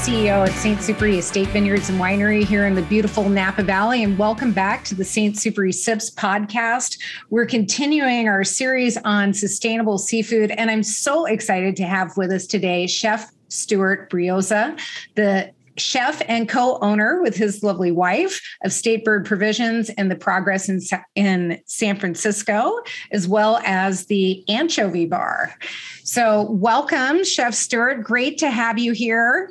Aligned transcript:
CEO 0.00 0.48
at 0.48 0.54
St. 0.54 0.78
Supéry 0.78 1.18
Estate 1.18 1.48
Vineyards 1.48 1.90
and 1.90 2.00
Winery 2.00 2.42
here 2.42 2.66
in 2.66 2.74
the 2.74 2.80
beautiful 2.80 3.28
Napa 3.28 3.62
Valley. 3.62 4.02
And 4.02 4.18
welcome 4.18 4.50
back 4.50 4.82
to 4.86 4.94
the 4.94 5.04
St. 5.04 5.36
Supéry 5.36 5.74
Sips 5.74 6.10
podcast. 6.10 6.98
We're 7.28 7.44
continuing 7.44 8.26
our 8.26 8.42
series 8.42 8.96
on 9.04 9.34
sustainable 9.34 9.98
seafood. 9.98 10.52
And 10.52 10.70
I'm 10.70 10.82
so 10.82 11.26
excited 11.26 11.76
to 11.76 11.84
have 11.84 12.16
with 12.16 12.32
us 12.32 12.46
today 12.46 12.86
Chef 12.86 13.30
Stuart 13.48 14.08
Brioza, 14.08 14.80
the 15.16 15.52
chef 15.76 16.22
and 16.26 16.48
co-owner 16.48 17.20
with 17.20 17.36
his 17.36 17.62
lovely 17.62 17.92
wife 17.92 18.40
of 18.64 18.72
State 18.72 19.04
Bird 19.04 19.26
Provisions 19.26 19.90
and 19.90 20.10
the 20.10 20.16
Progress 20.16 20.70
in, 20.70 20.80
in 21.14 21.60
San 21.66 21.98
Francisco, 21.98 22.72
as 23.12 23.28
well 23.28 23.60
as 23.66 24.06
the 24.06 24.48
Anchovy 24.48 25.04
Bar. 25.04 25.54
So, 26.04 26.50
welcome, 26.50 27.22
Chef 27.22 27.52
Stuart. 27.52 28.02
Great 28.02 28.38
to 28.38 28.50
have 28.50 28.78
you 28.78 28.92
here. 28.92 29.50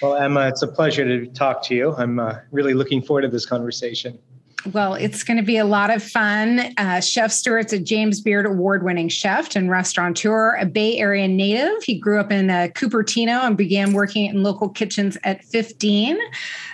Well, 0.00 0.16
Emma, 0.16 0.46
it's 0.46 0.62
a 0.62 0.68
pleasure 0.68 1.04
to 1.04 1.26
talk 1.26 1.62
to 1.64 1.74
you. 1.74 1.94
I'm 1.96 2.20
uh, 2.20 2.38
really 2.52 2.72
looking 2.74 3.02
forward 3.02 3.22
to 3.22 3.28
this 3.28 3.46
conversation. 3.46 4.18
Well, 4.66 4.94
it's 4.94 5.22
going 5.22 5.36
to 5.36 5.44
be 5.44 5.56
a 5.56 5.64
lot 5.64 5.90
of 5.90 6.02
fun. 6.02 6.74
Uh, 6.76 7.00
chef 7.00 7.30
Stuart's 7.30 7.72
a 7.72 7.78
James 7.78 8.20
Beard 8.20 8.44
award 8.44 8.82
winning 8.82 9.08
chef 9.08 9.54
and 9.54 9.70
restaurateur, 9.70 10.56
a 10.56 10.66
Bay 10.66 10.98
Area 10.98 11.28
native. 11.28 11.82
He 11.84 11.96
grew 11.96 12.18
up 12.18 12.32
in 12.32 12.50
uh, 12.50 12.68
Cupertino 12.74 13.44
and 13.44 13.56
began 13.56 13.92
working 13.92 14.26
in 14.26 14.42
local 14.42 14.68
kitchens 14.68 15.16
at 15.22 15.44
15. 15.44 16.18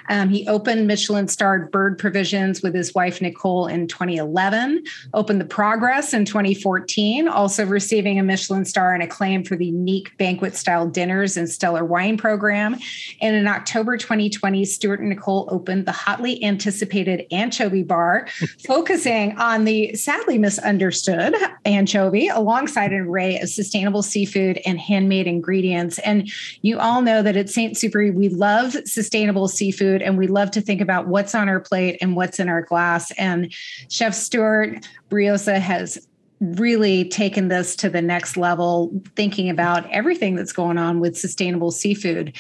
Um, 0.09 0.30
he 0.30 0.48
opened 0.48 0.87
Michelin 0.87 1.29
starred 1.29 1.71
Bird 1.71 1.99
Provisions 1.99 2.62
with 2.62 2.74
his 2.74 2.95
wife 2.95 3.21
Nicole 3.21 3.66
in 3.66 3.87
2011, 3.87 4.85
opened 5.12 5.40
the 5.40 5.46
Progress 5.46 6.15
in 6.15 6.24
2014, 6.24 7.29
also 7.29 7.66
receiving 7.66 8.18
a 8.18 8.23
Michelin 8.23 8.65
star 8.65 8.95
and 8.95 9.02
acclaim 9.02 9.45
for 9.45 9.57
the 9.57 9.66
unique 9.66 10.16
banquet 10.16 10.57
style 10.57 10.88
dinners 10.88 11.37
and 11.37 11.49
stellar 11.49 11.85
wine 11.85 12.16
program. 12.16 12.77
And 13.21 13.37
in 13.37 13.46
October 13.46 13.96
2020, 13.96 14.65
Stuart 14.65 15.01
and 15.01 15.10
Nicole 15.10 15.49
opened 15.51 15.87
the 15.87 15.93
hotly 15.93 16.43
anticipated 16.43 17.27
Anchovy 17.30 17.74
Bar, 17.83 18.29
focusing 18.67 19.37
on 19.39 19.65
the 19.65 19.95
sadly 19.95 20.39
misunderstood 20.39 21.35
anchovy 21.65 22.29
alongside 22.29 22.93
an 22.93 23.01
array 23.01 23.39
of 23.41 23.49
sustainable 23.49 24.03
seafood 24.03 24.61
and 24.67 24.79
handmade 24.79 25.27
ingredients. 25.27 25.99
And 26.01 26.30
you 26.63 26.79
all 26.79 27.02
know 27.02 27.23
that 27.23 27.37
at 27.37 27.51
St. 27.51 27.75
Supéry, 27.75 28.15
we 28.15 28.29
love 28.29 28.73
sustainable 28.85 29.49
seafood 29.49 30.02
and 30.02 30.19
we 30.19 30.27
love 30.27 30.51
to 30.52 30.61
think 30.61 30.80
about 30.80 31.09
what's 31.09 31.35
on 31.35 31.49
our 31.49 31.61
plate 31.61 31.99
and 32.01 32.17
what's 32.17 32.39
in 32.39 32.49
our 32.49 32.63
glass. 32.63 33.11
And 33.13 33.52
Chef 33.89 34.15
Stuart 34.15 34.87
Brioza 35.11 35.59
has 35.59 36.07
really 36.56 37.09
taken 37.09 37.48
this 37.48 37.74
to 37.76 37.88
the 37.88 38.02
next 38.02 38.37
level 38.37 38.92
thinking 39.16 39.48
about 39.48 39.90
everything 39.90 40.34
that's 40.34 40.52
going 40.52 40.78
on 40.78 41.00
with 41.00 41.16
sustainable 41.16 41.70
seafood. 41.70 42.37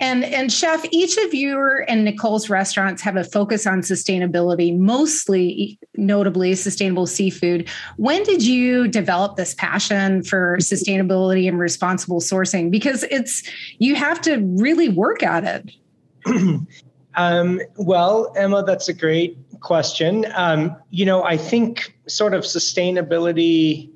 And 0.00 0.24
and 0.24 0.52
chef 0.52 0.84
each 0.90 1.16
of 1.18 1.34
your 1.34 1.88
and 1.88 2.04
nicole's 2.04 2.48
restaurants 2.48 3.02
have 3.02 3.16
a 3.16 3.24
focus 3.24 3.66
on 3.66 3.80
sustainability 3.80 4.76
mostly 4.76 5.78
notably 5.96 6.54
sustainable 6.54 7.06
seafood. 7.06 7.68
When 7.96 8.22
did 8.22 8.44
you 8.44 8.88
develop 8.88 9.36
this 9.36 9.54
passion 9.54 10.22
for 10.22 10.56
sustainability 10.58 11.48
and 11.48 11.58
responsible 11.58 12.20
sourcing? 12.20 12.70
Because 12.70 13.04
it's 13.04 13.42
you 13.78 13.94
have 13.94 14.20
to 14.22 14.38
really 14.58 14.88
work 14.88 15.22
at 15.22 15.44
it. 15.44 16.60
Um, 17.14 17.60
well, 17.76 18.32
Emma, 18.36 18.64
that's 18.64 18.88
a 18.88 18.94
great 18.94 19.36
question. 19.62 20.26
Um, 20.34 20.76
you 20.90 21.04
know, 21.04 21.22
I 21.24 21.36
think 21.36 21.96
sort 22.06 22.34
of 22.34 22.42
sustainability 22.42 23.90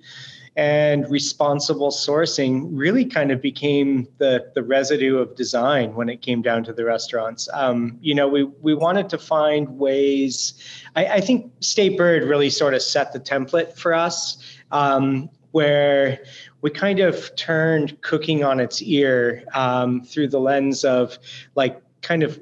and 0.57 1.09
responsible 1.11 1.91
sourcing 1.91 2.71
really 2.73 3.05
kind 3.05 3.31
of 3.31 3.43
became 3.43 4.09
the 4.17 4.51
the 4.55 4.63
residue 4.63 5.19
of 5.19 5.37
design 5.37 5.95
when 5.95 6.09
it 6.09 6.23
came 6.23 6.41
down 6.41 6.65
to 6.65 6.73
the 6.73 6.85
restaurants. 6.85 7.47
Um, 7.53 7.99
you 8.01 8.15
know, 8.15 8.27
we 8.27 8.45
we 8.45 8.75
wanted 8.75 9.11
to 9.11 9.19
find 9.19 9.79
ways. 9.79 10.55
I, 10.97 11.07
I, 11.07 11.21
think 11.21 11.53
State 11.61 11.99
Bird 11.99 12.25
really 12.25 12.49
sort 12.49 12.73
of 12.73 12.81
set 12.81 13.13
the 13.13 13.21
template 13.21 13.77
for 13.77 13.93
us, 13.93 14.39
um, 14.73 15.29
where 15.51 16.25
we 16.63 16.71
kind 16.71 17.01
of 17.01 17.37
turned 17.37 18.01
cooking 18.01 18.43
on 18.43 18.59
its 18.59 18.81
ear 18.81 19.45
um, 19.53 20.05
through 20.05 20.29
the 20.29 20.41
lens 20.41 20.85
of 20.85 21.19
like 21.55 21.83
kind 22.01 22.23
of 22.23 22.41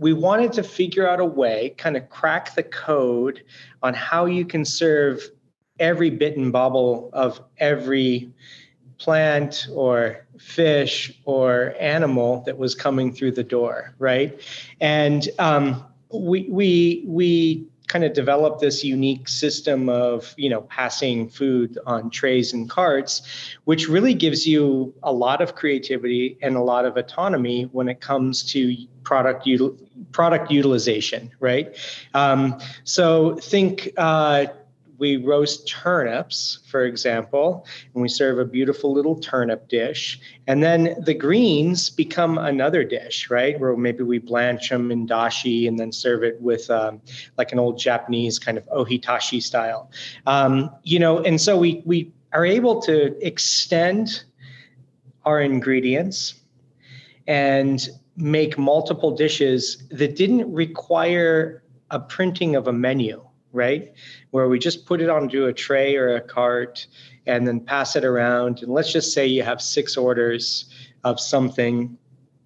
we 0.00 0.14
wanted 0.14 0.52
to 0.54 0.62
figure 0.62 1.06
out 1.06 1.20
a 1.20 1.24
way, 1.24 1.74
kind 1.76 1.94
of 1.96 2.08
crack 2.08 2.54
the 2.54 2.62
code 2.62 3.44
on 3.82 3.92
how 3.92 4.24
you 4.24 4.46
can 4.46 4.64
serve 4.64 5.22
every 5.78 6.08
bit 6.08 6.38
and 6.38 6.50
bobble 6.50 7.10
of 7.12 7.40
every 7.58 8.32
plant 8.96 9.68
or 9.72 10.26
fish 10.38 11.12
or 11.26 11.74
animal 11.78 12.42
that 12.46 12.56
was 12.56 12.74
coming 12.74 13.12
through 13.12 13.32
the 13.32 13.44
door, 13.44 13.94
right? 13.98 14.40
And 14.80 15.28
um, 15.38 15.84
we 16.12 16.46
we 16.50 17.04
we 17.06 17.66
kind 17.90 18.04
of 18.04 18.12
develop 18.12 18.60
this 18.60 18.84
unique 18.84 19.28
system 19.28 19.88
of 19.88 20.32
you 20.36 20.48
know 20.48 20.60
passing 20.62 21.28
food 21.28 21.76
on 21.86 22.08
trays 22.08 22.52
and 22.52 22.70
carts 22.70 23.22
which 23.64 23.88
really 23.88 24.14
gives 24.14 24.46
you 24.46 24.94
a 25.02 25.12
lot 25.12 25.42
of 25.42 25.56
creativity 25.56 26.38
and 26.40 26.54
a 26.54 26.62
lot 26.62 26.84
of 26.84 26.96
autonomy 26.96 27.64
when 27.72 27.88
it 27.88 28.00
comes 28.00 28.44
to 28.44 28.76
product 29.02 29.44
util- 29.44 29.76
product 30.12 30.52
utilization 30.52 31.32
right? 31.40 31.76
Um, 32.14 32.60
so 32.84 33.34
think 33.36 33.90
uh, 33.96 34.46
we 35.00 35.16
roast 35.16 35.66
turnips, 35.66 36.60
for 36.70 36.84
example, 36.84 37.66
and 37.94 38.02
we 38.02 38.08
serve 38.08 38.38
a 38.38 38.44
beautiful 38.44 38.92
little 38.92 39.18
turnip 39.18 39.66
dish. 39.68 40.20
And 40.46 40.62
then 40.62 40.94
the 41.02 41.14
greens 41.14 41.88
become 41.88 42.36
another 42.36 42.84
dish, 42.84 43.30
right? 43.30 43.58
Where 43.58 43.74
maybe 43.76 44.04
we 44.04 44.18
blanch 44.18 44.68
them 44.68 44.92
in 44.92 45.08
dashi 45.08 45.66
and 45.66 45.78
then 45.78 45.90
serve 45.90 46.22
it 46.22 46.40
with 46.40 46.68
um, 46.70 47.00
like 47.38 47.50
an 47.50 47.58
old 47.58 47.78
Japanese 47.78 48.38
kind 48.38 48.58
of 48.58 48.66
ohitashi 48.66 49.42
style. 49.42 49.90
Um, 50.26 50.70
you 50.82 50.98
know, 50.98 51.20
and 51.20 51.40
so 51.40 51.56
we 51.58 51.82
we 51.86 52.12
are 52.32 52.44
able 52.44 52.80
to 52.82 53.16
extend 53.26 54.24
our 55.24 55.40
ingredients 55.40 56.34
and 57.26 57.88
make 58.16 58.58
multiple 58.58 59.16
dishes 59.16 59.82
that 59.90 60.14
didn't 60.14 60.52
require 60.52 61.62
a 61.90 61.98
printing 61.98 62.54
of 62.54 62.68
a 62.68 62.72
menu 62.72 63.24
right? 63.52 63.92
Where 64.30 64.48
we 64.48 64.58
just 64.58 64.86
put 64.86 65.00
it 65.00 65.08
onto 65.08 65.46
a 65.46 65.52
tray 65.52 65.96
or 65.96 66.14
a 66.14 66.20
cart 66.20 66.86
and 67.26 67.46
then 67.46 67.60
pass 67.60 67.96
it 67.96 68.04
around. 68.04 68.62
And 68.62 68.72
let's 68.72 68.92
just 68.92 69.12
say 69.12 69.26
you 69.26 69.42
have 69.42 69.60
six 69.60 69.96
orders 69.96 70.66
of 71.04 71.20
something. 71.20 71.96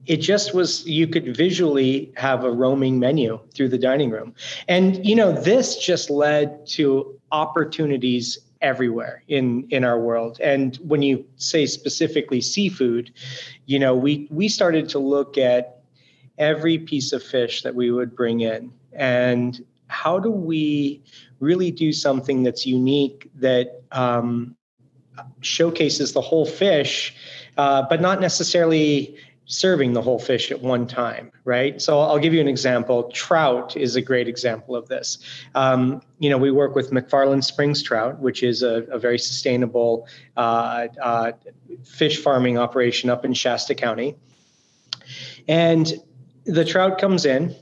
It 0.06 0.18
just 0.18 0.54
was, 0.54 0.86
you 0.86 1.06
could 1.06 1.36
visually 1.36 2.12
have 2.16 2.44
a 2.44 2.50
roaming 2.50 2.98
menu 2.98 3.40
through 3.54 3.68
the 3.70 3.78
dining 3.78 4.10
room. 4.10 4.34
And, 4.68 5.04
you 5.04 5.14
know, 5.14 5.32
this 5.32 5.78
just 5.78 6.10
led 6.10 6.66
to 6.68 7.18
opportunities 7.32 8.38
everywhere 8.64 9.22
in 9.28 9.66
in 9.68 9.84
our 9.84 10.00
world 10.00 10.40
and 10.40 10.76
when 10.76 11.02
you 11.02 11.22
say 11.36 11.66
specifically 11.66 12.40
seafood 12.40 13.12
you 13.66 13.78
know 13.78 13.94
we 13.94 14.26
we 14.30 14.48
started 14.48 14.88
to 14.88 14.98
look 14.98 15.36
at 15.36 15.82
every 16.38 16.78
piece 16.78 17.12
of 17.12 17.22
fish 17.22 17.62
that 17.62 17.74
we 17.74 17.90
would 17.90 18.16
bring 18.16 18.40
in 18.40 18.72
and 18.94 19.62
how 19.88 20.18
do 20.18 20.30
we 20.30 21.02
really 21.40 21.70
do 21.70 21.92
something 21.92 22.42
that's 22.42 22.66
unique 22.66 23.30
that 23.36 23.82
um, 23.92 24.56
showcases 25.40 26.12
the 26.12 26.20
whole 26.20 26.46
fish, 26.46 27.14
uh, 27.56 27.82
but 27.88 28.00
not 28.00 28.20
necessarily 28.20 29.16
serving 29.46 29.92
the 29.92 30.00
whole 30.00 30.18
fish 30.18 30.50
at 30.50 30.60
one 30.62 30.86
time, 30.86 31.30
right? 31.44 31.80
So 31.80 32.00
I'll 32.00 32.18
give 32.18 32.32
you 32.32 32.40
an 32.40 32.48
example. 32.48 33.10
Trout 33.12 33.76
is 33.76 33.94
a 33.94 34.00
great 34.00 34.26
example 34.26 34.74
of 34.74 34.88
this. 34.88 35.18
Um, 35.54 36.00
you 36.18 36.30
know, 36.30 36.38
we 36.38 36.50
work 36.50 36.74
with 36.74 36.90
McFarland 36.90 37.44
Springs 37.44 37.82
Trout, 37.82 38.18
which 38.20 38.42
is 38.42 38.62
a, 38.62 38.84
a 38.90 38.98
very 38.98 39.18
sustainable 39.18 40.08
uh, 40.36 40.88
uh, 41.00 41.32
fish 41.84 42.22
farming 42.22 42.56
operation 42.56 43.10
up 43.10 43.24
in 43.24 43.34
Shasta 43.34 43.74
County. 43.74 44.16
And 45.46 45.92
the 46.46 46.64
trout 46.64 46.98
comes 46.98 47.26
in, 47.26 47.54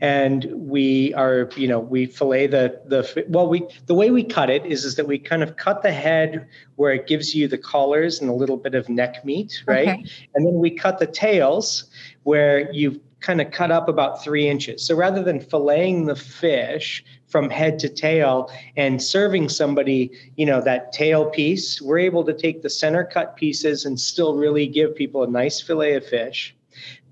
and 0.00 0.46
we 0.52 1.14
are 1.14 1.48
you 1.56 1.66
know 1.66 1.78
we 1.78 2.06
fillet 2.06 2.46
the 2.46 2.80
the 2.86 3.24
well 3.28 3.48
we 3.48 3.66
the 3.86 3.94
way 3.94 4.10
we 4.10 4.22
cut 4.22 4.50
it 4.50 4.64
is 4.66 4.84
is 4.84 4.96
that 4.96 5.06
we 5.06 5.18
kind 5.18 5.42
of 5.42 5.56
cut 5.56 5.82
the 5.82 5.92
head 5.92 6.46
where 6.76 6.92
it 6.92 7.06
gives 7.06 7.34
you 7.34 7.48
the 7.48 7.56
collars 7.58 8.20
and 8.20 8.28
a 8.28 8.34
little 8.34 8.58
bit 8.58 8.74
of 8.74 8.88
neck 8.88 9.24
meat 9.24 9.62
right? 9.66 9.88
Okay. 9.88 10.04
and 10.34 10.46
then 10.46 10.54
we 10.54 10.70
cut 10.70 10.98
the 10.98 11.06
tails 11.06 11.84
where 12.24 12.70
you've 12.72 12.98
kind 13.20 13.40
of 13.40 13.50
cut 13.50 13.70
up 13.70 13.88
about 13.88 14.22
three 14.22 14.46
inches. 14.46 14.86
So 14.86 14.94
rather 14.94 15.22
than 15.22 15.40
filleting 15.40 16.06
the 16.06 16.14
fish 16.14 17.02
from 17.26 17.50
head 17.50 17.78
to 17.80 17.88
tail 17.88 18.52
and 18.76 19.02
serving 19.02 19.48
somebody 19.48 20.10
you 20.36 20.44
know 20.44 20.60
that 20.60 20.92
tail 20.92 21.30
piece 21.30 21.80
we're 21.80 21.98
able 21.98 22.24
to 22.24 22.34
take 22.34 22.62
the 22.62 22.70
center 22.70 23.04
cut 23.04 23.36
pieces 23.36 23.84
and 23.84 23.98
still 23.98 24.36
really 24.36 24.66
give 24.66 24.94
people 24.94 25.22
a 25.22 25.26
nice 25.26 25.60
fillet 25.60 25.94
of 25.94 26.04
fish. 26.06 26.54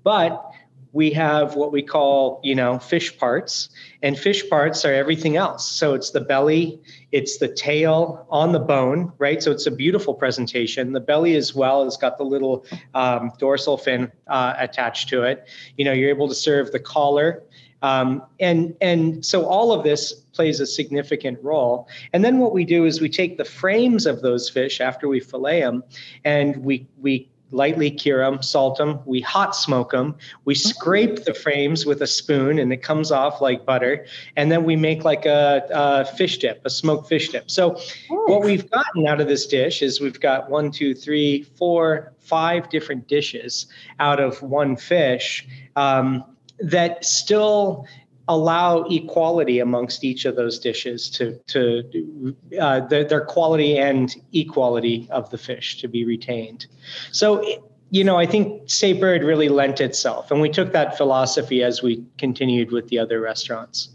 But 0.03 0.51
we 0.95 1.11
have 1.11 1.55
what 1.55 1.73
we 1.73 1.83
call, 1.83 2.39
you 2.41 2.55
know, 2.55 2.79
fish 2.79 3.17
parts, 3.17 3.67
and 4.01 4.17
fish 4.17 4.49
parts 4.49 4.85
are 4.85 4.93
everything 4.93 5.35
else. 5.35 5.69
So 5.69 5.93
it's 5.93 6.11
the 6.11 6.21
belly, 6.21 6.79
it's 7.11 7.37
the 7.37 7.49
tail 7.49 8.25
on 8.29 8.53
the 8.53 8.59
bone, 8.59 9.11
right? 9.17 9.43
So 9.43 9.51
it's 9.51 9.67
a 9.67 9.71
beautiful 9.71 10.13
presentation. 10.13 10.93
The 10.93 11.01
belly 11.01 11.35
as 11.35 11.53
well 11.53 11.83
has 11.83 11.97
got 11.97 12.17
the 12.17 12.23
little 12.23 12.65
um, 12.93 13.33
dorsal 13.37 13.77
fin 13.77 14.09
uh, 14.27 14.53
attached 14.57 15.09
to 15.09 15.23
it. 15.23 15.49
You 15.77 15.83
know, 15.83 15.91
you're 15.91 16.09
able 16.09 16.29
to 16.29 16.35
serve 16.35 16.71
the 16.71 16.79
collar. 16.79 17.43
Um, 17.81 18.23
and 18.39 18.73
and 18.79 19.25
so 19.25 19.45
all 19.45 19.73
of 19.73 19.83
this 19.83 20.13
plays 20.13 20.61
a 20.61 20.65
significant 20.65 21.43
role. 21.43 21.89
And 22.13 22.23
then 22.23 22.39
what 22.39 22.53
we 22.53 22.63
do 22.63 22.85
is 22.85 23.01
we 23.01 23.09
take 23.09 23.37
the 23.37 23.43
frames 23.43 24.05
of 24.05 24.21
those 24.21 24.49
fish 24.49 24.79
after 24.79 25.09
we 25.09 25.19
fillet 25.19 25.59
them, 25.59 25.83
and 26.23 26.55
we 26.63 26.87
we 27.01 27.29
lightly 27.51 27.91
cure 27.91 28.19
them, 28.19 28.41
salt 28.41 28.77
them, 28.77 28.99
we 29.05 29.21
hot 29.21 29.55
smoke 29.55 29.91
them, 29.91 30.15
we 30.45 30.53
oh. 30.53 30.57
scrape 30.57 31.25
the 31.25 31.33
frames 31.33 31.85
with 31.85 32.01
a 32.01 32.07
spoon 32.07 32.59
and 32.59 32.73
it 32.73 32.81
comes 32.81 33.11
off 33.11 33.41
like 33.41 33.65
butter. 33.65 34.05
And 34.35 34.51
then 34.51 34.63
we 34.63 34.75
make 34.75 35.03
like 35.03 35.25
a, 35.25 35.65
a 35.71 36.05
fish 36.05 36.37
dip, 36.39 36.61
a 36.65 36.69
smoked 36.69 37.07
fish 37.07 37.29
dip. 37.29 37.49
So, 37.49 37.77
oh. 38.11 38.25
what 38.31 38.43
we've 38.43 38.69
gotten 38.69 39.07
out 39.07 39.21
of 39.21 39.27
this 39.27 39.45
dish 39.45 39.81
is 39.81 40.01
we've 40.01 40.19
got 40.19 40.49
one, 40.49 40.71
two, 40.71 40.93
three, 40.93 41.43
four, 41.43 42.13
five 42.19 42.69
different 42.69 43.07
dishes 43.07 43.67
out 43.99 44.19
of 44.19 44.41
one 44.41 44.75
fish 44.75 45.47
um, 45.75 46.23
that 46.59 47.05
still 47.05 47.85
allow 48.27 48.83
equality 48.83 49.59
amongst 49.59 50.03
each 50.03 50.25
of 50.25 50.35
those 50.35 50.59
dishes 50.59 51.09
to 51.11 51.37
to 51.47 52.35
uh, 52.59 52.79
their, 52.81 53.03
their 53.03 53.25
quality 53.25 53.77
and 53.77 54.15
equality 54.33 55.07
of 55.11 55.29
the 55.29 55.37
fish 55.37 55.79
to 55.81 55.87
be 55.87 56.05
retained. 56.05 56.65
So 57.11 57.43
you 57.91 58.03
know, 58.03 58.17
I 58.17 58.25
think 58.25 58.69
State 58.69 58.99
Bird 58.99 59.23
really 59.23 59.47
lent 59.47 59.79
itself, 59.79 60.31
and 60.31 60.41
we 60.41 60.49
took 60.49 60.73
that 60.73 60.97
philosophy 60.97 61.63
as 61.63 61.81
we 61.81 62.03
continued 62.17 62.71
with 62.71 62.89
the 62.89 62.99
other 62.99 63.21
restaurants. 63.21 63.89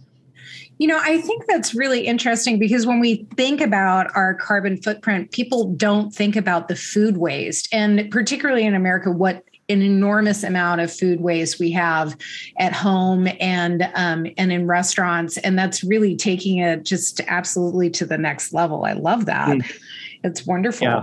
You 0.79 0.87
know, 0.87 0.99
I 0.99 1.21
think 1.21 1.45
that's 1.47 1.75
really 1.75 2.07
interesting 2.07 2.59
because 2.59 2.87
when 2.87 3.01
we 3.01 3.27
think 3.37 3.61
about 3.61 4.07
our 4.17 4.35
carbon 4.37 4.81
footprint, 4.81 5.31
people 5.31 5.75
don't 5.75 6.11
think 6.11 6.37
about 6.37 6.69
the 6.69 6.77
food 6.77 7.19
waste. 7.19 7.69
And 7.71 8.11
particularly 8.11 8.65
in 8.65 8.75
America, 8.75 9.11
what 9.11 9.45
an 9.71 9.83
enormous 9.83 10.43
amount 10.43 10.81
of 10.81 10.93
food 10.93 11.21
waste 11.21 11.59
we 11.59 11.71
have 11.73 12.17
at 12.59 12.73
home 12.73 13.29
and 13.41 13.89
um, 13.95 14.27
and 14.37 14.53
in 14.53 14.67
restaurants, 14.67 15.37
and 15.39 15.59
that's 15.59 15.83
really 15.85 16.17
taking 16.17 16.59
it 16.59 16.85
just 16.85 17.21
absolutely 17.27 17.91
to 17.91 18.05
the 18.05 18.19
next 18.19 18.53
level. 18.53 18.85
I 18.85 18.93
love 18.93 19.27
that. 19.27 19.49
Mm. 19.49 19.81
It's 20.25 20.47
wonderful. 20.47 20.87
Yeah. 20.87 21.03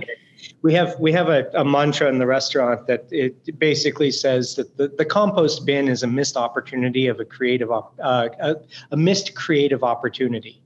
We 0.62 0.74
have 0.74 1.00
we 1.00 1.12
have 1.14 1.30
a, 1.30 1.50
a, 1.54 1.64
mantra 1.64 2.10
in 2.10 2.20
the 2.20 2.26
restaurant 2.26 2.88
that 2.88 3.08
it 3.12 3.58
basically 3.58 4.12
says 4.12 4.56
that 4.56 4.78
the, 4.78 4.88
the 4.90 5.06
compost 5.06 5.66
bin 5.66 5.88
is 5.88 6.04
a 6.04 6.08
missed 6.08 6.38
opportunity 6.38 7.08
of 7.08 7.20
a 7.20 7.26
creative 7.26 7.72
uh, 7.72 7.82
a, 8.00 8.56
a 8.92 8.98
missed 8.98 9.36
creative 9.36 9.84
opportunity. 9.84 10.62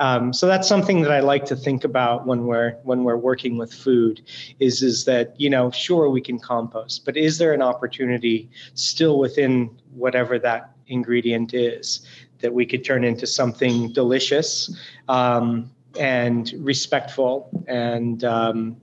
Um, 0.00 0.32
so 0.32 0.46
that's 0.46 0.66
something 0.66 1.02
that 1.02 1.12
I 1.12 1.20
like 1.20 1.44
to 1.46 1.56
think 1.56 1.84
about 1.84 2.26
when 2.26 2.46
we're 2.46 2.72
when 2.84 3.04
we're 3.04 3.18
working 3.18 3.58
with 3.58 3.72
food 3.72 4.22
is 4.58 4.82
is 4.82 5.04
that 5.04 5.38
you 5.38 5.50
know 5.50 5.70
sure 5.70 6.08
we 6.08 6.22
can 6.22 6.38
compost, 6.38 7.04
but 7.04 7.16
is 7.18 7.36
there 7.36 7.52
an 7.52 7.60
opportunity 7.60 8.48
still 8.74 9.18
within 9.18 9.70
whatever 9.92 10.38
that 10.38 10.72
ingredient 10.88 11.52
is 11.52 12.06
that 12.40 12.54
we 12.54 12.64
could 12.64 12.82
turn 12.82 13.04
into 13.04 13.26
something 13.26 13.92
delicious 13.92 14.74
um, 15.08 15.70
and 15.98 16.54
respectful 16.58 17.50
and 17.68 18.24
um, 18.24 18.76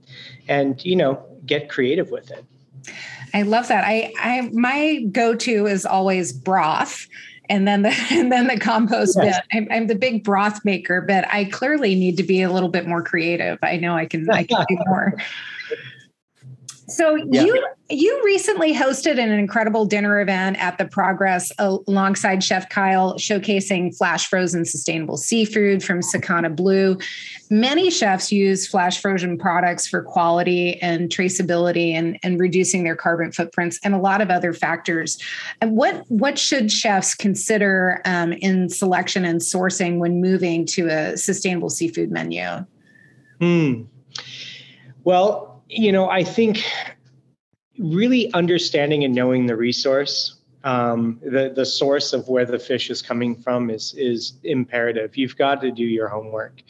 and 0.46 0.84
you 0.84 0.94
know 0.94 1.20
get 1.46 1.68
creative 1.68 2.10
with 2.10 2.30
it. 2.30 2.44
I 3.34 3.42
love 3.42 3.66
that. 3.68 3.84
I, 3.84 4.12
I 4.20 4.48
my 4.52 5.00
go-to 5.10 5.66
is 5.66 5.84
always 5.84 6.32
broth 6.32 7.08
and 7.48 7.66
then 7.66 7.82
the 7.82 7.94
and 8.10 8.30
then 8.30 8.46
the 8.46 8.58
compost 8.58 9.16
yes. 9.20 9.36
bit. 9.36 9.56
I'm, 9.56 9.68
I'm, 9.70 9.86
the 9.86 9.94
big 9.94 10.24
broth 10.24 10.64
maker, 10.64 11.00
but 11.00 11.26
I 11.32 11.44
clearly 11.44 11.94
need 11.94 12.16
to 12.18 12.22
be 12.22 12.42
a 12.42 12.50
little 12.52 12.68
bit 12.68 12.86
more 12.86 13.02
creative. 13.02 13.58
I 13.62 13.76
know 13.76 13.94
I 13.94 14.06
can 14.06 14.28
I 14.30 14.44
can 14.44 14.64
do 14.68 14.78
more. 14.86 15.14
So 16.88 17.16
yeah. 17.16 17.44
you 17.44 17.66
you 17.90 18.22
recently 18.24 18.74
hosted 18.74 19.18
an 19.18 19.30
incredible 19.30 19.84
dinner 19.86 20.20
event 20.20 20.58
at 20.58 20.78
the 20.78 20.86
Progress 20.86 21.50
alongside 21.58 22.42
Chef 22.44 22.68
Kyle, 22.68 23.14
showcasing 23.14 23.96
flash 23.96 24.26
frozen 24.26 24.64
sustainable 24.64 25.16
seafood 25.16 25.82
from 25.82 26.00
Sakana 26.00 26.54
Blue. 26.54 26.98
Many 27.50 27.90
chefs 27.90 28.30
use 28.30 28.66
flash 28.66 29.00
frozen 29.00 29.38
products 29.38 29.86
for 29.86 30.02
quality 30.02 30.80
and 30.82 31.08
traceability 31.08 31.92
and, 31.92 32.18
and 32.22 32.38
reducing 32.38 32.84
their 32.84 32.96
carbon 32.96 33.32
footprints 33.32 33.78
and 33.82 33.94
a 33.94 33.98
lot 33.98 34.20
of 34.20 34.30
other 34.30 34.52
factors. 34.52 35.18
And 35.60 35.76
what 35.76 36.04
what 36.10 36.38
should 36.38 36.70
chefs 36.70 37.14
consider 37.14 38.00
um, 38.04 38.32
in 38.32 38.68
selection 38.68 39.24
and 39.24 39.40
sourcing 39.40 39.98
when 39.98 40.20
moving 40.20 40.66
to 40.66 40.88
a 40.88 41.16
sustainable 41.16 41.70
seafood 41.70 42.10
menu? 42.10 42.64
Hmm. 43.40 43.82
Well, 45.04 45.47
you 45.68 45.92
know, 45.92 46.08
I 46.08 46.24
think 46.24 46.64
really 47.78 48.32
understanding 48.32 49.04
and 49.04 49.14
knowing 49.14 49.46
the 49.46 49.56
resource, 49.56 50.36
um, 50.64 51.20
the 51.22 51.52
the 51.54 51.64
source 51.64 52.12
of 52.12 52.28
where 52.28 52.44
the 52.44 52.58
fish 52.58 52.90
is 52.90 53.00
coming 53.02 53.36
from 53.36 53.70
is 53.70 53.94
is 53.96 54.34
imperative. 54.44 55.16
You've 55.16 55.36
got 55.36 55.60
to 55.60 55.70
do 55.70 55.84
your 55.84 56.08
homework. 56.08 56.62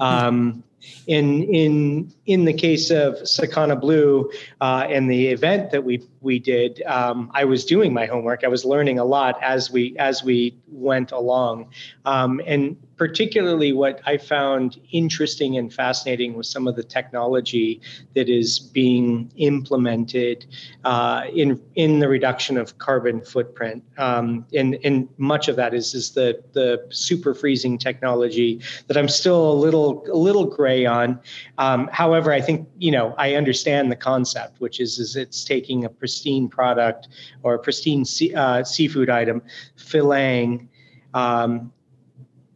Um, 0.00 0.64
in 1.06 1.42
in 1.44 2.12
in 2.26 2.44
the 2.44 2.52
case 2.52 2.90
of 2.90 3.14
Sakana 3.22 3.80
Blue 3.80 4.30
uh, 4.60 4.86
and 4.88 5.10
the 5.10 5.28
event 5.28 5.70
that 5.70 5.84
we 5.84 6.02
we 6.20 6.38
did, 6.40 6.82
um, 6.82 7.30
I 7.34 7.44
was 7.44 7.64
doing 7.64 7.94
my 7.94 8.06
homework. 8.06 8.42
I 8.42 8.48
was 8.48 8.64
learning 8.64 8.98
a 8.98 9.04
lot 9.04 9.40
as 9.42 9.70
we 9.70 9.96
as 9.98 10.24
we 10.24 10.58
went 10.66 11.12
along, 11.12 11.70
um, 12.04 12.40
and 12.46 12.76
particularly 12.96 13.72
what 13.72 14.00
I 14.06 14.16
found 14.16 14.80
interesting 14.90 15.56
and 15.56 15.72
fascinating 15.72 16.34
was 16.34 16.50
some 16.50 16.66
of 16.66 16.76
the 16.76 16.82
technology 16.82 17.80
that 18.14 18.28
is 18.28 18.58
being 18.58 19.30
implemented 19.36 20.46
uh, 20.84 21.24
in 21.32 21.62
in 21.76 22.00
the 22.00 22.08
reduction 22.08 22.58
of 22.58 22.76
carbon 22.78 23.20
footprint. 23.24 23.84
Um, 23.98 24.46
and, 24.52 24.78
and 24.82 25.08
much 25.18 25.48
of 25.48 25.56
that 25.56 25.74
is 25.74 25.94
is 25.94 26.10
the 26.10 26.42
the 26.52 26.86
super 26.90 27.34
freezing 27.34 27.78
technology 27.78 28.60
that 28.88 28.96
I'm 28.96 29.08
still 29.08 29.52
a 29.52 29.54
little 29.54 30.04
a 30.10 30.16
little 30.16 30.46
gray 30.46 30.86
on. 30.86 31.20
Um, 31.58 31.88
however, 31.92 32.15
I 32.32 32.40
think 32.40 32.68
you 32.78 32.90
know 32.90 33.14
I 33.18 33.34
understand 33.34 33.90
the 33.90 33.96
concept, 33.96 34.60
which 34.60 34.80
is 34.80 34.98
is 34.98 35.16
it's 35.16 35.44
taking 35.44 35.84
a 35.84 35.88
pristine 35.88 36.48
product 36.48 37.08
or 37.42 37.54
a 37.54 37.58
pristine 37.58 38.04
sea, 38.04 38.34
uh, 38.34 38.64
seafood 38.64 39.10
item, 39.10 39.42
filleting. 39.78 40.68
Um, 41.14 41.72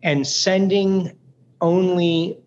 and 0.02 0.26
sending 0.26 1.16
only 1.60 2.38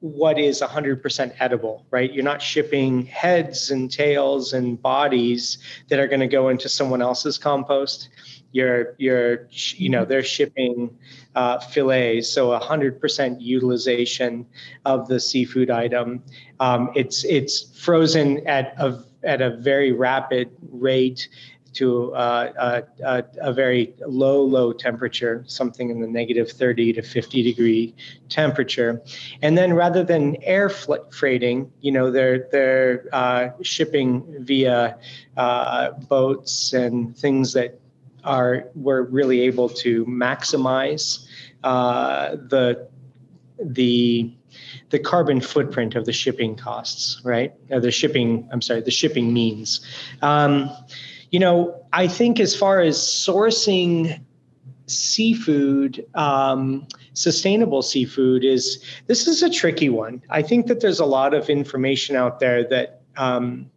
what 0.00 0.38
is 0.38 0.60
100% 0.60 1.34
edible, 1.40 1.86
right? 1.90 2.12
You're 2.12 2.24
not 2.24 2.42
shipping 2.42 3.06
heads 3.06 3.70
and 3.70 3.90
tails 3.90 4.52
and 4.52 4.80
bodies 4.80 5.56
that 5.88 5.98
are 5.98 6.06
going 6.06 6.20
to 6.20 6.26
go 6.26 6.50
into 6.50 6.68
someone 6.68 7.00
else's 7.00 7.38
compost. 7.38 8.10
You're, 8.54 8.94
you're, 8.98 9.48
you 9.50 9.88
know, 9.88 10.04
they're 10.04 10.22
shipping 10.22 10.96
uh, 11.34 11.58
fillets, 11.58 12.28
so 12.28 12.56
100% 12.56 13.36
utilization 13.40 14.46
of 14.84 15.08
the 15.08 15.18
seafood 15.18 15.70
item. 15.70 16.22
Um, 16.60 16.92
it's 16.94 17.24
it's 17.24 17.76
frozen 17.76 18.46
at 18.46 18.74
a 18.78 19.02
at 19.24 19.42
a 19.42 19.56
very 19.56 19.90
rapid 19.90 20.50
rate 20.70 21.28
to 21.72 22.14
uh, 22.14 22.52
a, 22.56 23.04
a, 23.04 23.24
a, 23.48 23.52
very 23.52 23.94
low, 24.06 24.42
low 24.42 24.72
temperature, 24.72 25.44
something 25.46 25.90
in 25.90 26.00
the 26.00 26.06
negative 26.06 26.50
30 26.50 26.92
to 26.92 27.02
50 27.02 27.42
degree 27.42 27.94
temperature. 28.28 29.02
And 29.42 29.58
then 29.58 29.72
rather 29.72 30.04
than 30.04 30.36
air 30.42 30.68
freighting, 30.68 31.72
you 31.80 31.90
know, 31.90 32.12
they're, 32.12 32.48
they're 32.52 33.08
uh, 33.12 33.48
shipping 33.62 34.24
via 34.44 34.96
uh, 35.36 35.90
boats 36.08 36.72
and 36.72 37.16
things 37.16 37.52
that 37.54 37.80
are, 38.24 38.68
we're 38.74 39.02
really 39.02 39.42
able 39.42 39.68
to 39.68 40.04
maximize 40.06 41.26
uh, 41.62 42.36
the, 42.36 42.88
the, 43.62 44.32
the 44.90 44.98
carbon 44.98 45.40
footprint 45.40 45.94
of 45.94 46.04
the 46.04 46.12
shipping 46.12 46.56
costs, 46.56 47.20
right? 47.24 47.52
Uh, 47.72 47.80
the 47.80 47.90
shipping, 47.90 48.48
I'm 48.52 48.62
sorry, 48.62 48.80
the 48.80 48.90
shipping 48.90 49.32
means. 49.32 49.80
Um, 50.22 50.70
you 51.30 51.40
know, 51.40 51.84
I 51.92 52.06
think 52.06 52.38
as 52.38 52.54
far 52.54 52.80
as 52.80 52.96
sourcing 52.96 54.20
seafood, 54.86 56.06
um, 56.14 56.86
sustainable 57.14 57.82
seafood 57.82 58.44
is 58.44 58.84
this 59.06 59.26
is 59.26 59.42
a 59.42 59.50
tricky 59.50 59.88
one. 59.88 60.22
I 60.30 60.42
think 60.42 60.66
that 60.66 60.80
there's 60.80 61.00
a 61.00 61.04
lot 61.04 61.34
of 61.34 61.48
information 61.48 62.16
out 62.16 62.40
there 62.40 62.68
that 62.68 63.02
um, 63.16 63.70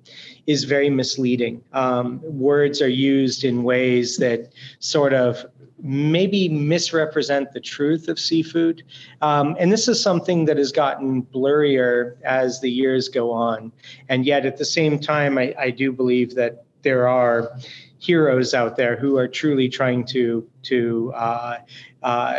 is 0.47 0.63
very 0.63 0.89
misleading. 0.89 1.61
Um, 1.73 2.21
words 2.23 2.81
are 2.81 2.87
used 2.87 3.43
in 3.43 3.63
ways 3.63 4.17
that 4.17 4.53
sort 4.79 5.13
of 5.13 5.45
maybe 5.79 6.49
misrepresent 6.49 7.53
the 7.53 7.59
truth 7.59 8.07
of 8.07 8.17
seafood. 8.17 8.83
Um, 9.21 9.55
and 9.59 9.71
this 9.71 9.87
is 9.87 10.01
something 10.01 10.45
that 10.45 10.57
has 10.57 10.71
gotten 10.71 11.21
blurrier 11.21 12.15
as 12.23 12.61
the 12.61 12.71
years 12.71 13.09
go 13.09 13.31
on. 13.31 13.71
And 14.09 14.25
yet, 14.25 14.45
at 14.45 14.57
the 14.57 14.65
same 14.65 14.99
time, 14.99 15.37
I, 15.37 15.53
I 15.59 15.69
do 15.69 15.91
believe 15.91 16.33
that 16.35 16.63
there 16.83 17.07
are 17.07 17.51
heroes 17.99 18.53
out 18.53 18.77
there 18.77 18.95
who 18.95 19.17
are 19.17 19.27
truly 19.27 19.67
trying 19.67 20.05
to 20.05 20.47
to 20.63 21.11
uh, 21.15 21.57
uh, 22.03 22.37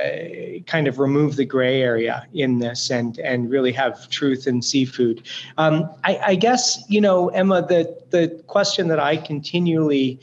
kind 0.66 0.86
of 0.86 0.98
remove 0.98 1.36
the 1.36 1.44
gray 1.44 1.82
area 1.82 2.26
in 2.32 2.58
this 2.58 2.90
and 2.90 3.18
and 3.18 3.50
really 3.50 3.72
have 3.72 4.08
truth 4.08 4.46
in 4.46 4.62
seafood. 4.62 5.26
Um, 5.56 5.90
I, 6.04 6.16
I, 6.18 6.34
guess 6.36 6.84
you 6.88 7.00
know, 7.00 7.28
Emma, 7.30 7.66
the 7.66 8.00
the 8.10 8.42
question 8.46 8.88
that 8.88 9.00
I 9.00 9.16
continually 9.16 10.20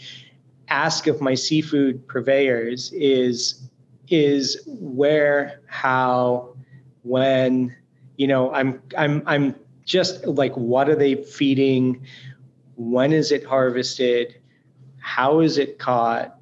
ask 0.70 1.08
of 1.08 1.22
my 1.22 1.36
seafood 1.36 2.08
purveyors 2.08 2.92
is 2.94 3.62
is 4.08 4.62
where, 4.68 5.62
how, 5.68 6.56
when. 7.04 7.76
You 8.18 8.28
know, 8.28 8.54
I'm 8.54 8.82
I'm 8.98 9.22
I'm 9.26 9.56
just 9.84 10.26
like, 10.26 10.54
what 10.56 10.88
are 10.88 10.96
they 10.96 11.16
feeding? 11.16 12.06
When 12.76 13.14
is 13.14 13.32
it 13.32 13.46
harvested? 13.46 14.36
How 15.00 15.40
is 15.40 15.58
it 15.58 15.80
caught? 15.80 16.38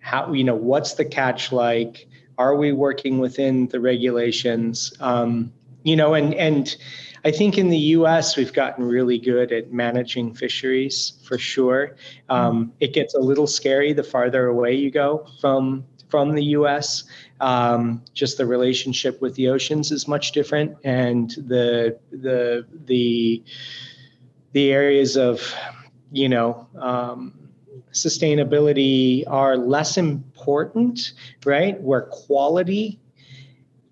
How 0.00 0.32
you 0.32 0.44
know 0.44 0.54
what's 0.54 0.94
the 0.94 1.04
catch 1.04 1.52
like? 1.52 2.08
Are 2.36 2.56
we 2.56 2.72
working 2.72 3.18
within 3.18 3.68
the 3.68 3.80
regulations? 3.80 4.92
Um, 5.00 5.52
you 5.82 5.96
know, 5.96 6.14
and 6.14 6.34
and 6.34 6.76
I 7.24 7.30
think 7.30 7.58
in 7.58 7.68
the 7.68 7.78
U.S. 7.78 8.36
we've 8.36 8.52
gotten 8.52 8.84
really 8.84 9.18
good 9.18 9.52
at 9.52 9.72
managing 9.72 10.34
fisheries 10.34 11.12
for 11.24 11.38
sure. 11.38 11.96
Um, 12.28 12.72
it 12.80 12.92
gets 12.92 13.14
a 13.14 13.20
little 13.20 13.46
scary 13.46 13.92
the 13.92 14.04
farther 14.04 14.46
away 14.46 14.74
you 14.74 14.90
go 14.90 15.26
from 15.40 15.84
from 16.08 16.34
the 16.34 16.44
U.S. 16.44 17.04
Um, 17.40 18.02
just 18.14 18.38
the 18.38 18.46
relationship 18.46 19.20
with 19.20 19.34
the 19.34 19.48
oceans 19.48 19.92
is 19.92 20.08
much 20.08 20.32
different, 20.32 20.76
and 20.84 21.30
the 21.30 21.98
the 22.10 22.66
the 22.86 23.42
the 24.52 24.72
areas 24.72 25.16
of 25.16 25.54
you 26.10 26.28
know 26.28 26.66
um, 26.78 27.48
sustainability 27.92 29.24
are 29.26 29.56
less 29.56 29.96
important, 29.96 31.12
right? 31.44 31.80
Where 31.80 32.02
quality 32.02 33.00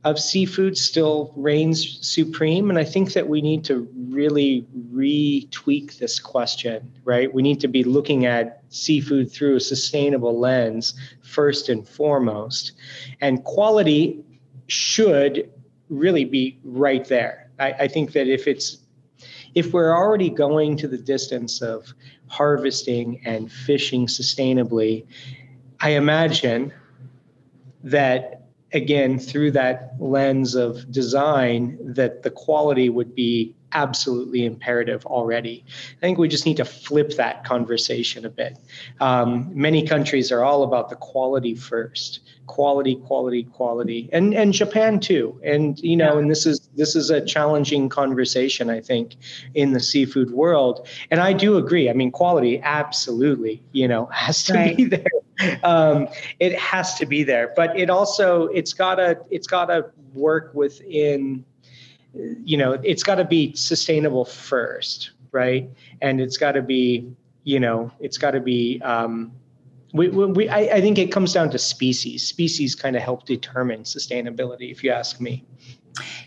of 0.07 0.21
seafood 0.21 0.79
still 0.79 1.33
reigns 1.35 1.99
supreme. 2.01 2.71
And 2.71 2.79
I 2.79 2.85
think 2.85 3.13
that 3.15 3.29
we 3.29 3.43
need 3.43 3.65
to 3.65 3.89
really 4.09 4.65
retweak 4.93 5.99
this 5.99 6.21
question, 6.21 6.93
right? 7.05 7.33
We 7.35 7.43
need 7.43 7.59
to 7.61 7.69
be 7.69 7.83
looking 7.83 8.25
at 8.25 8.63
seafood 8.69 9.33
through 9.33 9.57
a 9.57 9.61
sustainable 9.61 10.39
lens 10.39 10.95
first 11.23 11.69
and 11.69 11.87
foremost. 11.87 12.73
And 13.21 13.43
quality 13.43 14.23
should 14.69 15.51
really 15.89 16.25
be 16.25 16.61
right 16.63 17.05
there. 17.05 17.51
I, 17.59 17.73
I 17.73 17.89
think 17.89 18.13
that 18.13 18.29
if 18.29 18.47
it's 18.47 18.79
if 19.57 19.73
we're 19.73 19.97
already 19.97 20.29
going 20.29 20.77
to 20.77 20.87
the 20.87 20.99
distance 20.99 21.63
of 21.63 21.93
harvesting 22.29 23.23
and 23.25 23.51
fishing 23.51 24.07
sustainably, 24.07 25.07
I 25.81 25.91
imagine 25.91 26.73
that 27.83 28.43
again 28.75 29.19
through 29.19 29.53
that 29.53 29.95
lens 29.99 30.55
of 30.55 30.91
design 30.93 31.79
that 31.81 32.23
the 32.23 32.31
quality 32.31 32.91
would 32.91 33.15
be 33.15 33.55
absolutely 33.73 34.45
imperative 34.45 35.07
already. 35.07 35.65
I 35.97 36.01
think 36.01 36.19
we 36.19 36.29
just 36.29 36.45
need 36.45 36.59
to 36.59 36.65
flip 36.65 37.17
that 37.17 37.45
conversation 37.45 38.27
a 38.27 38.31
bit. 38.31 38.59
Um, 39.01 39.51
many 39.55 39.87
countries 39.87 40.31
are 40.31 40.45
all 40.45 40.65
about 40.65 40.91
the 40.91 40.97
quality 40.97 41.55
first, 41.55 42.21
quality, 42.47 42.97
quality, 42.97 43.45
quality, 43.45 44.11
and 44.13 44.35
and 44.35 44.53
Japan 44.53 45.01
too. 45.01 45.41
And 45.43 45.79
you 45.79 45.97
know, 45.97 46.15
yeah. 46.15 46.19
and 46.19 46.31
this 46.31 46.45
is 46.45 46.66
this 46.77 46.95
is 46.95 47.11
a 47.11 47.25
challenging 47.25 47.89
conversation, 47.89 48.71
I 48.71 48.81
think, 48.81 49.17
in 49.55 49.73
the 49.73 49.81
seafood 49.81 50.31
world. 50.31 50.87
And 51.11 51.21
I 51.21 51.33
do 51.33 51.57
agree. 51.57 51.89
I 51.91 51.93
mean, 51.93 52.11
quality 52.11 52.61
absolutely, 52.63 53.63
you 53.73 53.89
know, 53.89 54.07
has 54.13 54.45
to 54.45 54.55
right. 54.55 54.77
be 54.77 54.85
there. 54.85 55.05
Um, 55.63 56.09
it 56.41 56.59
has 56.59 56.95
to 56.95 57.07
be 57.07 57.23
there, 57.23 57.53
but 57.55 57.79
it 57.79 57.91
also 57.91 58.47
it's 58.47 58.73
gotta 58.73 59.19
it's 59.31 59.47
gotta 59.47 59.91
work 60.15 60.51
within 60.55 61.45
you 62.45 62.57
know, 62.57 62.73
it's 62.73 63.03
got 63.03 63.17
to 63.17 63.25
be 63.25 63.55
sustainable 63.55 64.25
first, 64.25 65.11
right? 65.33 65.69
And 66.01 66.21
it's 66.21 66.37
got 66.37 66.53
to 66.53 66.63
be, 66.63 67.11
you 67.45 67.61
know, 67.61 67.91
it's 68.01 68.19
got 68.19 68.33
to 68.33 68.41
be. 68.41 68.81
Um, 68.83 69.33
we, 69.93 70.09
we, 70.09 70.49
I, 70.49 70.59
I 70.59 70.81
think 70.81 70.99
it 70.99 71.11
comes 71.11 71.33
down 71.33 71.51
to 71.51 71.59
species. 71.59 72.27
Species 72.27 72.75
kind 72.75 72.97
of 72.97 73.03
help 73.03 73.25
determine 73.25 73.85
sustainability, 73.85 74.71
if 74.71 74.85
you 74.85 74.91
ask 74.91 75.21
me. 75.21 75.45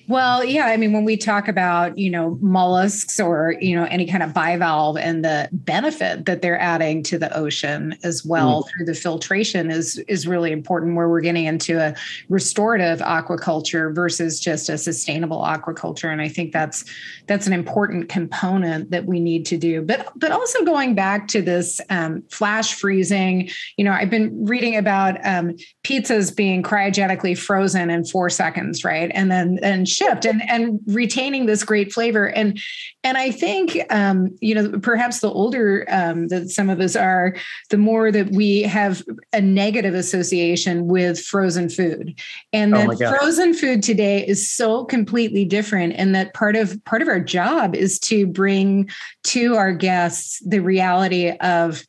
Well, 0.10 0.44
yeah, 0.44 0.66
I 0.66 0.76
mean, 0.76 0.92
when 0.92 1.06
we 1.06 1.18
talk 1.18 1.48
about, 1.48 1.96
you 1.96 2.10
know, 2.10 2.40
mollusks 2.42 3.20
or, 3.20 3.56
you 3.62 3.76
know, 3.76 3.84
any 3.92 4.08
kind 4.08 4.24
of 4.24 4.34
bivalve 4.34 4.98
and 4.98 5.24
the 5.24 5.48
benefit 5.52 6.26
that 6.26 6.42
they're 6.42 6.60
adding 6.60 7.04
to 7.04 7.20
the 7.20 7.32
ocean 7.38 7.96
as 8.04 8.26
well 8.26 8.64
mm. 8.64 8.70
through 8.70 8.86
the 8.88 8.96
filtration 8.96 9.70
is 9.70 10.00
is 10.08 10.26
really 10.26 10.52
important 10.52 10.96
where 10.96 11.08
we're 11.08 11.22
getting 11.22 11.46
into 11.46 11.80
a 11.80 11.94
restorative 12.28 13.02
aquaculture 13.02 13.94
versus 13.94 14.40
just 14.40 14.68
a 14.68 14.80
sustainable 14.80 15.44
aquaculture. 15.44 16.12
And 16.12 16.24
I 16.24 16.28
think 16.28 16.54
that's 16.54 16.86
that's 17.28 17.46
an 17.46 17.54
important 17.54 18.10
component 18.10 18.90
that 18.90 19.06
we 19.06 19.20
need 19.20 19.46
to 19.46 19.58
do. 19.58 19.84
But 19.84 20.12
but 20.16 20.32
also 20.32 20.66
going 20.66 20.96
back 20.96 21.28
to 21.28 21.44
this 21.44 21.80
um, 21.92 22.24
flash 22.32 22.74
freezing, 22.74 23.52
you 23.78 23.86
know, 23.86 23.92
I've 23.92 24.10
been 24.10 24.44
reading 24.44 24.76
about 24.76 25.24
um, 25.24 25.56
pizzas 25.84 26.36
being 26.36 26.64
cryogenically 26.64 27.38
frozen 27.38 27.92
in 27.92 28.06
four 28.06 28.32
seconds, 28.32 28.84
right? 28.84 29.12
And 29.14 29.30
then 29.30 29.60
and 29.62 29.88
shipped 30.00 30.26
and 30.26 30.42
and 30.50 30.80
retaining 30.88 31.46
this 31.46 31.64
great 31.64 31.92
flavor. 31.92 32.28
And 32.28 32.60
and 33.04 33.18
i 33.18 33.32
think 33.32 33.78
um, 33.90 34.36
you 34.42 34.56
know 34.56 34.80
perhaps 34.80 35.20
the 35.20 35.32
older 35.32 35.86
um, 35.90 36.28
that 36.28 36.50
some 36.50 36.70
of 36.70 36.80
us 36.80 36.96
are 36.96 37.36
the 37.70 37.78
more 37.78 38.12
that 38.12 38.32
we 38.32 38.62
have 38.64 39.04
a 39.34 39.42
negative 39.42 39.94
association 39.94 40.88
with 40.88 41.20
frozen 41.20 41.70
food. 41.70 42.20
And 42.54 42.76
oh 42.76 42.94
that 42.94 43.18
frozen 43.18 43.54
food 43.54 43.84
today 43.84 44.26
is 44.26 44.50
so 44.50 44.86
completely 44.86 45.46
different 45.46 45.94
and 45.96 46.16
that 46.16 46.34
part 46.34 46.56
of 46.56 46.84
part 46.86 47.02
of 47.02 47.08
our 47.08 47.20
job 47.20 47.76
is 47.76 48.00
to 48.00 48.28
bring 48.28 48.90
to 49.24 49.56
our 49.56 49.74
guests 49.74 50.42
the 50.46 50.60
reality 50.60 51.32
of 51.42 51.84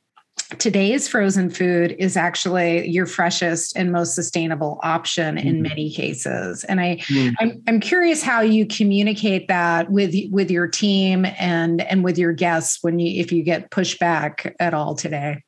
today's 0.58 1.06
frozen 1.06 1.50
food 1.50 1.94
is 1.98 2.16
actually 2.16 2.88
your 2.88 3.06
freshest 3.06 3.76
and 3.76 3.92
most 3.92 4.14
sustainable 4.14 4.80
option 4.82 5.38
in 5.38 5.54
mm-hmm. 5.54 5.62
many 5.62 5.92
cases 5.92 6.64
and 6.64 6.80
i 6.80 6.96
mm-hmm. 6.96 7.34
I'm, 7.38 7.62
I'm 7.68 7.80
curious 7.80 8.22
how 8.22 8.40
you 8.40 8.66
communicate 8.66 9.48
that 9.48 9.90
with 9.90 10.14
with 10.30 10.50
your 10.50 10.66
team 10.66 11.26
and 11.38 11.80
and 11.82 12.04
with 12.04 12.18
your 12.18 12.32
guests 12.32 12.82
when 12.82 12.98
you 12.98 13.20
if 13.20 13.32
you 13.32 13.42
get 13.42 13.70
pushback 13.70 14.54
at 14.58 14.74
all 14.74 14.94
today 14.94 15.42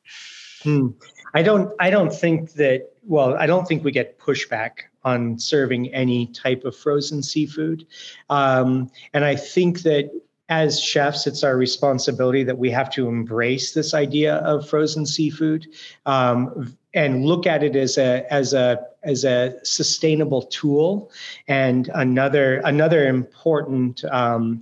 hmm. 0.63 0.87
i 1.33 1.41
don't 1.41 1.71
i 1.79 1.89
don't 1.89 2.13
think 2.13 2.53
that 2.53 2.89
well 3.03 3.35
i 3.35 3.45
don't 3.45 3.65
think 3.67 3.83
we 3.83 3.91
get 3.91 4.19
pushback 4.19 4.71
on 5.03 5.37
serving 5.37 5.93
any 5.93 6.27
type 6.27 6.63
of 6.63 6.75
frozen 6.75 7.21
seafood 7.21 7.85
um, 8.29 8.89
and 9.13 9.25
i 9.25 9.35
think 9.35 9.81
that 9.81 10.09
as 10.49 10.81
chefs, 10.81 11.25
it's 11.25 11.43
our 11.43 11.55
responsibility 11.55 12.43
that 12.43 12.57
we 12.57 12.69
have 12.69 12.89
to 12.91 13.07
embrace 13.07 13.73
this 13.73 13.93
idea 13.93 14.35
of 14.37 14.67
frozen 14.67 15.05
seafood 15.05 15.67
um, 16.05 16.75
and 16.93 17.25
look 17.25 17.47
at 17.47 17.63
it 17.63 17.75
as 17.75 17.97
a 17.97 18.25
as 18.31 18.53
a 18.53 18.85
as 19.03 19.23
a 19.23 19.53
sustainable 19.63 20.43
tool 20.43 21.11
and 21.47 21.89
another 21.95 22.57
another 22.65 23.07
important 23.07 24.03
um, 24.05 24.61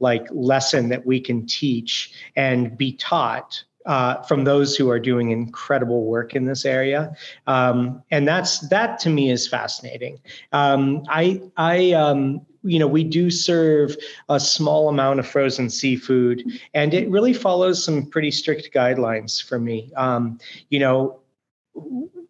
like 0.00 0.26
lesson 0.30 0.88
that 0.88 1.06
we 1.06 1.20
can 1.20 1.46
teach 1.46 2.12
and 2.36 2.76
be 2.76 2.92
taught 2.92 3.62
uh, 3.86 4.22
from 4.22 4.44
those 4.44 4.76
who 4.76 4.90
are 4.90 5.00
doing 5.00 5.30
incredible 5.30 6.04
work 6.04 6.34
in 6.34 6.44
this 6.44 6.64
area, 6.64 7.14
um, 7.46 8.02
and 8.10 8.28
that's 8.28 8.58
that 8.68 8.98
to 8.98 9.08
me 9.08 9.30
is 9.30 9.48
fascinating. 9.48 10.18
Um, 10.52 11.02
I 11.08 11.40
I 11.56 11.92
um, 11.92 12.44
you 12.62 12.78
know 12.78 12.86
we 12.86 13.04
do 13.04 13.30
serve 13.30 13.96
a 14.28 14.38
small 14.38 14.88
amount 14.88 15.20
of 15.20 15.26
frozen 15.26 15.70
seafood, 15.70 16.44
and 16.74 16.94
it 16.94 17.08
really 17.10 17.32
follows 17.32 17.82
some 17.82 18.06
pretty 18.06 18.30
strict 18.30 18.72
guidelines 18.72 19.42
for 19.42 19.58
me. 19.58 19.92
Um, 19.96 20.38
you 20.68 20.78
know, 20.78 21.20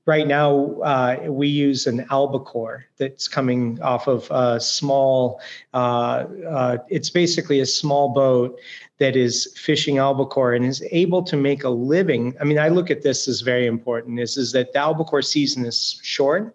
right 0.07 0.27
now 0.27 0.81
uh, 0.81 1.17
we 1.29 1.47
use 1.47 1.87
an 1.87 2.07
albacore 2.11 2.87
that's 2.97 3.29
coming 3.29 3.81
off 3.81 4.09
of 4.09 4.29
a 4.31 4.61
small 4.61 5.41
uh, 5.75 6.25
uh, 6.49 6.79
it's 6.89 7.11
basically 7.11 7.61
a 7.61 7.67
small 7.67 8.09
boat 8.09 8.59
that 8.99 9.17
is 9.17 9.53
fishing 9.57 9.99
albacore 9.99 10.53
and 10.55 10.65
is 10.65 10.83
able 10.91 11.23
to 11.23 11.37
make 11.37 11.65
a 11.65 11.69
living 11.69 12.35
i 12.41 12.45
mean 12.45 12.59
i 12.59 12.69
look 12.69 12.91
at 12.91 13.03
this 13.03 13.29
as 13.29 13.41
very 13.41 13.67
important 13.67 14.19
is, 14.19 14.37
is 14.37 14.53
that 14.53 14.73
the 14.73 14.79
albacore 14.79 15.23
season 15.23 15.65
is 15.65 16.01
short 16.03 16.55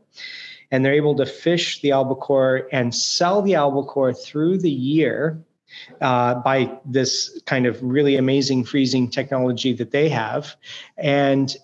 and 0.76 0.84
they're 0.84 0.94
able 0.94 1.16
to 1.16 1.26
fish 1.26 1.80
the 1.80 1.92
albacore 1.94 2.68
and 2.74 2.94
sell 2.94 3.42
the 3.42 3.56
albacore 3.56 4.14
through 4.14 4.58
the 4.58 4.70
year 4.70 5.42
uh, 6.02 6.36
by 6.36 6.70
this 6.84 7.42
kind 7.46 7.66
of 7.66 7.82
really 7.82 8.18
amazing 8.18 8.66
freezing 8.66 9.10
technology 9.10 9.72
that 9.72 9.92
they 9.92 10.10
have. 10.10 10.54
And 10.98 11.56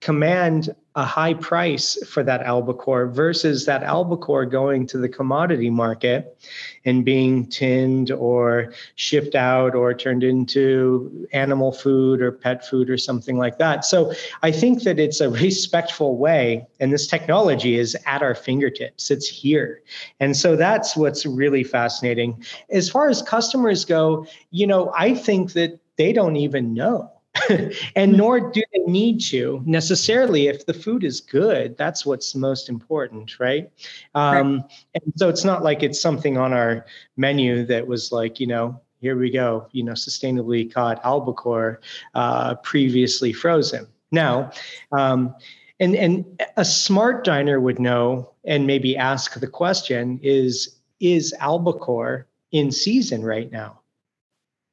command 0.00 0.72
a 0.98 1.04
high 1.04 1.32
price 1.32 1.96
for 2.08 2.24
that 2.24 2.42
albacore 2.42 3.06
versus 3.06 3.66
that 3.66 3.84
albacore 3.84 4.44
going 4.44 4.84
to 4.84 4.98
the 4.98 5.08
commodity 5.08 5.70
market 5.70 6.36
and 6.84 7.04
being 7.04 7.46
tinned 7.46 8.10
or 8.10 8.72
shipped 8.96 9.36
out 9.36 9.76
or 9.76 9.94
turned 9.94 10.24
into 10.24 11.24
animal 11.32 11.70
food 11.70 12.20
or 12.20 12.32
pet 12.32 12.66
food 12.66 12.90
or 12.90 12.98
something 12.98 13.38
like 13.38 13.58
that. 13.58 13.84
So 13.84 14.12
I 14.42 14.50
think 14.50 14.82
that 14.82 14.98
it's 14.98 15.20
a 15.20 15.30
respectful 15.46 16.16
way, 16.16 16.66
and 16.80 16.92
this 16.92 17.06
technology 17.06 17.78
is 17.78 17.96
at 18.04 18.20
our 18.20 18.34
fingertips, 18.34 19.08
it's 19.08 19.28
here. 19.28 19.80
And 20.18 20.36
so 20.36 20.56
that's 20.56 20.96
what's 20.96 21.24
really 21.24 21.62
fascinating. 21.62 22.44
As 22.70 22.90
far 22.90 23.08
as 23.08 23.22
customers 23.22 23.84
go, 23.84 24.26
you 24.50 24.66
know, 24.66 24.92
I 24.98 25.14
think 25.14 25.52
that 25.52 25.78
they 25.96 26.12
don't 26.12 26.34
even 26.34 26.74
know 26.74 27.12
and 27.96 28.12
nor 28.16 28.50
do 28.50 28.62
they 28.72 28.80
need 28.90 29.20
to 29.20 29.62
necessarily 29.64 30.48
if 30.48 30.66
the 30.66 30.74
food 30.74 31.04
is 31.04 31.20
good 31.20 31.76
that's 31.76 32.04
what's 32.06 32.34
most 32.34 32.68
important 32.68 33.38
right? 33.38 33.70
Um, 34.14 34.58
right 34.58 34.70
and 34.94 35.12
so 35.16 35.28
it's 35.28 35.44
not 35.44 35.62
like 35.62 35.82
it's 35.82 36.00
something 36.00 36.36
on 36.36 36.52
our 36.52 36.86
menu 37.16 37.64
that 37.66 37.86
was 37.86 38.12
like 38.12 38.40
you 38.40 38.46
know 38.46 38.80
here 39.00 39.16
we 39.16 39.30
go 39.30 39.68
you 39.72 39.82
know 39.84 39.92
sustainably 39.92 40.72
caught 40.72 41.04
albacore 41.04 41.80
uh, 42.14 42.54
previously 42.56 43.32
frozen. 43.32 43.86
Now 44.10 44.50
um, 44.92 45.34
and 45.80 45.94
and 45.94 46.42
a 46.56 46.64
smart 46.64 47.24
diner 47.24 47.60
would 47.60 47.78
know 47.78 48.32
and 48.44 48.66
maybe 48.66 48.96
ask 48.96 49.38
the 49.38 49.46
question 49.46 50.18
is 50.22 50.76
is 51.00 51.34
albacore 51.38 52.26
in 52.50 52.72
season 52.72 53.22
right 53.22 53.50
now? 53.52 53.80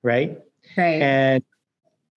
Right? 0.03 0.39
Right. 0.77 1.01
And 1.01 1.43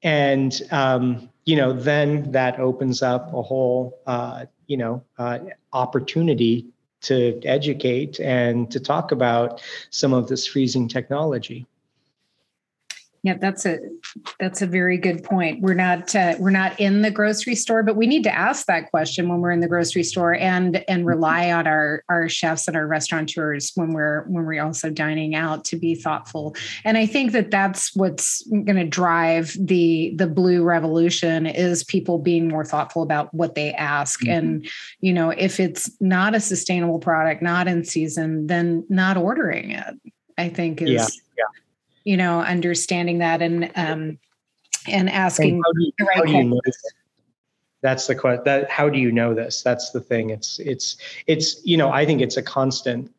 and 0.02 0.62
um, 0.70 1.28
you 1.44 1.56
know 1.56 1.72
then 1.72 2.30
that 2.32 2.58
opens 2.58 3.02
up 3.02 3.32
a 3.32 3.42
whole 3.42 3.98
uh, 4.06 4.46
you 4.66 4.76
know 4.76 5.02
uh, 5.18 5.38
opportunity 5.72 6.66
to 7.00 7.40
educate 7.44 8.18
and 8.20 8.70
to 8.70 8.80
talk 8.80 9.12
about 9.12 9.62
some 9.90 10.12
of 10.12 10.28
this 10.28 10.46
freezing 10.46 10.88
technology 10.88 11.66
yeah, 13.22 13.36
that's 13.36 13.66
a 13.66 13.78
that's 14.38 14.62
a 14.62 14.66
very 14.66 14.96
good 14.96 15.24
point. 15.24 15.60
We're 15.60 15.74
not 15.74 16.14
uh, 16.14 16.36
we're 16.38 16.50
not 16.50 16.78
in 16.78 17.02
the 17.02 17.10
grocery 17.10 17.56
store, 17.56 17.82
but 17.82 17.96
we 17.96 18.06
need 18.06 18.22
to 18.24 18.34
ask 18.34 18.66
that 18.66 18.90
question 18.90 19.28
when 19.28 19.40
we're 19.40 19.50
in 19.50 19.60
the 19.60 19.68
grocery 19.68 20.04
store 20.04 20.34
and 20.34 20.76
and 20.88 21.00
mm-hmm. 21.00 21.08
rely 21.08 21.50
on 21.50 21.66
our 21.66 22.04
our 22.08 22.28
chefs 22.28 22.68
and 22.68 22.76
our 22.76 22.86
restaurateurs 22.86 23.72
when 23.74 23.92
we're 23.92 24.22
when 24.28 24.44
we're 24.44 24.62
also 24.62 24.88
dining 24.88 25.34
out 25.34 25.64
to 25.66 25.76
be 25.76 25.96
thoughtful. 25.96 26.54
And 26.84 26.96
I 26.96 27.06
think 27.06 27.32
that 27.32 27.50
that's 27.50 27.94
what's 27.96 28.42
going 28.46 28.76
to 28.76 28.86
drive 28.86 29.56
the 29.58 30.14
the 30.16 30.28
blue 30.28 30.62
revolution 30.62 31.46
is 31.46 31.82
people 31.82 32.18
being 32.18 32.46
more 32.46 32.64
thoughtful 32.64 33.02
about 33.02 33.34
what 33.34 33.56
they 33.56 33.72
ask. 33.72 34.20
Mm-hmm. 34.20 34.30
And 34.30 34.68
you 35.00 35.12
know, 35.12 35.30
if 35.30 35.58
it's 35.58 35.90
not 36.00 36.36
a 36.36 36.40
sustainable 36.40 37.00
product, 37.00 37.42
not 37.42 37.66
in 37.66 37.84
season, 37.84 38.46
then 38.46 38.86
not 38.88 39.16
ordering 39.16 39.72
it. 39.72 39.94
I 40.38 40.48
think 40.48 40.80
is 40.80 40.90
yeah, 40.90 41.02
yeah 41.02 41.27
you 42.08 42.16
know, 42.16 42.40
understanding 42.40 43.18
that 43.18 43.42
and 43.42 43.70
um, 43.76 44.18
and 44.86 45.10
asking 45.10 45.60
and 45.62 45.92
the 45.98 46.04
right 46.06 46.16
questions. 46.22 46.58
That's 47.82 48.06
the 48.06 48.14
question. 48.14 48.42
That 48.46 48.70
how 48.70 48.88
do 48.88 48.98
you 48.98 49.12
know 49.12 49.34
this? 49.34 49.60
That's 49.62 49.90
the 49.90 50.00
thing. 50.00 50.30
It's 50.30 50.58
it's 50.58 50.96
it's 51.26 51.60
you 51.66 51.76
know 51.76 51.90
I 51.90 52.06
think 52.06 52.22
it's 52.22 52.38
a 52.38 52.42
constant. 52.42 53.12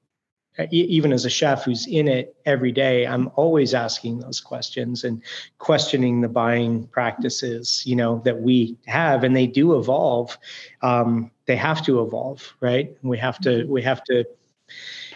Even 0.71 1.13
as 1.13 1.23
a 1.23 1.29
chef 1.29 1.63
who's 1.63 1.87
in 1.87 2.09
it 2.09 2.35
every 2.45 2.73
day, 2.73 3.07
I'm 3.07 3.31
always 3.35 3.73
asking 3.73 4.19
those 4.19 4.41
questions 4.41 5.05
and 5.05 5.21
questioning 5.59 6.19
the 6.19 6.27
buying 6.27 6.85
practices, 6.87 7.83
you 7.85 7.95
know, 7.95 8.21
that 8.25 8.41
we 8.41 8.75
have, 8.85 9.23
and 9.23 9.33
they 9.33 9.47
do 9.47 9.77
evolve. 9.77 10.37
Um, 10.81 11.31
they 11.45 11.55
have 11.55 11.81
to 11.85 12.01
evolve, 12.01 12.55
right? 12.59 12.97
We 13.03 13.17
have 13.19 13.39
to 13.41 13.65
we 13.67 13.81
have 13.83 14.03
to 14.05 14.25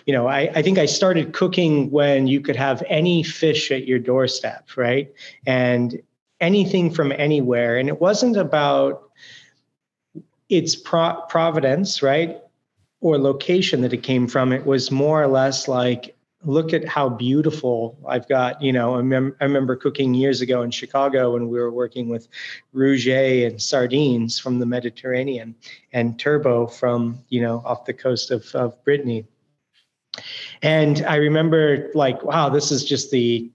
you 0.05 0.13
know, 0.13 0.27
I, 0.27 0.51
I 0.55 0.61
think 0.61 0.77
I 0.77 0.85
started 0.85 1.33
cooking 1.33 1.89
when 1.91 2.27
you 2.27 2.41
could 2.41 2.55
have 2.55 2.83
any 2.87 3.23
fish 3.23 3.71
at 3.71 3.87
your 3.87 3.99
doorstep, 3.99 4.67
right? 4.75 5.11
And 5.45 6.01
anything 6.41 6.91
from 6.91 7.11
anywhere. 7.11 7.77
And 7.77 7.87
it 7.87 8.01
wasn't 8.01 8.37
about 8.37 9.09
its 10.49 10.75
pro- 10.75 11.21
providence, 11.29 12.03
right? 12.03 12.41
Or 12.99 13.17
location 13.17 13.81
that 13.81 13.93
it 13.93 14.03
came 14.03 14.27
from. 14.27 14.51
It 14.51 14.65
was 14.65 14.91
more 14.91 15.23
or 15.23 15.27
less 15.27 15.67
like, 15.67 16.15
look 16.45 16.73
at 16.73 16.85
how 16.85 17.07
beautiful 17.07 17.97
I've 18.05 18.27
got. 18.27 18.61
You 18.61 18.73
know, 18.73 18.95
I, 18.95 19.01
mem- 19.01 19.35
I 19.39 19.45
remember 19.45 19.77
cooking 19.77 20.13
years 20.13 20.41
ago 20.41 20.61
in 20.61 20.71
Chicago 20.71 21.33
when 21.33 21.47
we 21.47 21.57
were 21.57 21.71
working 21.71 22.09
with 22.09 22.27
rouget 22.75 23.47
and 23.47 23.61
sardines 23.61 24.39
from 24.39 24.59
the 24.59 24.65
Mediterranean 24.65 25.55
and 25.93 26.19
turbot 26.19 26.73
from, 26.73 27.19
you 27.29 27.41
know, 27.41 27.61
off 27.65 27.85
the 27.85 27.93
coast 27.93 28.31
of, 28.31 28.53
of 28.53 28.83
Brittany. 28.83 29.25
And 30.61 31.05
I 31.07 31.15
remember 31.15 31.91
like, 31.93 32.23
wow, 32.23 32.49
this 32.49 32.71
is 32.71 32.85
just 32.85 33.11
the 33.11 33.49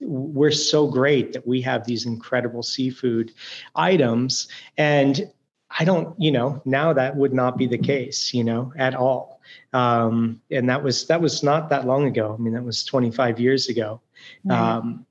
we're 0.00 0.50
so 0.50 0.86
great 0.86 1.32
that 1.32 1.46
we 1.46 1.62
have 1.62 1.86
these 1.86 2.04
incredible 2.04 2.62
seafood 2.62 3.32
items. 3.74 4.48
And 4.76 5.30
i 5.76 5.84
don't 5.84 6.14
you 6.20 6.30
know 6.30 6.62
now 6.64 6.92
that 6.92 7.16
would 7.16 7.32
not 7.32 7.56
be 7.56 7.66
the 7.66 7.78
case 7.78 8.32
you 8.32 8.44
know 8.44 8.72
at 8.76 8.94
all. 8.94 9.40
Um, 9.72 10.40
and 10.50 10.68
that 10.68 10.82
was 10.82 11.06
that 11.06 11.20
was 11.20 11.42
not 11.42 11.68
that 11.70 11.86
long 11.86 12.06
ago. 12.06 12.34
I 12.38 12.40
mean 12.40 12.54
that 12.54 12.64
was 12.64 12.84
25 12.84 13.40
years 13.40 13.68
ago. 13.68 14.00
Um, 14.48 15.06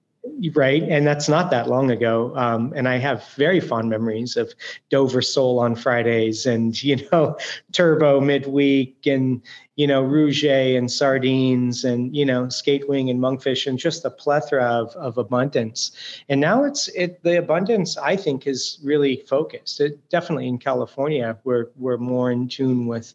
right 0.53 0.83
and 0.83 1.05
that's 1.05 1.27
not 1.27 1.51
that 1.51 1.67
long 1.67 1.91
ago 1.91 2.33
um, 2.37 2.71
and 2.75 2.87
i 2.87 2.97
have 2.97 3.27
very 3.35 3.59
fond 3.59 3.89
memories 3.89 4.37
of 4.37 4.53
dover 4.89 5.21
sole 5.21 5.59
on 5.59 5.75
fridays 5.75 6.45
and 6.45 6.81
you 6.83 6.97
know 7.11 7.37
turbot 7.71 8.23
midweek 8.23 9.05
and 9.05 9.41
you 9.75 9.87
know 9.87 10.03
rouget 10.03 10.77
and 10.77 10.91
sardines 10.91 11.83
and 11.83 12.15
you 12.15 12.25
know 12.25 12.47
skate 12.49 12.87
wing 12.87 13.09
and 13.09 13.19
monkfish 13.19 13.65
and 13.65 13.79
just 13.79 14.05
a 14.05 14.09
plethora 14.09 14.63
of, 14.63 14.95
of 14.95 15.17
abundance. 15.17 15.91
And 16.29 16.39
now 16.39 16.63
it's 16.63 16.87
it 16.89 17.21
the 17.23 17.39
abundance 17.39 17.97
i 17.97 18.15
think 18.15 18.45
is 18.45 18.79
really 18.83 19.23
focused. 19.27 19.79
It, 19.81 19.97
definitely 20.09 20.47
in 20.47 20.57
california 20.57 21.37
we're 21.43 21.67
we're 21.75 21.97
more 21.97 22.31
in 22.31 22.47
tune 22.47 22.85
with 22.85 23.13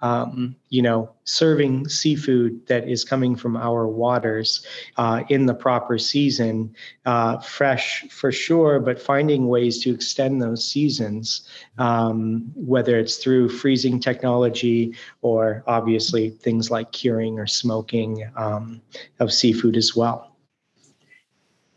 um, 0.00 0.54
you 0.68 0.82
know, 0.82 1.10
serving 1.24 1.88
seafood 1.88 2.66
that 2.66 2.88
is 2.88 3.04
coming 3.04 3.34
from 3.34 3.56
our 3.56 3.86
waters 3.88 4.64
uh, 4.96 5.22
in 5.28 5.46
the 5.46 5.54
proper 5.54 5.98
season, 5.98 6.74
uh, 7.04 7.38
fresh 7.38 8.08
for 8.10 8.30
sure, 8.30 8.78
but 8.80 9.00
finding 9.00 9.48
ways 9.48 9.82
to 9.82 9.92
extend 9.92 10.40
those 10.40 10.64
seasons, 10.64 11.48
um, 11.78 12.50
whether 12.54 12.98
it's 12.98 13.16
through 13.16 13.48
freezing 13.48 13.98
technology 13.98 14.94
or 15.22 15.64
obviously 15.66 16.30
things 16.30 16.70
like 16.70 16.92
curing 16.92 17.38
or 17.38 17.46
smoking 17.46 18.30
um, 18.36 18.80
of 19.18 19.32
seafood 19.32 19.76
as 19.76 19.96
well. 19.96 20.37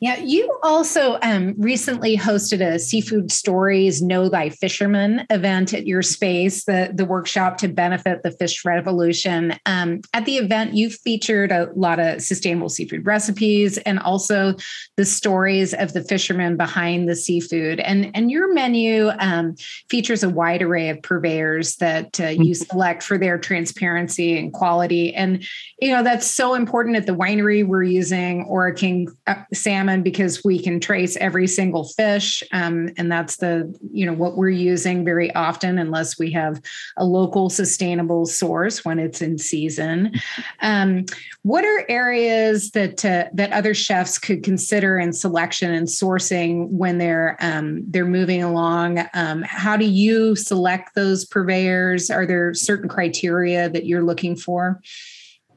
Yeah, 0.01 0.17
you 0.17 0.57
also 0.63 1.19
um, 1.21 1.53
recently 1.59 2.17
hosted 2.17 2.59
a 2.59 2.79
Seafood 2.79 3.31
Stories 3.31 4.01
Know 4.01 4.29
Thy 4.29 4.49
Fisherman 4.49 5.27
event 5.29 5.75
at 5.75 5.85
your 5.85 6.01
space, 6.01 6.65
the, 6.65 6.89
the 6.91 7.05
workshop 7.05 7.59
to 7.59 7.67
benefit 7.67 8.23
the 8.23 8.31
fish 8.31 8.65
revolution. 8.65 9.53
Um, 9.67 10.01
at 10.15 10.25
the 10.25 10.37
event, 10.37 10.73
you 10.73 10.89
featured 10.89 11.51
a 11.51 11.69
lot 11.75 11.99
of 11.99 12.19
sustainable 12.23 12.69
seafood 12.69 13.05
recipes 13.05 13.77
and 13.77 13.99
also 13.99 14.55
the 14.97 15.05
stories 15.05 15.75
of 15.75 15.93
the 15.93 16.03
fishermen 16.03 16.57
behind 16.57 17.07
the 17.07 17.15
seafood. 17.15 17.79
And, 17.79 18.09
and 18.15 18.31
your 18.31 18.51
menu 18.55 19.11
um, 19.19 19.53
features 19.87 20.23
a 20.23 20.29
wide 20.29 20.63
array 20.63 20.89
of 20.89 20.99
purveyors 21.03 21.75
that 21.75 22.19
uh, 22.19 22.29
you 22.29 22.55
mm-hmm. 22.55 22.71
select 22.71 23.03
for 23.03 23.19
their 23.19 23.37
transparency 23.37 24.35
and 24.35 24.51
quality. 24.51 25.13
And, 25.13 25.45
you 25.79 25.91
know, 25.91 26.01
that's 26.01 26.25
so 26.25 26.55
important 26.55 26.95
at 26.95 27.05
the 27.05 27.15
winery. 27.15 27.63
We're 27.63 27.83
using 27.83 28.45
Ora 28.45 28.73
King 28.73 29.07
uh, 29.27 29.35
salmon 29.53 29.90
salmon 29.91 30.03
because 30.03 30.43
we 30.43 30.59
can 30.59 30.79
trace 30.79 31.17
every 31.17 31.47
single 31.47 31.83
fish. 31.83 32.43
Um, 32.51 32.89
and 32.97 33.11
that's 33.11 33.37
the 33.37 33.73
you 33.91 34.05
know 34.05 34.13
what 34.13 34.37
we're 34.37 34.49
using 34.49 35.05
very 35.05 35.33
often 35.35 35.77
unless 35.77 36.17
we 36.17 36.31
have 36.31 36.61
a 36.97 37.05
local 37.05 37.49
sustainable 37.49 38.25
source 38.25 38.85
when 38.85 38.99
it's 38.99 39.21
in 39.21 39.37
season. 39.37 40.13
Um, 40.61 41.05
what 41.43 41.65
are 41.65 41.85
areas 41.89 42.71
that 42.71 43.03
uh, 43.05 43.25
that 43.33 43.51
other 43.51 43.73
chefs 43.73 44.17
could 44.17 44.43
consider 44.43 44.99
in 44.99 45.13
selection 45.13 45.73
and 45.73 45.87
sourcing 45.87 46.69
when 46.69 46.97
they're 46.97 47.37
um, 47.39 47.83
they're 47.87 48.05
moving 48.05 48.43
along? 48.43 48.99
Um, 49.13 49.43
how 49.43 49.77
do 49.77 49.85
you 49.85 50.35
select 50.35 50.95
those 50.95 51.25
purveyors? 51.25 52.09
Are 52.09 52.25
there 52.25 52.53
certain 52.53 52.89
criteria 52.89 53.69
that 53.69 53.85
you're 53.85 54.03
looking 54.03 54.35
for? 54.35 54.79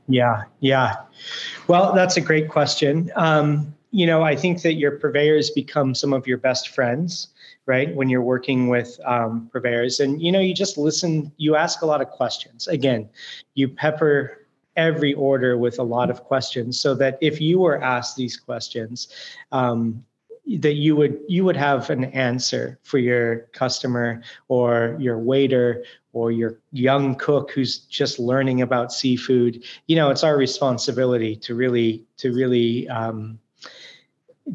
Yeah 0.07 0.43
yeah. 0.61 0.97
Well 1.67 1.95
that's 1.95 2.17
a 2.17 2.21
great 2.21 2.49
question. 2.49 3.11
Um, 3.17 3.75
you 3.95 4.07
know, 4.07 4.23
I 4.23 4.35
think 4.35 4.63
that 4.63 4.75
your 4.75 4.99
purveyors 4.99 5.51
become 5.51 5.95
some 5.95 6.13
of 6.13 6.27
your 6.27 6.39
best 6.39 6.71
friends, 6.71 7.29
right? 7.67 7.95
When 7.95 8.09
you're 8.09 8.23
working 8.23 8.67
with 8.67 8.99
um, 9.05 9.49
purveyors, 9.53 10.01
and 10.01 10.21
you 10.21 10.33
know, 10.33 10.41
you 10.41 10.53
just 10.53 10.77
listen. 10.77 11.31
You 11.37 11.55
ask 11.55 11.81
a 11.81 11.87
lot 11.87 12.03
of 12.03 12.09
questions. 12.09 12.67
Again, 12.67 13.09
you 13.55 13.69
pepper 13.69 14.49
every 14.75 15.15
order 15.15 15.57
with 15.57 15.79
a 15.79 15.85
lot 15.85 16.11
of 16.11 16.25
questions, 16.25 16.81
so 16.81 16.97
that 16.97 17.19
if 17.21 17.41
you 17.41 17.61
were 17.61 17.81
asked 17.81 18.17
these 18.17 18.37
questions, 18.37 19.07
um, 19.53 20.05
that 20.59 20.75
you 20.75 20.97
would 20.97 21.21
you 21.29 21.45
would 21.45 21.57
have 21.57 21.89
an 21.89 22.07
answer 22.07 22.81
for 22.83 22.99
your 22.99 23.47
customer 23.53 24.23
or 24.49 24.97
your 24.99 25.19
waiter 25.19 25.85
or 26.13 26.33
your 26.33 26.59
young 26.73 27.15
cook 27.15 27.53
who's 27.53 27.79
just 27.79 28.19
learning 28.19 28.61
about 28.61 28.93
seafood 28.93 29.65
you 29.87 29.97
know 29.97 30.11
it's 30.11 30.23
our 30.23 30.37
responsibility 30.37 31.35
to 31.35 31.55
really 31.55 32.05
to 32.19 32.31
really 32.35 32.87
um, 32.89 33.39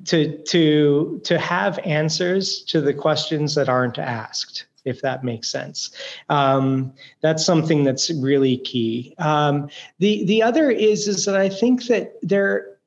to 0.05 0.37
to 0.43 1.21
to 1.23 1.39
have 1.39 1.79
answers 1.79 2.63
to 2.63 2.81
the 2.81 2.93
questions 2.93 3.55
that 3.55 3.69
aren't 3.69 3.97
asked 3.97 4.65
if 4.85 5.01
that 5.01 5.25
makes 5.25 5.49
sense. 5.49 5.91
Um, 6.29 6.93
that's 7.21 7.45
something 7.45 7.83
that's 7.83 8.09
really 8.11 8.57
key. 8.57 9.13
Um, 9.17 9.69
the 9.99 10.23
the 10.25 10.41
other 10.41 10.71
is 10.71 11.07
is 11.07 11.25
that 11.25 11.35
i 11.35 11.49
think 11.49 11.85
that 11.87 12.13
there 12.21 12.79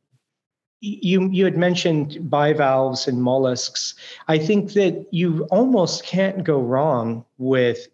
you 0.82 1.28
you 1.30 1.44
had 1.44 1.56
mentioned 1.56 2.28
bivalves 2.28 3.06
and 3.06 3.22
mollusks. 3.22 3.94
I 4.26 4.36
think 4.38 4.72
that 4.72 5.06
you 5.12 5.46
almost 5.50 6.04
can't 6.04 6.42
go 6.42 6.60
wrong 6.60 7.24
with 7.38 7.86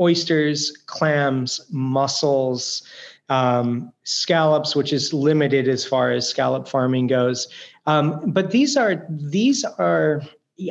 oysters 0.00 0.70
clams 0.86 1.60
mussels 1.70 2.84
um, 3.28 3.92
scallops 4.04 4.76
which 4.76 4.92
is 4.92 5.12
limited 5.12 5.68
as 5.68 5.84
far 5.84 6.12
as 6.12 6.28
scallop 6.28 6.68
farming 6.68 7.08
goes 7.08 7.48
um, 7.88 8.20
but 8.26 8.50
these 8.50 8.76
are 8.76 9.06
these 9.08 9.64
are 9.64 10.20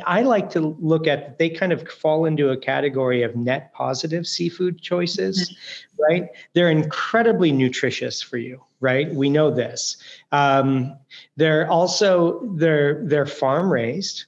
I 0.06 0.22
like 0.22 0.50
to 0.50 0.76
look 0.78 1.08
at 1.08 1.38
they 1.38 1.50
kind 1.50 1.72
of 1.72 1.88
fall 1.88 2.26
into 2.26 2.50
a 2.50 2.56
category 2.56 3.24
of 3.24 3.34
net 3.34 3.72
positive 3.72 4.24
seafood 4.24 4.80
choices, 4.80 5.50
mm-hmm. 5.50 6.02
right? 6.02 6.28
They're 6.52 6.70
incredibly 6.70 7.50
nutritious 7.50 8.22
for 8.22 8.36
you, 8.36 8.62
right? 8.78 9.12
We 9.12 9.30
know 9.30 9.50
this. 9.50 9.96
Um, 10.30 10.96
they're 11.36 11.68
also 11.68 12.40
they're 12.54 13.04
they're 13.04 13.26
farm 13.26 13.72
raised. 13.72 14.26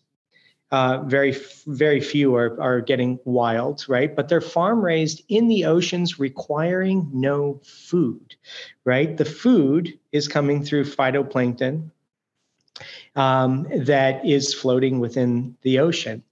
Uh, 0.72 1.02
very 1.04 1.36
very 1.68 2.00
few 2.00 2.34
are 2.34 2.60
are 2.60 2.80
getting 2.80 3.20
wild, 3.24 3.88
right? 3.88 4.16
But 4.16 4.28
they're 4.28 4.40
farm 4.40 4.84
raised 4.84 5.22
in 5.28 5.46
the 5.46 5.64
oceans, 5.64 6.18
requiring 6.18 7.08
no 7.12 7.60
food, 7.62 8.34
right? 8.84 9.16
The 9.16 9.24
food 9.24 9.96
is 10.10 10.26
coming 10.26 10.64
through 10.64 10.86
phytoplankton, 10.86 11.90
um, 13.16 13.66
that 13.74 14.24
is 14.24 14.54
floating 14.54 15.00
within 15.00 15.56
the 15.62 15.78
ocean. 15.78 16.22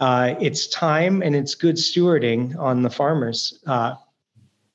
Uh, 0.00 0.34
it's 0.40 0.66
time 0.68 1.22
and 1.22 1.34
it's 1.34 1.54
good 1.54 1.76
stewarding 1.76 2.56
on 2.58 2.82
the 2.82 2.90
farmer's 2.90 3.58
uh, 3.66 3.94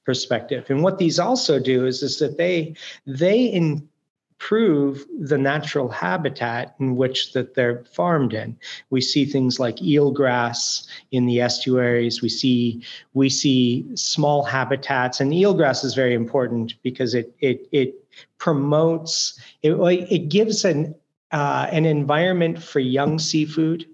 perspective. 0.05 0.65
And 0.69 0.83
what 0.83 0.97
these 0.97 1.19
also 1.19 1.59
do 1.59 1.85
is, 1.85 2.03
is 2.03 2.19
that 2.19 2.37
they 2.37 2.75
they 3.05 3.53
improve 3.53 5.05
the 5.19 5.37
natural 5.37 5.89
habitat 5.89 6.75
in 6.79 6.95
which 6.95 7.33
that 7.33 7.53
they're 7.53 7.83
farmed 7.85 8.33
in. 8.33 8.57
We 8.89 8.99
see 8.99 9.23
things 9.25 9.59
like 9.59 9.75
eelgrass 9.77 10.87
in 11.11 11.27
the 11.27 11.41
estuaries. 11.41 12.21
We 12.21 12.29
see 12.29 12.83
we 13.13 13.29
see 13.29 13.85
small 13.95 14.43
habitats, 14.43 15.21
and 15.21 15.31
eelgrass 15.31 15.85
is 15.85 15.93
very 15.93 16.15
important 16.15 16.73
because 16.81 17.13
it 17.13 17.33
it 17.39 17.67
it 17.71 17.95
promotes 18.39 19.39
it, 19.61 19.73
it 20.09 20.29
gives 20.29 20.65
an 20.65 20.95
uh, 21.31 21.67
an 21.71 21.85
environment 21.85 22.61
for 22.61 22.79
young 22.79 23.19
seafood 23.19 23.85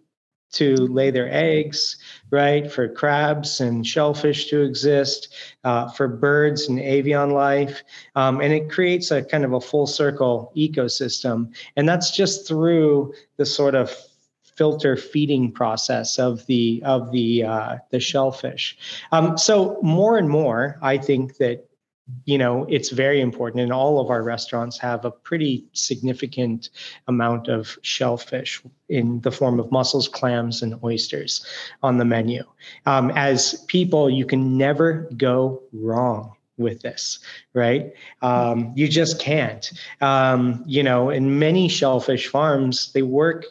to 0.49 0.75
lay 0.87 1.11
their 1.11 1.31
eggs, 1.31 1.97
right? 2.31 2.71
For 2.71 2.87
crabs 2.87 3.59
and 3.59 3.85
shellfish 3.85 4.49
to 4.49 4.61
exist, 4.61 5.33
uh, 5.63 5.89
for 5.89 6.07
birds 6.07 6.69
and 6.69 6.79
avian 6.79 7.31
life. 7.31 7.83
Um, 8.15 8.39
and 8.41 8.53
it 8.53 8.69
creates 8.69 9.11
a 9.11 9.23
kind 9.23 9.43
of 9.43 9.53
a 9.53 9.61
full 9.61 9.87
circle 9.87 10.51
ecosystem. 10.55 11.53
And 11.75 11.87
that's 11.87 12.11
just 12.11 12.47
through 12.47 13.13
the 13.35 13.45
sort 13.45 13.75
of 13.75 13.95
filter 14.55 14.97
feeding 14.97 15.51
process 15.51 16.17
of 16.17 16.45
the 16.47 16.81
of 16.83 17.11
the 17.11 17.43
uh, 17.43 17.77
the 17.91 17.99
shellfish. 17.99 18.77
Um, 19.11 19.37
so 19.37 19.77
more 19.83 20.17
and 20.17 20.29
more, 20.29 20.79
I 20.81 20.97
think 20.97 21.37
that 21.37 21.66
you 22.25 22.37
know 22.37 22.65
it's 22.69 22.89
very 22.89 23.21
important 23.21 23.61
and 23.61 23.73
all 23.73 23.99
of 23.99 24.09
our 24.09 24.23
restaurants 24.23 24.77
have 24.77 25.05
a 25.05 25.11
pretty 25.11 25.65
significant 25.73 26.69
amount 27.07 27.47
of 27.47 27.77
shellfish 27.81 28.61
in 28.89 29.19
the 29.21 29.31
form 29.31 29.59
of 29.59 29.71
mussels 29.71 30.07
clams 30.07 30.61
and 30.61 30.75
oysters 30.83 31.45
on 31.83 31.97
the 31.97 32.05
menu. 32.05 32.43
Um, 32.85 33.11
as 33.15 33.63
people 33.67 34.09
you 34.09 34.25
can 34.25 34.57
never 34.57 35.09
go 35.17 35.63
wrong 35.73 36.33
with 36.57 36.81
this 36.81 37.19
right? 37.53 37.93
Um, 38.21 38.73
you 38.75 38.87
just 38.87 39.19
can't. 39.19 39.71
Um, 40.01 40.63
you 40.65 40.83
know 40.83 41.09
in 41.09 41.39
many 41.39 41.67
shellfish 41.67 42.27
farms 42.27 42.91
they 42.93 43.01
work 43.01 43.45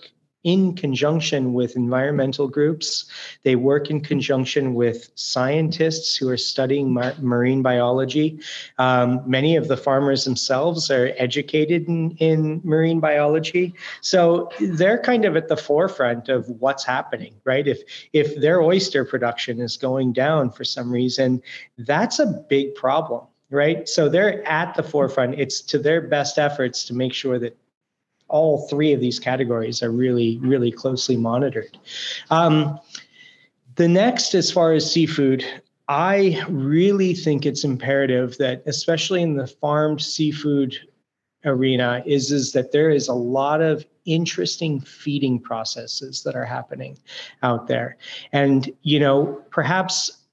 in 0.46 0.76
conjunction 0.76 1.52
with 1.52 1.74
environmental 1.74 2.46
groups. 2.46 3.06
They 3.42 3.56
work 3.56 3.90
in 3.90 4.00
conjunction 4.00 4.74
with 4.74 5.10
scientists 5.16 6.16
who 6.16 6.28
are 6.28 6.36
studying 6.36 6.94
mar- 6.94 7.16
marine 7.18 7.62
biology. 7.62 8.38
Um, 8.78 9.22
many 9.26 9.56
of 9.56 9.66
the 9.66 9.76
farmers 9.76 10.24
themselves 10.24 10.88
are 10.88 11.12
educated 11.16 11.88
in, 11.88 12.12
in 12.18 12.60
marine 12.62 13.00
biology. 13.00 13.74
So 14.02 14.48
they're 14.60 15.02
kind 15.02 15.24
of 15.24 15.36
at 15.36 15.48
the 15.48 15.56
forefront 15.56 16.28
of 16.28 16.48
what's 16.48 16.84
happening, 16.84 17.34
right? 17.42 17.66
If, 17.66 17.82
if 18.12 18.40
their 18.40 18.62
oyster 18.62 19.04
production 19.04 19.60
is 19.60 19.76
going 19.76 20.12
down 20.12 20.52
for 20.52 20.62
some 20.62 20.92
reason, 20.92 21.42
that's 21.76 22.20
a 22.20 22.26
big 22.48 22.76
problem 22.76 23.26
right? 23.48 23.88
So 23.88 24.08
they're 24.08 24.44
at 24.48 24.74
the 24.74 24.82
forefront. 24.82 25.38
It's 25.38 25.60
to 25.60 25.78
their 25.78 26.00
best 26.00 26.36
efforts 26.36 26.84
to 26.86 26.94
make 26.94 27.12
sure 27.12 27.38
that 27.38 27.56
all 28.28 28.66
three 28.68 28.92
of 28.92 29.00
these 29.00 29.18
categories 29.18 29.82
are 29.82 29.90
really, 29.90 30.38
really 30.38 30.72
closely 30.72 31.16
monitored. 31.16 31.78
Um, 32.30 32.78
the 33.76 33.88
next, 33.88 34.34
as 34.34 34.50
far 34.50 34.72
as 34.72 34.90
seafood, 34.90 35.44
I 35.88 36.42
really 36.48 37.14
think 37.14 37.46
it's 37.46 37.62
imperative 37.62 38.36
that, 38.38 38.62
especially 38.66 39.22
in 39.22 39.36
the 39.36 39.46
farmed 39.46 40.00
seafood 40.00 40.76
arena, 41.44 42.02
is, 42.06 42.32
is 42.32 42.52
that 42.52 42.72
there 42.72 42.90
is 42.90 43.08
a 43.08 43.14
lot 43.14 43.60
of 43.60 43.84
interesting 44.04 44.80
feeding 44.80 45.38
processes 45.38 46.22
that 46.22 46.34
are 46.34 46.44
happening 46.44 46.98
out 47.42 47.68
there. 47.68 47.98
And, 48.32 48.70
you 48.82 48.98
know, 48.98 49.42
perhaps, 49.50 50.24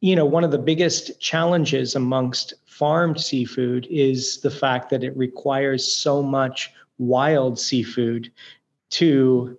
you 0.00 0.14
know, 0.16 0.26
one 0.26 0.44
of 0.44 0.50
the 0.50 0.58
biggest 0.58 1.18
challenges 1.20 1.94
amongst 1.94 2.54
farmed 2.66 3.20
seafood 3.20 3.86
is 3.90 4.40
the 4.40 4.50
fact 4.50 4.90
that 4.90 5.02
it 5.02 5.16
requires 5.16 5.90
so 5.90 6.22
much 6.22 6.72
wild 6.98 7.58
seafood 7.58 8.32
to 8.90 9.56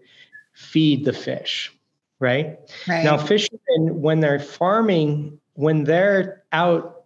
feed 0.54 1.06
the 1.06 1.14
fish, 1.14 1.74
right? 2.20 2.58
right? 2.88 3.04
Now, 3.04 3.18
fishermen, 3.18 4.02
when 4.02 4.20
they're 4.20 4.40
farming, 4.40 5.40
when 5.54 5.84
they're 5.84 6.44
out 6.52 7.04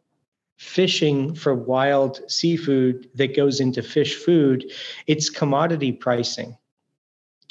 fishing 0.58 1.36
for 1.36 1.54
wild 1.54 2.22
seafood 2.32 3.10
that 3.16 3.36
goes 3.36 3.60
into 3.60 3.84
fish 3.84 4.16
food, 4.16 4.72
it's 5.08 5.30
commodity 5.30 5.92
pricing. 5.92 6.58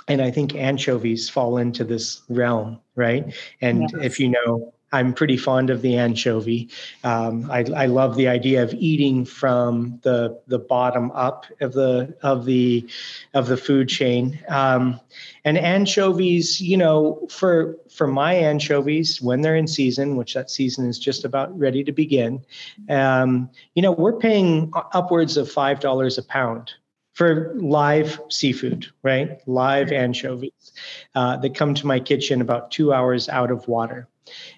And 0.08 0.20
I 0.20 0.30
think 0.30 0.54
anchovies 0.54 1.28
fall 1.28 1.58
into 1.58 1.84
this 1.84 2.22
realm, 2.28 2.80
right? 2.96 3.32
And 3.60 3.82
yes. 3.82 3.92
if 4.02 4.18
you 4.18 4.28
know 4.30 4.74
I'm 4.92 5.14
pretty 5.14 5.38
fond 5.38 5.70
of 5.70 5.80
the 5.80 5.96
anchovy. 5.96 6.68
Um, 7.02 7.50
I, 7.50 7.64
I, 7.74 7.86
love 7.86 8.14
the 8.14 8.28
idea 8.28 8.62
of 8.62 8.74
eating 8.74 9.24
from 9.24 9.98
the 10.02 10.38
the 10.46 10.58
bottom 10.58 11.10
up 11.12 11.46
of 11.60 11.72
the 11.72 12.14
of 12.22 12.44
the 12.44 12.86
of 13.32 13.46
the 13.46 13.56
food 13.56 13.88
chain. 13.88 14.38
Um, 14.48 15.00
and 15.44 15.56
anchovies, 15.56 16.60
you 16.60 16.76
know, 16.76 17.26
for 17.30 17.76
for 17.90 18.06
my 18.06 18.34
anchovies, 18.34 19.20
when 19.22 19.40
they're 19.40 19.56
in 19.56 19.66
season, 19.66 20.16
which 20.16 20.34
that 20.34 20.50
season 20.50 20.86
is 20.86 20.98
just 20.98 21.24
about 21.24 21.58
ready 21.58 21.82
to 21.84 21.92
begin, 21.92 22.44
um, 22.90 23.48
you 23.74 23.80
know, 23.80 23.92
we're 23.92 24.18
paying 24.18 24.70
upwards 24.74 25.38
of 25.38 25.50
five 25.50 25.80
dollars 25.80 26.18
a 26.18 26.22
pound 26.22 26.70
for 27.14 27.52
live 27.56 28.20
seafood, 28.30 28.86
right? 29.02 29.40
Live 29.46 29.92
anchovies 29.92 30.72
uh, 31.14 31.36
that 31.38 31.54
come 31.54 31.74
to 31.74 31.86
my 31.86 32.00
kitchen 32.00 32.40
about 32.40 32.70
two 32.70 32.92
hours 32.92 33.28
out 33.28 33.50
of 33.50 33.68
water. 33.68 34.08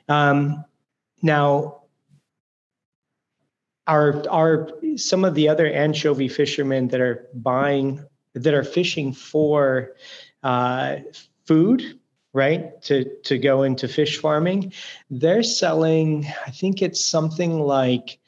Um, 0.09 0.65
now, 1.23 1.85
are 3.87 4.25
are 4.31 4.71
some 4.97 5.25
of 5.25 5.35
the 5.35 5.49
other 5.49 5.67
anchovy 5.67 6.29
fishermen 6.29 6.87
that 6.89 7.01
are 7.01 7.29
buying 7.35 8.05
that 8.35 8.53
are 8.55 8.65
fishing 8.65 9.13
for 9.13 9.97
uh, 10.43 10.97
food 11.47 12.01
right 12.33 12.83
to 12.83 13.05
to 13.23 13.39
go 13.39 13.63
into 13.63 13.87
fish 13.87 14.19
farming 14.19 14.73
they're 15.11 15.43
selling 15.43 16.27
i 16.47 16.51
think 16.51 16.81
it's 16.83 17.05
something 17.05 17.61
like 17.61 18.19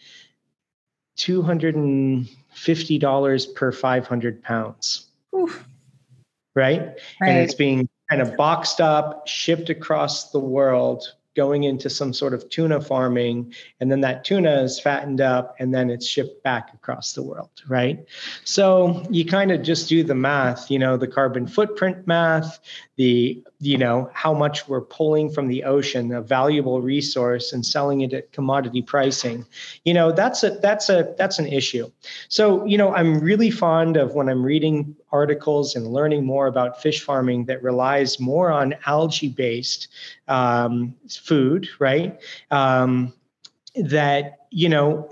$250 1.18 3.54
per 3.54 3.72
500 3.72 4.42
pounds 4.42 5.06
Oof. 5.34 5.66
Right? 6.54 6.82
right 7.20 7.28
and 7.28 7.38
it's 7.38 7.54
being 7.54 7.88
kind 8.08 8.22
of 8.22 8.36
boxed 8.36 8.80
up 8.80 9.26
shipped 9.26 9.70
across 9.70 10.30
the 10.30 10.38
world 10.38 11.16
going 11.36 11.64
into 11.64 11.88
some 11.88 12.12
sort 12.12 12.34
of 12.34 12.48
tuna 12.48 12.80
farming 12.80 13.54
and 13.80 13.90
then 13.90 14.00
that 14.00 14.24
tuna 14.24 14.62
is 14.62 14.80
fattened 14.80 15.20
up 15.20 15.54
and 15.58 15.72
then 15.72 15.90
it's 15.90 16.06
shipped 16.06 16.42
back 16.42 16.72
across 16.74 17.12
the 17.12 17.22
world 17.22 17.50
right? 17.68 18.04
So 18.44 19.04
you 19.10 19.24
kind 19.24 19.52
of 19.52 19.62
just 19.62 19.88
do 19.88 20.02
the 20.02 20.14
math 20.14 20.70
you 20.70 20.78
know 20.78 20.96
the 20.96 21.08
carbon 21.08 21.46
footprint 21.46 22.06
math 22.06 22.58
the 22.96 23.44
you 23.58 23.78
know 23.78 24.10
how 24.12 24.34
much 24.34 24.68
we're 24.68 24.82
pulling 24.82 25.30
from 25.30 25.48
the 25.48 25.64
ocean 25.64 26.12
a 26.12 26.20
valuable 26.20 26.82
resource 26.82 27.52
and 27.52 27.64
selling 27.64 28.02
it 28.02 28.12
at 28.12 28.32
commodity 28.32 28.82
pricing. 28.82 29.46
You 29.84 29.94
know 29.94 30.12
that's 30.12 30.42
a 30.44 30.50
that's 30.50 30.88
a 30.88 31.14
that's 31.16 31.38
an 31.38 31.46
issue. 31.46 31.90
So 32.28 32.64
you 32.66 32.76
know 32.76 32.94
i'm 32.94 33.18
really 33.20 33.50
fond 33.50 33.96
of 33.96 34.14
when 34.14 34.28
i'm 34.28 34.44
reading 34.44 34.96
articles 35.12 35.74
and 35.74 35.86
learning 35.86 36.24
more 36.24 36.46
about 36.46 36.82
fish 36.82 37.02
farming 37.02 37.46
that 37.46 37.62
relies 37.62 38.20
more 38.20 38.50
on 38.50 38.74
algae 38.86 39.28
based 39.28 39.88
um, 40.28 40.94
food 41.08 41.68
right? 41.78 42.20
Um, 42.50 43.12
that 43.74 44.46
you 44.50 44.68
know 44.68 45.08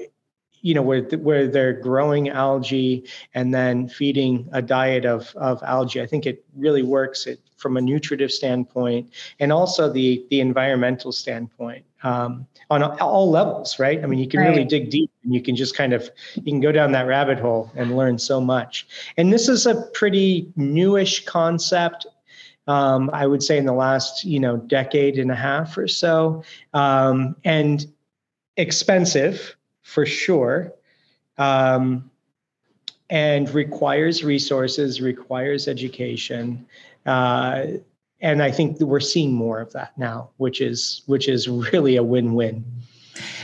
you 0.60 0.74
know 0.74 0.82
where 0.82 1.02
where 1.02 1.46
they're 1.46 1.74
growing 1.74 2.30
algae 2.30 3.04
and 3.34 3.52
then 3.52 3.88
feeding 3.88 4.48
a 4.52 4.62
diet 4.62 5.04
of 5.04 5.34
of 5.36 5.62
algae. 5.62 6.00
I 6.00 6.06
think 6.06 6.26
it 6.26 6.44
really 6.56 6.82
works 6.82 7.26
it, 7.26 7.40
from 7.64 7.78
a 7.78 7.80
nutritive 7.80 8.30
standpoint 8.30 9.10
and 9.40 9.50
also 9.50 9.90
the 9.90 10.22
the 10.28 10.38
environmental 10.38 11.12
standpoint 11.12 11.82
um, 12.02 12.46
on 12.68 12.82
all 12.82 13.30
levels 13.30 13.78
right 13.78 14.04
i 14.04 14.06
mean 14.06 14.18
you 14.18 14.28
can 14.28 14.40
right. 14.40 14.50
really 14.50 14.66
dig 14.66 14.90
deep 14.90 15.10
and 15.22 15.32
you 15.32 15.40
can 15.40 15.56
just 15.56 15.74
kind 15.74 15.94
of 15.94 16.10
you 16.34 16.42
can 16.42 16.60
go 16.60 16.70
down 16.70 16.92
that 16.92 17.06
rabbit 17.06 17.40
hole 17.40 17.72
and 17.74 17.96
learn 17.96 18.18
so 18.18 18.38
much 18.38 18.86
and 19.16 19.32
this 19.32 19.48
is 19.48 19.64
a 19.64 19.80
pretty 19.94 20.52
newish 20.56 21.24
concept 21.24 22.06
um, 22.66 23.10
I 23.12 23.26
would 23.26 23.42
say 23.42 23.58
in 23.58 23.66
the 23.66 23.72
last 23.72 24.24
you 24.24 24.40
know 24.40 24.58
decade 24.58 25.18
and 25.18 25.30
a 25.30 25.34
half 25.34 25.76
or 25.76 25.88
so, 25.88 26.42
um, 26.72 27.36
and 27.44 27.86
expensive 28.56 29.56
for 29.82 30.06
sure, 30.06 30.72
um, 31.36 32.10
and 33.10 33.48
requires 33.50 34.24
resources, 34.24 35.00
requires 35.00 35.68
education. 35.68 36.66
Uh, 37.06 37.66
and 38.20 38.42
I 38.42 38.50
think 38.50 38.80
we're 38.80 39.00
seeing 39.00 39.32
more 39.32 39.60
of 39.60 39.72
that 39.72 39.96
now, 39.98 40.30
which 40.38 40.60
is 40.60 41.02
which 41.06 41.28
is 41.28 41.48
really 41.48 41.96
a 41.96 42.02
win-win. 42.02 42.64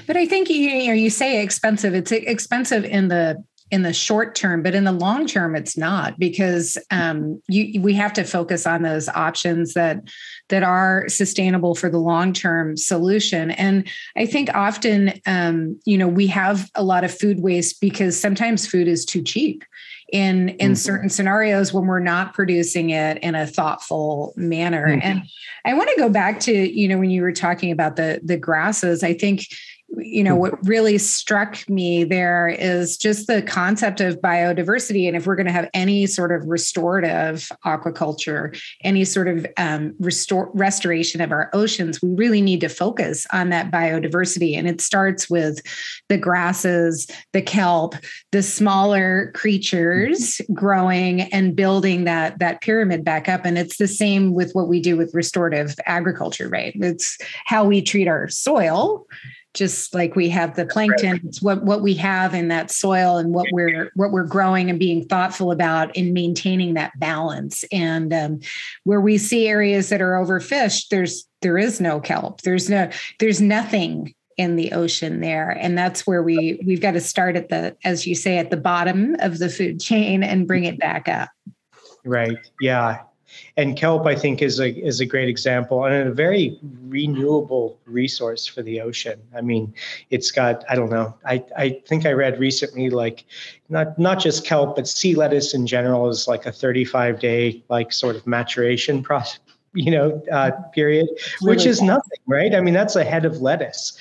But 0.06 0.16
I 0.16 0.26
think 0.26 0.48
you 0.48 0.88
know 0.88 0.94
you 0.94 1.10
say 1.10 1.42
expensive. 1.42 1.94
It's 1.94 2.10
expensive 2.10 2.84
in 2.84 3.08
the 3.08 3.44
in 3.70 3.82
the 3.82 3.92
short 3.92 4.34
term, 4.34 4.62
but 4.62 4.74
in 4.74 4.84
the 4.84 4.92
long 4.92 5.26
term, 5.26 5.54
it's 5.54 5.76
not 5.76 6.18
because 6.18 6.76
um, 6.90 7.40
you, 7.48 7.80
we 7.80 7.94
have 7.94 8.12
to 8.14 8.24
focus 8.24 8.66
on 8.66 8.82
those 8.82 9.08
options 9.08 9.74
that 9.74 10.02
that 10.48 10.62
are 10.62 11.08
sustainable 11.08 11.74
for 11.74 11.88
the 11.88 11.98
long 11.98 12.32
term 12.32 12.76
solution. 12.76 13.52
And 13.52 13.88
I 14.16 14.26
think 14.26 14.52
often, 14.54 15.14
um, 15.26 15.78
you 15.84 15.96
know, 15.96 16.08
we 16.08 16.26
have 16.28 16.70
a 16.74 16.82
lot 16.82 17.04
of 17.04 17.16
food 17.16 17.40
waste 17.40 17.80
because 17.80 18.20
sometimes 18.20 18.66
food 18.66 18.88
is 18.88 19.04
too 19.04 19.22
cheap 19.22 19.64
in 20.12 20.50
in 20.50 20.72
mm-hmm. 20.72 20.74
certain 20.74 21.08
scenarios 21.08 21.72
when 21.72 21.86
we're 21.86 22.00
not 22.00 22.34
producing 22.34 22.90
it 22.90 23.18
in 23.18 23.34
a 23.34 23.46
thoughtful 23.46 24.32
manner. 24.36 24.88
Mm-hmm. 24.88 25.00
And 25.02 25.22
I 25.64 25.74
want 25.74 25.88
to 25.90 25.96
go 25.96 26.08
back 26.08 26.40
to 26.40 26.52
you 26.52 26.88
know 26.88 26.98
when 26.98 27.10
you 27.10 27.22
were 27.22 27.32
talking 27.32 27.70
about 27.70 27.96
the 27.96 28.20
the 28.24 28.36
grasses. 28.36 29.02
I 29.02 29.14
think 29.14 29.46
you 29.98 30.22
know 30.22 30.36
what 30.36 30.54
really 30.66 30.98
struck 30.98 31.68
me 31.68 32.04
there 32.04 32.48
is 32.48 32.96
just 32.96 33.26
the 33.26 33.42
concept 33.42 34.00
of 34.00 34.20
biodiversity. 34.20 35.08
And 35.08 35.16
if 35.16 35.26
we're 35.26 35.36
going 35.36 35.46
to 35.46 35.52
have 35.52 35.68
any 35.74 36.06
sort 36.06 36.32
of 36.32 36.46
restorative 36.46 37.48
aquaculture 37.64 38.58
any 38.82 39.04
sort 39.04 39.28
of 39.28 39.46
um, 39.56 39.94
restore 39.98 40.50
restoration 40.54 41.20
of 41.20 41.32
our 41.32 41.50
oceans 41.52 42.00
we 42.02 42.14
really 42.14 42.40
need 42.40 42.60
to 42.60 42.68
focus 42.68 43.26
on 43.32 43.50
that 43.50 43.70
biodiversity. 43.70 44.56
And 44.56 44.68
it 44.68 44.80
starts 44.80 45.28
with 45.28 45.60
the 46.08 46.18
grasses 46.18 47.06
the 47.32 47.42
kelp 47.42 47.94
the 48.32 48.42
smaller 48.42 49.32
creatures 49.34 50.40
growing 50.52 51.22
and 51.22 51.56
building 51.56 52.04
that 52.04 52.38
that 52.38 52.60
pyramid 52.60 53.04
back 53.04 53.28
up. 53.28 53.44
And 53.44 53.58
it's 53.58 53.78
the 53.78 53.88
same 53.88 54.34
with 54.34 54.52
what 54.52 54.68
we 54.68 54.80
do 54.80 54.96
with 54.96 55.14
restorative 55.14 55.74
agriculture 55.86 56.48
right? 56.48 56.72
It's 56.76 57.18
how 57.46 57.64
we 57.64 57.82
treat 57.82 58.08
our 58.08 58.28
soil 58.28 59.06
just 59.54 59.94
like 59.94 60.14
we 60.14 60.28
have 60.28 60.54
the 60.54 60.66
plankton 60.66 61.20
it's 61.24 61.42
what 61.42 61.64
what 61.64 61.82
we 61.82 61.94
have 61.94 62.34
in 62.34 62.48
that 62.48 62.70
soil 62.70 63.16
and 63.16 63.34
what 63.34 63.46
we're 63.52 63.90
what 63.96 64.12
we're 64.12 64.24
growing 64.24 64.70
and 64.70 64.78
being 64.78 65.04
thoughtful 65.04 65.50
about 65.50 65.94
in 65.96 66.12
maintaining 66.12 66.74
that 66.74 66.92
balance. 66.98 67.64
And 67.72 68.12
um, 68.12 68.40
where 68.84 69.00
we 69.00 69.18
see 69.18 69.48
areas 69.48 69.88
that 69.88 70.00
are 70.00 70.12
overfished 70.12 70.88
there's 70.88 71.26
there 71.42 71.58
is 71.58 71.80
no 71.80 72.00
kelp. 72.00 72.42
There's 72.42 72.70
no 72.70 72.90
there's 73.18 73.40
nothing 73.40 74.14
in 74.36 74.56
the 74.56 74.72
ocean 74.72 75.20
there. 75.20 75.50
And 75.50 75.76
that's 75.76 76.06
where 76.06 76.22
we 76.22 76.60
we've 76.64 76.80
got 76.80 76.92
to 76.92 77.00
start 77.00 77.36
at 77.36 77.48
the 77.48 77.76
as 77.84 78.06
you 78.06 78.14
say 78.14 78.38
at 78.38 78.50
the 78.50 78.56
bottom 78.56 79.16
of 79.20 79.38
the 79.38 79.48
food 79.48 79.80
chain 79.80 80.22
and 80.22 80.46
bring 80.46 80.64
it 80.64 80.78
back 80.78 81.08
up. 81.08 81.28
Right. 82.04 82.38
Yeah 82.60 83.00
and 83.56 83.76
kelp 83.76 84.06
i 84.06 84.14
think 84.14 84.42
is 84.42 84.60
a 84.60 84.70
is 84.70 85.00
a 85.00 85.06
great 85.06 85.28
example 85.28 85.84
and 85.84 86.08
a 86.08 86.12
very 86.12 86.58
renewable 86.88 87.78
resource 87.86 88.46
for 88.46 88.62
the 88.62 88.80
ocean. 88.80 89.20
I 89.34 89.40
mean 89.40 89.72
it's 90.10 90.30
got 90.30 90.64
i 90.68 90.74
don't 90.74 90.90
know 90.90 91.14
i 91.24 91.44
i 91.56 91.80
think 91.86 92.06
i 92.06 92.12
read 92.12 92.38
recently 92.38 92.90
like 92.90 93.24
not 93.68 93.98
not 93.98 94.18
just 94.20 94.44
kelp 94.44 94.76
but 94.76 94.88
sea 94.88 95.14
lettuce 95.14 95.54
in 95.54 95.66
general 95.66 96.08
is 96.08 96.26
like 96.28 96.46
a 96.46 96.52
35 96.52 97.20
day 97.20 97.62
like 97.68 97.92
sort 97.92 98.16
of 98.16 98.26
maturation 98.26 99.02
process 99.10 99.40
you 99.72 99.90
know 99.90 100.22
uh, 100.32 100.50
period 100.72 101.08
which 101.42 101.64
is 101.64 101.80
nothing 101.80 102.18
right? 102.26 102.54
I 102.54 102.60
mean 102.60 102.74
that's 102.74 102.96
a 102.96 103.04
head 103.04 103.24
of 103.24 103.40
lettuce 103.40 103.96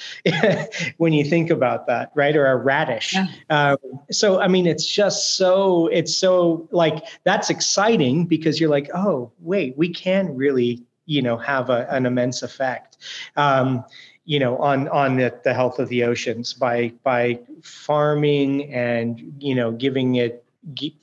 when 0.97 1.13
you 1.13 1.23
think 1.23 1.49
about 1.49 1.87
that 1.87 2.11
right? 2.15 2.35
Or 2.35 2.47
a 2.47 2.55
radish. 2.55 3.13
Yeah. 3.13 3.27
um, 3.49 3.77
so 4.11 4.39
i 4.39 4.47
mean 4.47 4.65
it's 4.65 4.85
just 4.85 5.35
so 5.35 5.87
it's 5.87 6.15
so 6.15 6.67
like 6.71 7.05
that's 7.23 7.49
exciting 7.49 8.25
because 8.25 8.59
you're 8.59 8.69
like 8.69 8.89
oh 8.93 9.31
wait 9.39 9.77
we 9.77 9.89
can 9.89 10.35
really 10.35 10.83
you 11.05 11.21
know 11.21 11.37
have 11.37 11.69
a, 11.69 11.87
an 11.89 12.05
immense 12.05 12.41
effect 12.43 12.97
um, 13.35 13.83
you 14.25 14.39
know 14.39 14.57
on 14.57 14.87
on 14.89 15.17
the, 15.17 15.33
the 15.43 15.53
health 15.53 15.79
of 15.79 15.89
the 15.89 16.03
oceans 16.03 16.53
by 16.53 16.93
by 17.03 17.39
farming 17.61 18.71
and 18.73 19.33
you 19.39 19.55
know 19.55 19.71
giving 19.71 20.15
it 20.15 20.43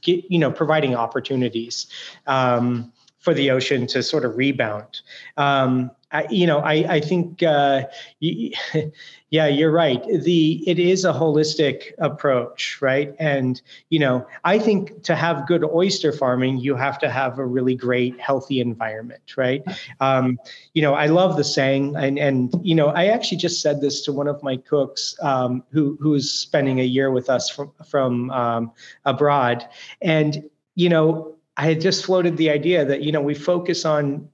you 0.03 0.39
know 0.39 0.51
providing 0.51 0.95
opportunities. 0.95 1.87
Um, 2.27 2.93
for 3.27 3.35
the 3.35 3.51
ocean 3.51 3.89
to 3.89 4.05
sort 4.05 4.25
of 4.25 4.37
rebound. 4.37 5.01
Um, 5.37 5.91
I, 6.13 6.29
you 6.31 6.47
know, 6.47 6.61
I, 6.61 6.75
I 6.89 7.01
think, 7.01 7.43
uh, 7.43 7.87
yeah, 8.21 9.49
you're 9.49 9.73
right. 9.73 10.01
The 10.07 10.63
it 10.65 10.79
is 10.79 11.05
a 11.05 11.13
holistic 11.13 11.91
approach, 11.99 12.79
right? 12.81 13.17
And 13.19 13.61
you 13.91 13.99
know, 13.99 14.25
I 14.45 14.61
think 14.61 15.03
to 15.03 15.17
have 15.17 15.49
good 15.49 15.65
oyster 15.65 16.13
farming, 16.13 16.59
you 16.59 16.77
have 16.77 17.01
to 17.01 17.11
have 17.11 17.41
a 17.41 17.45
really 17.45 17.75
great, 17.75 18.21
healthy 18.21 18.61
environment, 18.61 19.37
right? 19.37 19.65
Um, 19.99 20.39
you 20.75 20.83
know, 20.83 20.95
I 20.95 21.07
love 21.07 21.37
the 21.37 21.43
saying, 21.43 21.97
and 21.97 22.21
and 22.21 22.55
you 22.63 22.77
know, 22.77 22.91
I 22.91 23.07
actually 23.07 23.39
just 23.39 23.61
said 23.61 23.81
this 23.81 24.03
to 24.05 24.13
one 24.13 24.29
of 24.29 24.41
my 24.45 24.57
cooks 24.57 25.17
um, 25.21 25.65
who 25.73 25.99
who's 26.01 26.31
spending 26.31 26.79
a 26.79 26.85
year 26.85 27.11
with 27.11 27.29
us 27.29 27.51
from 27.51 27.73
from 27.91 28.31
um, 28.31 28.71
abroad, 29.05 29.67
and 30.01 30.49
you 30.77 30.89
know 30.89 31.36
I 31.57 31.67
had 31.67 31.81
just 31.81 32.05
floated 32.05 32.37
the 32.37 32.51
idea 32.51 32.85
that, 32.85 33.03
you 33.03 33.13
know, 33.13 33.23
we 33.23 33.35
focus 33.35 33.85
on 33.85 34.29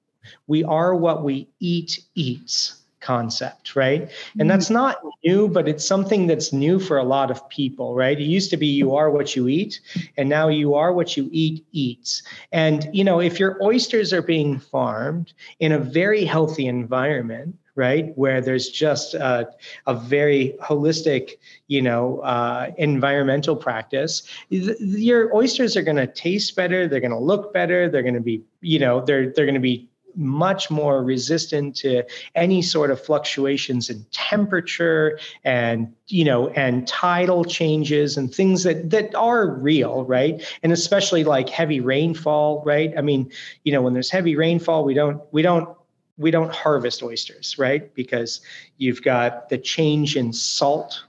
we 0.47 0.65
are 0.65 0.95
what 0.95 1.25
we 1.25 1.49
eat 1.61 2.05
eats 2.15 2.83
concept, 3.01 3.75
right? 3.75 4.11
And 4.39 4.49
that's 4.49 4.67
mm-hmm. 4.67 4.75
not 4.75 4.99
new, 5.25 5.49
but 5.49 5.69
it's 5.69 5.85
something 5.85 6.27
that's 6.27 6.53
new 6.53 6.79
for 6.79 6.99
a 6.99 7.05
lot 7.05 7.31
of 7.31 7.47
people, 7.49 7.95
right? 7.95 8.19
It 8.19 8.25
used 8.25 8.51
to 8.51 8.57
be 8.57 8.67
you 8.67 8.95
are 8.95 9.11
what 9.11 9.37
you 9.37 9.49
eat, 9.49 9.81
and 10.17 10.29
now 10.29 10.49
you 10.49 10.75
are 10.75 10.93
what 10.93 11.17
you 11.17 11.29
eat 11.33 11.67
eats. 11.73 12.23
And, 12.53 12.89
you 12.93 13.05
know, 13.05 13.21
if 13.21 13.39
your 13.41 13.63
oysters 13.63 14.13
are 14.13 14.23
being 14.23 14.59
farmed 14.59 15.33
in 15.59 15.73
a 15.73 15.79
very 15.79 16.25
healthy 16.25 16.67
environment, 16.67 17.57
right? 17.75 18.17
Where 18.17 18.41
there's 18.41 18.69
just 18.69 19.15
a, 19.15 19.51
a 19.87 19.95
very 19.95 20.55
holistic 20.61 21.33
you 21.69 21.83
know 21.83 22.19
uh, 22.21 22.71
environmental 22.79 23.57
practice. 23.57 24.23
Your 24.51 25.35
oysters 25.35 25.77
are 25.77 25.83
going 25.83 25.97
to 25.97 26.07
taste 26.07 26.55
better 26.57 26.87
they're 26.89 27.01
going 27.01 27.11
to 27.11 27.19
look 27.19 27.53
better 27.53 27.89
they're 27.89 28.03
going 28.03 28.15
to 28.15 28.21
be 28.21 28.43
you 28.61 28.79
know 28.79 29.05
they're 29.05 29.31
they're 29.31 29.47
going 29.47 29.55
to 29.55 29.61
be 29.61 29.89
much 30.15 30.71
more 30.71 31.03
resistant 31.03 31.75
to 31.75 32.03
any 32.35 32.61
sort 32.61 32.91
of 32.91 33.03
fluctuations 33.03 33.89
in 33.89 34.05
temperature 34.11 35.19
and 35.43 35.91
you 36.09 36.23
know 36.23 36.49
and 36.49 36.87
tidal 36.87 37.45
changes 37.47 38.19
and 38.19 38.35
things 38.35 38.63
that 38.63 38.91
that 38.91 39.15
are 39.15 39.49
real 39.49 40.05
right? 40.05 40.43
And 40.63 40.73
especially 40.73 41.25
like 41.25 41.49
heavy 41.49 41.81
rainfall 41.81 42.63
right? 42.65 42.93
I 42.97 43.01
mean 43.01 43.31
you 43.65 43.73
know 43.73 43.83
when 43.83 43.95
there's 43.95 44.11
heavy 44.11 44.37
rainfall 44.37 44.85
we 44.85 44.95
don't 44.95 45.23
we 45.33 45.41
don't 45.41 45.69
we 46.17 46.31
don't 46.31 46.53
harvest 46.53 47.03
oysters, 47.03 47.57
right? 47.59 47.95
Because 47.95 48.41
you've 48.77 49.03
got 49.03 49.49
the 49.49 49.59
change 49.59 50.17
in 50.17 50.33
salt 50.33 51.05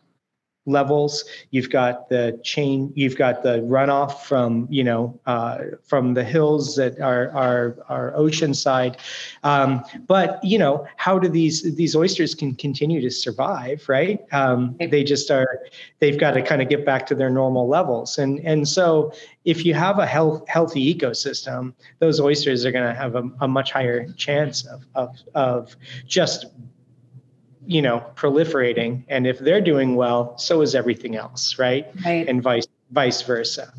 levels. 0.66 1.26
You've 1.52 1.70
got 1.70 2.10
the 2.10 2.40
chain 2.44 2.92
you've 2.96 3.18
got 3.18 3.44
the 3.44 3.60
runoff 3.62 4.22
from 4.22 4.68
you 4.70 4.84
know 4.84 5.20
uh, 5.26 5.60
from 5.84 6.14
the 6.14 6.24
hills 6.24 6.76
that 6.76 7.00
are 7.00 7.32
are, 7.32 7.78
are 7.90 8.14
ocean 8.16 8.54
side 8.54 8.98
um, 9.44 9.84
but 10.08 10.44
you 10.44 10.58
know 10.58 10.86
how 10.98 11.20
do 11.20 11.28
these 11.30 11.76
these 11.76 11.96
oysters 11.96 12.36
can 12.36 12.56
continue 12.56 13.02
to 13.02 13.10
survive 13.10 13.84
right? 13.88 14.20
Um, 14.32 14.76
they 14.80 15.04
just 15.04 15.30
are 15.32 15.48
they've 16.00 16.20
got 16.20 16.32
to 16.32 16.42
kind 16.42 16.62
of 16.62 16.70
get 16.70 16.86
back 16.86 17.06
to 17.08 17.16
their 17.16 17.30
normal 17.30 17.68
levels. 17.68 18.18
And 18.18 18.40
and 18.40 18.68
so 18.68 19.14
if 19.46 19.66
you 19.66 19.74
have 19.74 20.00
a 20.00 20.06
health, 20.06 20.48
healthy 20.48 20.94
ecosystem 20.94 21.74
those 22.00 22.20
oysters 22.20 22.66
are 22.66 22.72
going 22.72 22.88
to 22.88 23.00
have 23.00 23.16
a, 23.16 23.24
a 23.42 23.48
much 23.48 23.72
higher 23.72 24.08
chance 24.14 24.66
of, 24.66 24.86
of 24.96 25.16
of 25.36 25.76
just 26.06 26.46
you 27.66 27.82
know 27.82 28.04
proliferating 28.16 29.04
and 29.08 29.26
if 29.28 29.40
they're 29.40 29.62
doing 29.62 29.96
well 29.96 30.38
so 30.38 30.62
is 30.62 30.76
everything 30.76 31.16
else 31.16 31.58
right, 31.60 31.88
right. 32.06 32.28
and 32.28 32.42
vice 32.42 32.68
vice 32.92 33.22
versa 33.22 33.74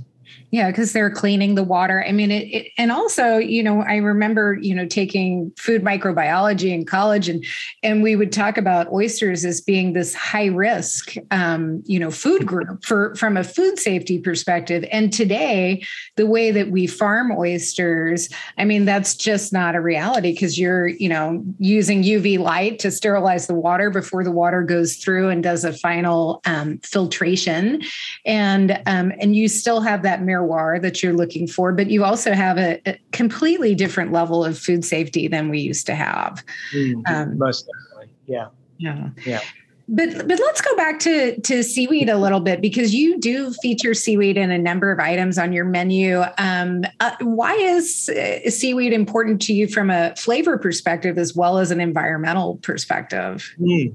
yeah, 0.54 0.70
because 0.70 0.92
they're 0.92 1.10
cleaning 1.10 1.56
the 1.56 1.64
water. 1.64 2.04
I 2.06 2.12
mean, 2.12 2.30
it, 2.30 2.44
it, 2.44 2.72
and 2.78 2.92
also, 2.92 3.38
you 3.38 3.60
know, 3.60 3.82
I 3.82 3.96
remember, 3.96 4.54
you 4.54 4.72
know, 4.72 4.86
taking 4.86 5.50
food 5.58 5.82
microbiology 5.82 6.72
in 6.72 6.84
college, 6.84 7.28
and 7.28 7.44
and 7.82 8.04
we 8.04 8.14
would 8.14 8.30
talk 8.30 8.56
about 8.56 8.92
oysters 8.92 9.44
as 9.44 9.60
being 9.60 9.94
this 9.94 10.14
high 10.14 10.46
risk, 10.46 11.16
um, 11.32 11.82
you 11.86 11.98
know, 11.98 12.08
food 12.08 12.46
group 12.46 12.84
for 12.84 13.16
from 13.16 13.36
a 13.36 13.42
food 13.42 13.80
safety 13.80 14.20
perspective. 14.20 14.84
And 14.92 15.12
today, 15.12 15.82
the 16.14 16.26
way 16.26 16.52
that 16.52 16.70
we 16.70 16.86
farm 16.86 17.32
oysters, 17.32 18.28
I 18.56 18.64
mean, 18.64 18.84
that's 18.84 19.16
just 19.16 19.52
not 19.52 19.74
a 19.74 19.80
reality 19.80 20.34
because 20.34 20.56
you're, 20.56 20.86
you 20.86 21.08
know, 21.08 21.42
using 21.58 22.04
UV 22.04 22.38
light 22.38 22.78
to 22.78 22.92
sterilize 22.92 23.48
the 23.48 23.56
water 23.56 23.90
before 23.90 24.22
the 24.22 24.30
water 24.30 24.62
goes 24.62 24.98
through 24.98 25.30
and 25.30 25.42
does 25.42 25.64
a 25.64 25.72
final 25.72 26.42
um, 26.46 26.78
filtration, 26.84 27.82
and 28.24 28.80
um, 28.86 29.12
and 29.18 29.34
you 29.34 29.48
still 29.48 29.80
have 29.80 30.02
that 30.04 30.20
marijuana 30.20 30.43
terroir 30.44 30.80
that 30.80 31.02
you're 31.02 31.12
looking 31.12 31.46
for, 31.46 31.72
but 31.72 31.90
you 31.90 32.04
also 32.04 32.32
have 32.32 32.58
a, 32.58 32.80
a 32.86 32.98
completely 33.12 33.74
different 33.74 34.12
level 34.12 34.44
of 34.44 34.58
food 34.58 34.84
safety 34.84 35.28
than 35.28 35.48
we 35.48 35.60
used 35.60 35.86
to 35.86 35.94
have. 35.94 36.44
Mm, 36.74 37.02
um, 37.08 37.38
most 37.38 37.66
definitely. 37.66 38.14
Yeah. 38.26 38.48
Yeah. 38.78 39.10
Yeah. 39.24 39.40
But 39.86 40.26
but 40.26 40.40
let's 40.40 40.62
go 40.62 40.74
back 40.76 40.98
to 41.00 41.38
to 41.42 41.62
seaweed 41.62 42.08
a 42.08 42.16
little 42.16 42.40
bit 42.40 42.62
because 42.62 42.94
you 42.94 43.20
do 43.20 43.52
feature 43.52 43.92
seaweed 43.92 44.38
in 44.38 44.50
a 44.50 44.56
number 44.56 44.90
of 44.90 44.98
items 44.98 45.36
on 45.36 45.52
your 45.52 45.66
menu. 45.66 46.22
Um, 46.38 46.84
uh, 47.00 47.14
why 47.20 47.52
is 47.52 48.08
uh, 48.08 48.48
seaweed 48.48 48.94
important 48.94 49.42
to 49.42 49.52
you 49.52 49.68
from 49.68 49.90
a 49.90 50.16
flavor 50.16 50.56
perspective 50.56 51.18
as 51.18 51.36
well 51.36 51.58
as 51.58 51.70
an 51.70 51.82
environmental 51.82 52.56
perspective? 52.62 53.54
Mm. 53.60 53.94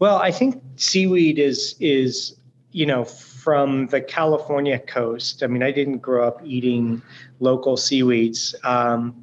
Well, 0.00 0.16
I 0.16 0.32
think 0.32 0.60
seaweed 0.74 1.38
is 1.38 1.76
is 1.78 2.36
you 2.72 2.84
know 2.84 3.06
from 3.46 3.86
the 3.86 4.00
California 4.00 4.76
coast. 4.76 5.44
I 5.44 5.46
mean, 5.46 5.62
I 5.62 5.70
didn't 5.70 5.98
grow 5.98 6.26
up 6.26 6.40
eating 6.44 7.00
local 7.38 7.76
seaweeds, 7.76 8.56
um, 8.64 9.22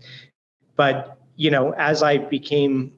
but 0.78 1.18
you 1.36 1.52
know, 1.52 1.74
as 1.74 2.02
I 2.02 2.20
became, 2.20 2.94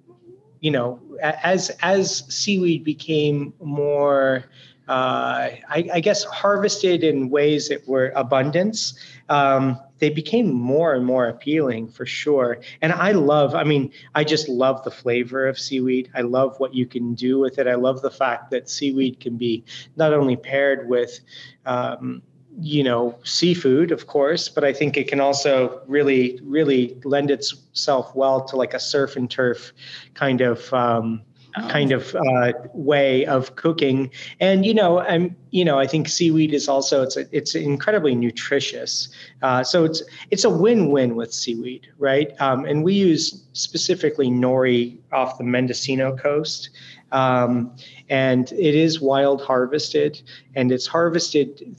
you 0.59 0.69
know, 0.69 0.99
as 1.23 1.71
as 1.81 2.25
seaweed 2.29 2.83
became 2.83 3.55
more, 3.59 4.45
uh, 4.87 5.49
I, 5.67 5.89
I, 5.93 5.99
guess, 5.99 6.23
harvested 6.25 7.03
in 7.03 7.31
ways 7.31 7.69
that 7.69 7.87
were 7.87 8.13
abundance. 8.15 8.93
Um, 9.29 9.79
they 9.99 10.09
became 10.09 10.53
more 10.53 10.93
and 10.93 11.05
more 11.05 11.27
appealing 11.27 11.87
for 11.87 12.05
sure. 12.05 12.59
And 12.81 12.91
I 12.91 13.13
love, 13.13 13.55
I 13.55 13.63
mean, 13.63 13.91
I 14.13 14.23
just 14.23 14.49
love 14.49 14.83
the 14.83 14.91
flavor 14.91 15.47
of 15.47 15.57
seaweed. 15.57 16.09
I 16.13 16.21
love 16.21 16.59
what 16.59 16.73
you 16.73 16.85
can 16.85 17.15
do 17.15 17.39
with 17.39 17.57
it. 17.57 17.67
I 17.67 17.75
love 17.75 18.01
the 18.01 18.11
fact 18.11 18.51
that 18.51 18.69
seaweed 18.69 19.19
can 19.19 19.37
be 19.37 19.63
not 19.95 20.13
only 20.13 20.35
paired 20.35 20.89
with, 20.89 21.19
um, 21.65 22.21
you 22.59 22.83
know, 22.83 23.17
seafood, 23.23 23.91
of 23.91 24.07
course, 24.07 24.47
but 24.47 24.63
I 24.63 24.73
think 24.73 24.97
it 24.97 25.07
can 25.07 25.19
also 25.19 25.81
really, 25.87 26.39
really 26.43 26.97
lend 27.03 27.31
itself 27.31 28.15
well 28.15 28.43
to 28.45 28.55
like 28.55 28.73
a 28.73 28.79
surf 28.79 29.15
and 29.15 29.29
turf 29.29 29.73
kind 30.13 30.41
of 30.41 30.73
um, 30.73 31.21
oh. 31.57 31.67
kind 31.69 31.91
of 31.91 32.15
uh, 32.15 32.53
way 32.73 33.25
of 33.25 33.55
cooking. 33.55 34.11
And 34.39 34.65
you 34.65 34.73
know, 34.73 34.99
I'm 34.99 35.35
you 35.51 35.63
know, 35.63 35.79
I 35.79 35.87
think 35.87 36.09
seaweed 36.09 36.53
is 36.53 36.67
also 36.67 37.03
it's 37.03 37.17
a, 37.17 37.25
it's 37.35 37.55
incredibly 37.55 38.15
nutritious. 38.15 39.09
Uh, 39.41 39.63
so 39.63 39.85
it's 39.85 40.03
it's 40.31 40.43
a 40.43 40.49
win-win 40.49 41.15
with 41.15 41.33
seaweed, 41.33 41.87
right? 41.97 42.29
Um, 42.41 42.65
and 42.65 42.83
we 42.83 42.93
use 42.93 43.43
specifically 43.53 44.27
nori 44.27 44.97
off 45.11 45.37
the 45.37 45.43
Mendocino 45.43 46.15
coast. 46.15 46.69
Um, 47.11 47.75
and 48.09 48.51
it 48.51 48.75
is 48.75 49.01
wild 49.01 49.41
harvested 49.41 50.21
and 50.55 50.71
it's 50.71 50.85
harvested 50.85 51.75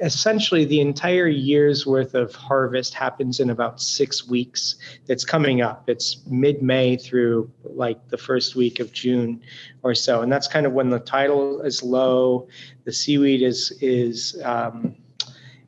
essentially 0.00 0.64
the 0.64 0.80
entire 0.80 1.26
year's 1.26 1.84
worth 1.86 2.14
of 2.14 2.34
harvest 2.34 2.94
happens 2.94 3.40
in 3.40 3.50
about 3.50 3.80
six 3.80 4.28
weeks 4.28 4.76
it's 5.08 5.24
coming 5.24 5.60
up. 5.60 5.88
It's 5.88 6.22
mid-may 6.26 6.96
through 6.96 7.50
like 7.64 8.08
the 8.08 8.18
first 8.18 8.56
week 8.56 8.80
of 8.80 8.92
june 8.92 9.42
or 9.82 9.94
so. 9.94 10.22
And 10.22 10.32
that's 10.32 10.48
kind 10.48 10.66
of 10.66 10.72
when 10.72 10.90
the 10.90 10.98
tidal 10.98 11.60
is 11.62 11.82
low. 11.82 12.48
The 12.84 12.92
seaweed 12.92 13.42
is 13.42 13.72
is 13.80 14.40
um, 14.44 14.94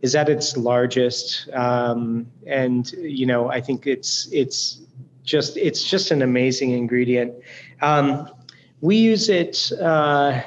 is 0.02 0.14
at 0.14 0.28
its 0.28 0.56
largest. 0.56 1.48
Um, 1.52 2.26
and 2.46 2.90
you 2.92 3.26
know 3.26 3.50
i 3.50 3.60
think 3.60 3.86
it's 3.86 4.28
it's 4.32 4.80
just 5.24 5.56
it's 5.56 5.84
just 5.84 6.10
an 6.10 6.22
amazing 6.22 6.70
ingredient. 6.70 7.34
Um, 7.82 8.30
we 8.80 8.96
use 8.96 9.28
it, 9.28 9.72
uh, 9.80 10.40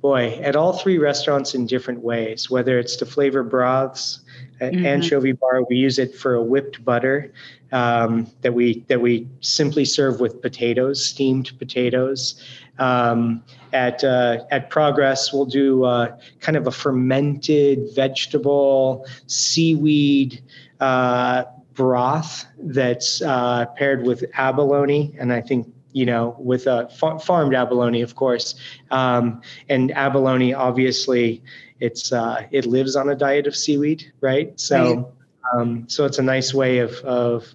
boy, 0.00 0.38
at 0.42 0.56
all 0.56 0.72
three 0.72 0.98
restaurants 0.98 1.54
in 1.54 1.66
different 1.66 2.00
ways, 2.00 2.50
whether 2.50 2.78
it's 2.78 2.96
to 2.96 3.06
flavor 3.06 3.42
broths, 3.42 4.20
mm-hmm. 4.60 4.84
anchovy 4.84 5.32
bar, 5.32 5.64
we 5.68 5.76
use 5.76 5.98
it 5.98 6.14
for 6.14 6.34
a 6.34 6.42
whipped 6.42 6.84
butter 6.84 7.32
um, 7.72 8.30
that 8.42 8.54
we 8.54 8.84
that 8.88 9.00
we 9.00 9.28
simply 9.40 9.84
serve 9.84 10.20
with 10.20 10.40
potatoes, 10.40 11.04
steamed 11.04 11.52
potatoes. 11.58 12.42
Um, 12.78 13.42
at 13.72 14.04
uh, 14.04 14.44
at 14.50 14.70
Progress, 14.70 15.32
we'll 15.32 15.46
do 15.46 15.84
uh, 15.84 16.16
kind 16.40 16.56
of 16.56 16.66
a 16.66 16.70
fermented 16.70 17.88
vegetable 17.94 19.06
seaweed 19.26 20.42
uh, 20.80 21.44
broth 21.74 22.46
that's 22.58 23.22
uh, 23.22 23.66
paired 23.76 24.04
with 24.04 24.24
abalone, 24.34 25.14
and 25.18 25.32
I 25.32 25.40
think 25.40 25.72
you 25.96 26.04
know, 26.04 26.36
with 26.38 26.66
a 26.66 26.90
far- 26.90 27.18
farmed 27.18 27.54
abalone, 27.54 28.02
of 28.02 28.16
course. 28.16 28.54
Um, 28.90 29.40
and 29.70 29.90
abalone, 29.92 30.52
obviously, 30.52 31.42
it's 31.80 32.12
uh, 32.12 32.46
it 32.50 32.66
lives 32.66 32.96
on 32.96 33.08
a 33.08 33.14
diet 33.14 33.46
of 33.46 33.56
seaweed, 33.56 34.12
right? 34.20 34.60
So, 34.60 35.14
um, 35.54 35.88
so 35.88 36.04
it's 36.04 36.18
a 36.18 36.22
nice 36.22 36.52
way 36.52 36.80
of 36.80 36.96
of 36.96 37.46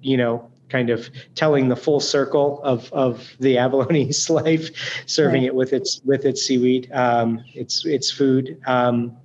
you 0.00 0.16
know 0.16 0.50
kind 0.70 0.90
of 0.90 1.08
telling 1.36 1.68
the 1.68 1.76
full 1.76 2.00
circle 2.00 2.60
of 2.64 2.92
of 2.92 3.32
the 3.38 3.54
abalone's 3.64 4.28
life, 4.28 5.04
serving 5.06 5.42
right. 5.42 5.46
it 5.46 5.54
with 5.54 5.72
its 5.72 6.00
with 6.04 6.24
its 6.24 6.42
seaweed, 6.42 6.90
um, 6.90 7.44
its 7.54 7.86
its 7.86 8.10
food. 8.10 8.60
Um, 8.66 9.16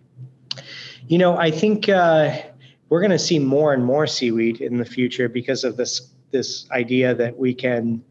you 1.08 1.18
know, 1.18 1.36
I 1.40 1.50
think 1.50 1.90
uh, 1.90 2.38
we're 2.90 3.02
going 3.02 3.10
to 3.10 3.18
see 3.18 3.40
more 3.40 3.74
and 3.74 3.84
more 3.84 4.06
seaweed 4.06 4.62
in 4.62 4.78
the 4.78 4.86
future 4.86 5.28
because 5.28 5.64
of 5.64 5.76
this 5.76 6.12
this 6.32 6.70
idea 6.72 7.16
that 7.16 7.38
we 7.38 7.54
can 7.54 8.04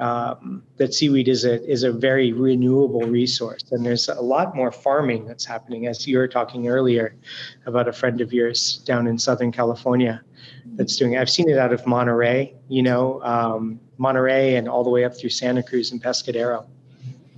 um, 0.00 0.62
that 0.76 0.92
seaweed 0.92 1.28
is 1.28 1.44
a 1.44 1.64
is 1.70 1.84
a 1.84 1.92
very 1.92 2.32
renewable 2.32 3.02
resource, 3.02 3.62
and 3.70 3.86
there's 3.86 4.08
a 4.08 4.20
lot 4.20 4.56
more 4.56 4.72
farming 4.72 5.26
that's 5.26 5.44
happening. 5.44 5.86
As 5.86 6.06
you 6.06 6.18
were 6.18 6.26
talking 6.28 6.68
earlier 6.68 7.14
about 7.66 7.86
a 7.86 7.92
friend 7.92 8.20
of 8.20 8.32
yours 8.32 8.78
down 8.78 9.06
in 9.06 9.18
Southern 9.18 9.52
California 9.52 10.20
that's 10.74 10.96
doing. 10.96 11.12
It. 11.12 11.20
I've 11.20 11.30
seen 11.30 11.48
it 11.48 11.58
out 11.58 11.72
of 11.72 11.86
Monterey, 11.86 12.54
you 12.68 12.82
know, 12.82 13.22
um, 13.22 13.78
Monterey, 13.98 14.56
and 14.56 14.68
all 14.68 14.82
the 14.82 14.90
way 14.90 15.04
up 15.04 15.16
through 15.16 15.30
Santa 15.30 15.62
Cruz 15.62 15.92
and 15.92 16.02
Pescadero. 16.02 16.66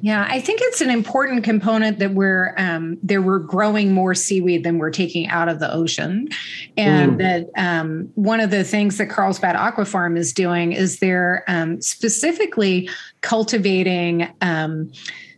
Yeah, 0.07 0.25
I 0.31 0.41
think 0.41 0.61
it's 0.63 0.81
an 0.81 0.91
important 0.91 1.43
component 1.43 1.99
that 1.99 2.15
we're 2.15 2.55
um, 2.59 2.97
there 3.03 3.21
we're 3.21 3.41
growing 3.41 3.93
more 3.93 4.15
seaweed 4.15 4.63
than 4.63 4.79
we're 4.79 4.93
taking 4.93 5.27
out 5.27 5.49
of 5.49 5.59
the 5.59 5.69
ocean, 5.75 6.29
and 6.77 7.15
mm. 7.15 7.19
that 7.19 7.51
um, 7.61 8.13
one 8.15 8.39
of 8.39 8.51
the 8.51 8.63
things 8.63 8.99
that 8.99 9.07
Carlsbad 9.07 9.57
Aquafarm 9.57 10.17
is 10.17 10.33
doing 10.33 10.71
is 10.71 11.01
they're 11.01 11.43
um, 11.49 11.83
specifically 11.83 12.89
cultivating 13.23 14.33
um, 14.43 14.93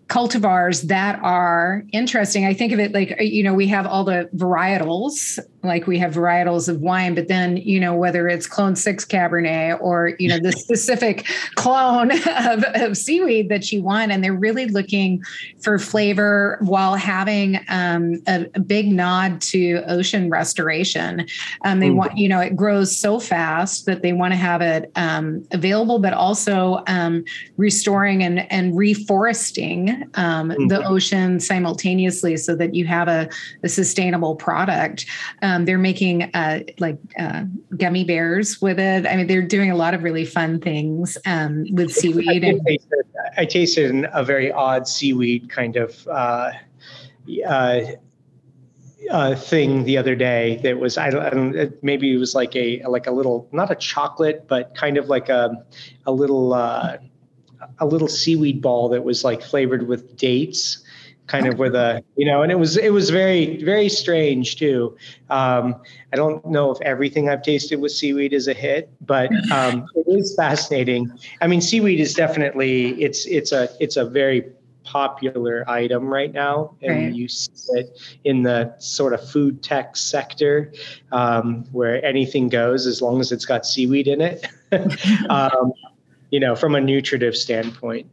cultivars 0.08 0.82
that 0.88 1.18
are 1.22 1.82
interesting. 1.92 2.44
I 2.44 2.52
think 2.52 2.72
of 2.72 2.78
it 2.78 2.92
like, 2.92 3.16
you 3.20 3.42
know, 3.42 3.54
we 3.54 3.68
have 3.68 3.86
all 3.86 4.04
the 4.04 4.28
varietals 4.36 5.38
like 5.62 5.88
we 5.88 5.98
have 5.98 6.14
varietals 6.14 6.68
of 6.68 6.80
wine, 6.80 7.14
but 7.14 7.26
then, 7.26 7.56
you 7.56 7.80
know, 7.80 7.94
whether 7.94 8.28
it's 8.28 8.46
clone 8.46 8.76
six 8.76 9.04
Cabernet 9.04 9.80
or, 9.80 10.12
you 10.18 10.28
know, 10.28 10.38
the 10.38 10.52
specific 10.56 11.26
clone 11.56 12.12
of, 12.12 12.64
of 12.74 12.96
seaweed 12.96 13.48
that 13.48 13.72
you 13.72 13.82
want. 13.82 14.12
And 14.12 14.22
they're 14.22 14.32
really 14.32 14.66
looking 14.66 15.22
for 15.60 15.78
flavor 15.78 16.58
while 16.60 16.94
having 16.94 17.58
um, 17.68 18.22
a, 18.28 18.46
a, 18.54 18.60
big 18.60 18.88
nod 18.88 19.40
to 19.40 19.82
ocean 19.88 20.30
restoration. 20.30 21.26
Um, 21.64 21.80
they 21.80 21.88
mm. 21.88 21.96
want, 21.96 22.16
you 22.16 22.28
know, 22.28 22.40
it 22.40 22.54
grows 22.54 22.96
so 22.96 23.18
fast 23.18 23.86
that 23.86 24.02
they 24.02 24.12
want 24.12 24.32
to 24.32 24.36
have 24.36 24.60
it 24.60 24.92
um, 24.94 25.44
available, 25.50 25.98
but 25.98 26.12
also 26.12 26.82
um, 26.86 27.24
restoring 27.56 28.22
and, 28.22 28.50
and 28.52 28.74
reforesting 28.74 30.08
mm. 30.12 30.68
the 30.68 30.86
ocean 30.86 31.40
simultaneously 31.40 32.36
so 32.36 32.54
that 32.54 32.74
you 32.74 32.86
have 32.86 33.08
a, 33.08 33.28
a 33.64 33.68
sustainable 33.68 34.36
product. 34.36 35.06
Um, 35.48 35.64
they're 35.64 35.78
making 35.78 36.24
uh, 36.34 36.60
like 36.78 36.98
uh, 37.18 37.44
gummy 37.76 38.04
bears 38.04 38.60
with 38.60 38.78
it. 38.78 39.06
I 39.06 39.16
mean, 39.16 39.26
they're 39.26 39.40
doing 39.40 39.70
a 39.70 39.76
lot 39.76 39.94
of 39.94 40.02
really 40.02 40.26
fun 40.26 40.60
things 40.60 41.16
um, 41.24 41.64
with 41.72 41.90
seaweed. 41.90 42.44
I, 42.44 42.52
tasted, 42.66 43.04
I 43.38 43.44
tasted 43.46 44.06
a 44.12 44.22
very 44.22 44.52
odd 44.52 44.86
seaweed 44.86 45.48
kind 45.48 45.76
of 45.76 46.06
uh, 46.08 46.50
uh, 47.48 47.80
uh, 49.10 49.34
thing 49.36 49.84
the 49.84 49.96
other 49.96 50.14
day 50.14 50.60
that 50.62 50.78
was 50.78 50.98
I 50.98 51.08
don't, 51.08 51.22
I 51.22 51.30
don't, 51.30 51.82
maybe 51.82 52.12
it 52.12 52.18
was 52.18 52.34
like 52.34 52.54
a 52.54 52.82
like 52.86 53.06
a 53.06 53.10
little 53.10 53.48
not 53.52 53.70
a 53.70 53.74
chocolate 53.74 54.46
but 54.48 54.74
kind 54.74 54.98
of 54.98 55.08
like 55.08 55.30
a 55.30 55.64
a 56.04 56.12
little 56.12 56.52
uh, 56.52 56.98
a 57.78 57.86
little 57.86 58.08
seaweed 58.08 58.60
ball 58.60 58.90
that 58.90 59.04
was 59.04 59.24
like 59.24 59.40
flavored 59.40 59.88
with 59.88 60.16
dates 60.16 60.84
kind 61.28 61.46
of 61.46 61.58
with 61.58 61.74
a 61.74 62.02
you 62.16 62.26
know 62.26 62.42
and 62.42 62.50
it 62.50 62.56
was 62.56 62.76
it 62.76 62.92
was 62.92 63.10
very 63.10 63.62
very 63.62 63.88
strange 63.88 64.56
too. 64.56 64.96
Um, 65.30 65.76
i 66.12 66.16
don't 66.16 66.44
know 66.46 66.70
if 66.70 66.80
everything 66.80 67.28
i've 67.28 67.42
tasted 67.42 67.80
with 67.80 67.92
seaweed 67.92 68.32
is 68.32 68.48
a 68.48 68.54
hit 68.54 68.90
but 69.00 69.30
um, 69.52 69.86
it 69.94 70.06
is 70.08 70.34
fascinating. 70.34 71.12
I 71.40 71.46
mean 71.46 71.60
seaweed 71.60 72.00
is 72.00 72.14
definitely 72.14 73.00
it's 73.00 73.26
it's 73.26 73.52
a 73.52 73.68
it's 73.78 73.96
a 73.96 74.04
very 74.04 74.44
popular 74.84 75.68
item 75.68 76.08
right 76.08 76.32
now 76.32 76.74
and 76.80 76.96
right. 76.96 77.14
you 77.14 77.28
see 77.28 77.52
it 77.72 78.00
in 78.24 78.42
the 78.42 78.74
sort 78.78 79.12
of 79.12 79.30
food 79.30 79.62
tech 79.62 79.96
sector 79.96 80.72
um, 81.12 81.64
where 81.72 82.02
anything 82.02 82.48
goes 82.48 82.86
as 82.86 83.02
long 83.02 83.20
as 83.20 83.30
it's 83.30 83.44
got 83.44 83.66
seaweed 83.66 84.08
in 84.08 84.20
it. 84.20 84.46
Um, 85.30 85.72
you 86.30 86.40
know 86.40 86.54
from 86.54 86.74
a 86.74 86.80
nutritive 86.80 87.36
standpoint 87.36 88.06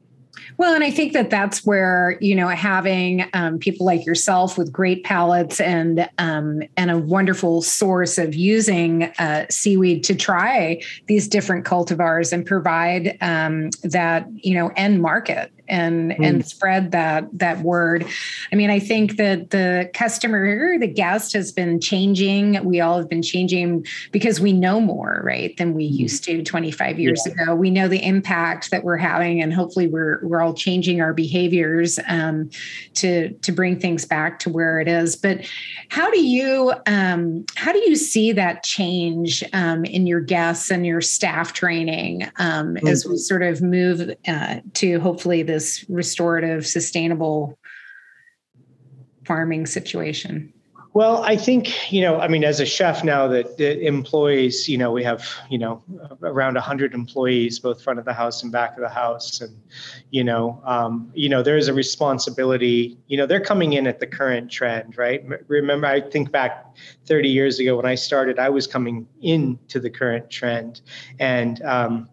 well, 0.57 0.73
and 0.73 0.83
I 0.83 0.91
think 0.91 1.13
that 1.13 1.29
that's 1.29 1.65
where 1.65 2.17
you 2.21 2.36
know 2.36 2.47
having 2.47 3.25
um, 3.33 3.59
people 3.59 3.86
like 3.86 4.05
yourself 4.05 4.57
with 4.57 4.71
great 4.71 5.03
palates 5.03 5.59
and 5.59 6.09
um, 6.17 6.63
and 6.77 6.91
a 6.91 6.97
wonderful 6.97 7.61
source 7.61 8.17
of 8.17 8.36
using 8.36 9.03
uh, 9.19 9.45
seaweed 9.49 10.03
to 10.05 10.15
try 10.15 10.81
these 11.07 11.27
different 11.27 11.65
cultivars 11.65 12.31
and 12.33 12.45
provide 12.45 13.17
um, 13.21 13.69
that 13.83 14.27
you 14.36 14.55
know 14.55 14.71
end 14.75 15.01
market 15.01 15.51
and 15.68 16.11
mm. 16.11 16.26
and 16.26 16.45
spread 16.45 16.91
that 16.91 17.28
that 17.34 17.59
word 17.59 18.05
i 18.51 18.55
mean 18.55 18.70
i 18.70 18.80
think 18.80 19.18
that 19.18 19.49
the 19.49 19.89
customer 19.93 20.78
the 20.78 20.88
guest 20.88 21.34
has 21.34 21.51
been 21.51 21.80
changing 21.80 22.63
we 22.63 22.80
all 22.80 22.97
have 22.97 23.09
been 23.09 23.22
changing 23.22 23.86
because 24.11 24.39
we 24.39 24.53
know 24.53 24.80
more 24.80 25.22
right 25.24 25.57
than 25.57 25.74
we 25.74 25.88
hmm. 25.88 25.95
used 25.95 26.24
to 26.24 26.43
25 26.43 26.99
years 26.99 27.22
yeah. 27.26 27.43
ago 27.43 27.55
we 27.55 27.70
know 27.70 27.88
the 27.88 28.03
impact 28.03 28.72
that 28.72 28.84
we're 28.84 28.97
having 28.97 29.41
and 29.41 29.53
hopefully 29.53 29.88
we're 29.88 30.20
we're 30.24 30.41
all 30.41 30.53
changing 30.53 31.01
our 31.01 31.13
behaviors 31.13 31.99
um, 32.07 32.49
to 32.93 33.32
to 33.39 33.51
bring 33.51 33.80
things 33.80 34.05
back 34.05 34.39
to 34.39 34.49
where 34.49 34.80
it 34.80 34.88
is 34.88 35.16
but 35.16 35.45
how 35.89 36.09
do 36.11 36.24
you 36.24 36.74
um, 36.88 37.45
how 37.55 37.72
do 37.72 37.80
you 37.80 37.95
see 37.95 38.32
that 38.32 38.63
change 38.63 39.43
um, 39.53 39.86
in 39.86 40.07
your 40.07 40.22
guests 40.22 40.70
and 40.70 40.86
your 40.86 41.01
staff 41.01 41.53
training 41.53 42.22
mm. 42.39 42.89
as 42.89 43.05
we 43.05 43.18
sort 43.18 43.43
of 43.43 43.61
move 43.61 44.13
uh, 44.28 44.59
to 44.74 44.99
hopefully 44.99 45.43
the 45.43 45.54
this 45.55 45.85
restorative, 45.87 46.67
sustainable 46.67 47.57
farming 49.23 49.65
situation? 49.65 50.51
Well, 50.93 51.23
I 51.23 51.35
think, 51.35 51.91
you 51.91 51.99
know, 51.99 52.21
I 52.21 52.29
mean, 52.29 52.45
as 52.45 52.61
a 52.61 52.65
chef 52.65 53.03
now 53.03 53.27
that 53.27 53.57
the 53.57 53.85
employees, 53.85 54.69
you 54.69 54.77
know, 54.77 54.93
we 54.93 55.03
have, 55.03 55.27
you 55.49 55.57
know, 55.57 55.83
around 56.23 56.53
100 56.53 56.93
employees, 56.93 57.59
both 57.59 57.83
front 57.83 57.99
of 57.99 58.05
the 58.05 58.13
house 58.13 58.43
and 58.43 58.49
back 58.49 58.77
of 58.77 58.81
the 58.81 58.87
house. 59.03 59.41
And, 59.41 59.61
you 60.11 60.23
know, 60.23 60.61
um, 60.65 61.11
you 61.13 61.27
know, 61.27 61.43
there 61.43 61.57
is 61.57 61.67
a 61.67 61.73
responsibility, 61.73 62.97
you 63.07 63.17
know, 63.17 63.25
they're 63.25 63.43
coming 63.43 63.73
in 63.73 63.87
at 63.87 63.99
the 63.99 64.07
current 64.07 64.49
trend, 64.49 64.97
right? 64.97 65.21
Remember, 65.49 65.87
I 65.87 65.99
think 65.99 66.31
back 66.31 66.65
30 67.07 67.27
years 67.27 67.59
ago 67.59 67.75
when 67.75 67.85
I 67.85 67.95
started, 67.95 68.39
I 68.39 68.47
was 68.47 68.65
coming 68.65 69.05
into 69.21 69.81
the 69.81 69.89
current 69.89 70.29
trend. 70.29 70.79
And 71.19 71.61
um, 71.63 72.07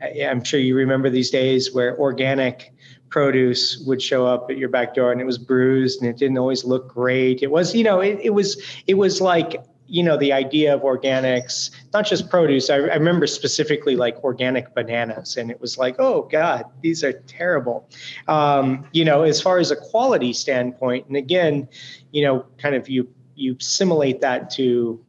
I'm 0.00 0.44
sure 0.44 0.60
you 0.60 0.76
remember 0.76 1.10
these 1.10 1.30
days 1.30 1.74
where 1.74 1.98
organic 1.98 2.72
produce 3.10 3.78
would 3.86 4.02
show 4.02 4.26
up 4.26 4.50
at 4.50 4.58
your 4.58 4.68
back 4.68 4.94
door 4.94 5.12
and 5.12 5.20
it 5.20 5.24
was 5.24 5.38
bruised 5.38 6.00
and 6.00 6.10
it 6.10 6.16
didn't 6.16 6.38
always 6.38 6.64
look 6.64 6.88
great. 6.88 7.42
It 7.42 7.50
was, 7.50 7.74
you 7.74 7.84
know, 7.84 8.00
it, 8.00 8.18
it 8.22 8.30
was 8.30 8.60
it 8.86 8.94
was 8.94 9.20
like 9.20 9.62
you 9.88 10.02
know 10.02 10.16
the 10.18 10.32
idea 10.32 10.74
of 10.74 10.82
organics 10.82 11.70
not 11.94 12.06
just 12.06 12.28
produce 12.28 12.68
I, 12.68 12.74
I, 12.74 12.94
remember 12.94 13.26
specifically 13.26 13.96
like 13.96 14.22
organic 14.22 14.74
bananas 14.74 15.38
and 15.38 15.50
it 15.50 15.60
was 15.60 15.78
like 15.78 15.96
oh 15.98 16.28
god 16.30 16.66
these 16.82 17.02
are 17.02 17.14
terrible 17.26 17.88
um, 18.28 18.86
you 18.92 19.04
know 19.04 19.22
as 19.22 19.40
far 19.40 19.58
as 19.58 19.70
a 19.70 19.76
quality 19.76 20.34
standpoint 20.34 21.06
and 21.06 21.16
again 21.16 21.66
you 22.12 22.22
know 22.22 22.44
kind 22.58 22.74
of 22.74 22.88
you 22.88 23.08
you 23.34 23.56
simulate 23.60 24.20
that 24.20 24.50
to 24.50 25.02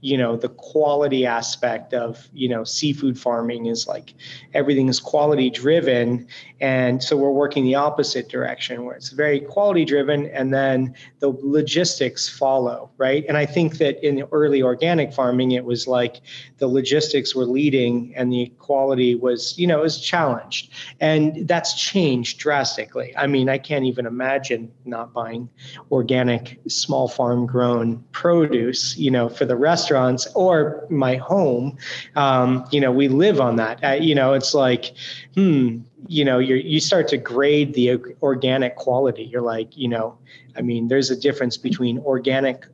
you 0.00 0.16
know 0.16 0.36
the 0.36 0.48
quality 0.50 1.24
aspect 1.24 1.94
of 1.94 2.28
you 2.32 2.48
know 2.48 2.64
seafood 2.64 3.18
farming 3.18 3.66
is 3.66 3.86
like 3.86 4.14
everything 4.54 4.88
is 4.88 5.00
quality 5.00 5.50
driven. 5.50 6.26
And 6.58 7.02
so 7.02 7.18
we're 7.18 7.32
working 7.32 7.64
the 7.64 7.74
opposite 7.74 8.30
direction 8.30 8.84
where 8.84 8.96
it's 8.96 9.10
very 9.10 9.40
quality 9.40 9.84
driven 9.84 10.26
and 10.28 10.54
then 10.54 10.94
the 11.18 11.28
logistics 11.28 12.28
follow 12.28 12.90
right? 12.98 13.24
And 13.28 13.36
i 13.36 13.46
think 13.46 13.78
that 13.78 14.04
in 14.06 14.16
the 14.16 14.28
early 14.32 14.62
organic 14.62 15.12
farming 15.12 15.52
it 15.52 15.64
was 15.64 15.86
like 15.86 16.20
the 16.58 16.66
logistics 16.66 17.34
were 17.34 17.44
leading 17.44 18.14
and 18.16 18.32
the 18.32 18.52
quality 18.58 19.14
was 19.14 19.58
you 19.58 19.66
know 19.66 19.80
was 19.80 20.00
challenged. 20.00 20.70
And 21.00 21.48
that's 21.48 21.74
changed 21.74 22.38
drastically. 22.38 23.14
I 23.16 23.26
mean 23.26 23.48
i 23.48 23.58
can't 23.58 23.84
even 23.84 24.06
imagine 24.06 24.70
not 24.84 25.12
buying 25.12 25.48
organic 25.90 26.60
small 26.68 27.08
farm 27.08 27.46
grown 27.46 28.04
produce 28.12 28.96
you 28.96 29.10
know 29.10 29.28
for 29.28 29.44
the 29.44 29.56
restaurant 29.56 29.85
restaurants 29.86 30.26
or 30.34 30.86
my 30.90 31.16
home, 31.16 31.76
um, 32.16 32.64
you 32.72 32.80
know, 32.80 32.90
we 32.90 33.08
live 33.08 33.40
on 33.40 33.56
that. 33.56 33.82
Uh, 33.84 33.92
you 33.92 34.14
know, 34.14 34.32
it's 34.32 34.54
like, 34.54 34.94
hmm, 35.34 35.78
you 36.08 36.24
know, 36.24 36.38
you 36.38 36.56
you 36.56 36.80
start 36.80 37.08
to 37.08 37.16
grade 37.16 37.74
the 37.74 37.98
organic 38.22 38.76
quality. 38.76 39.24
You're 39.24 39.42
like, 39.42 39.76
you 39.76 39.88
know, 39.88 40.18
I 40.56 40.62
mean, 40.62 40.88
there's 40.88 41.10
a 41.10 41.16
difference 41.16 41.56
between 41.56 41.98
organic 42.00 42.66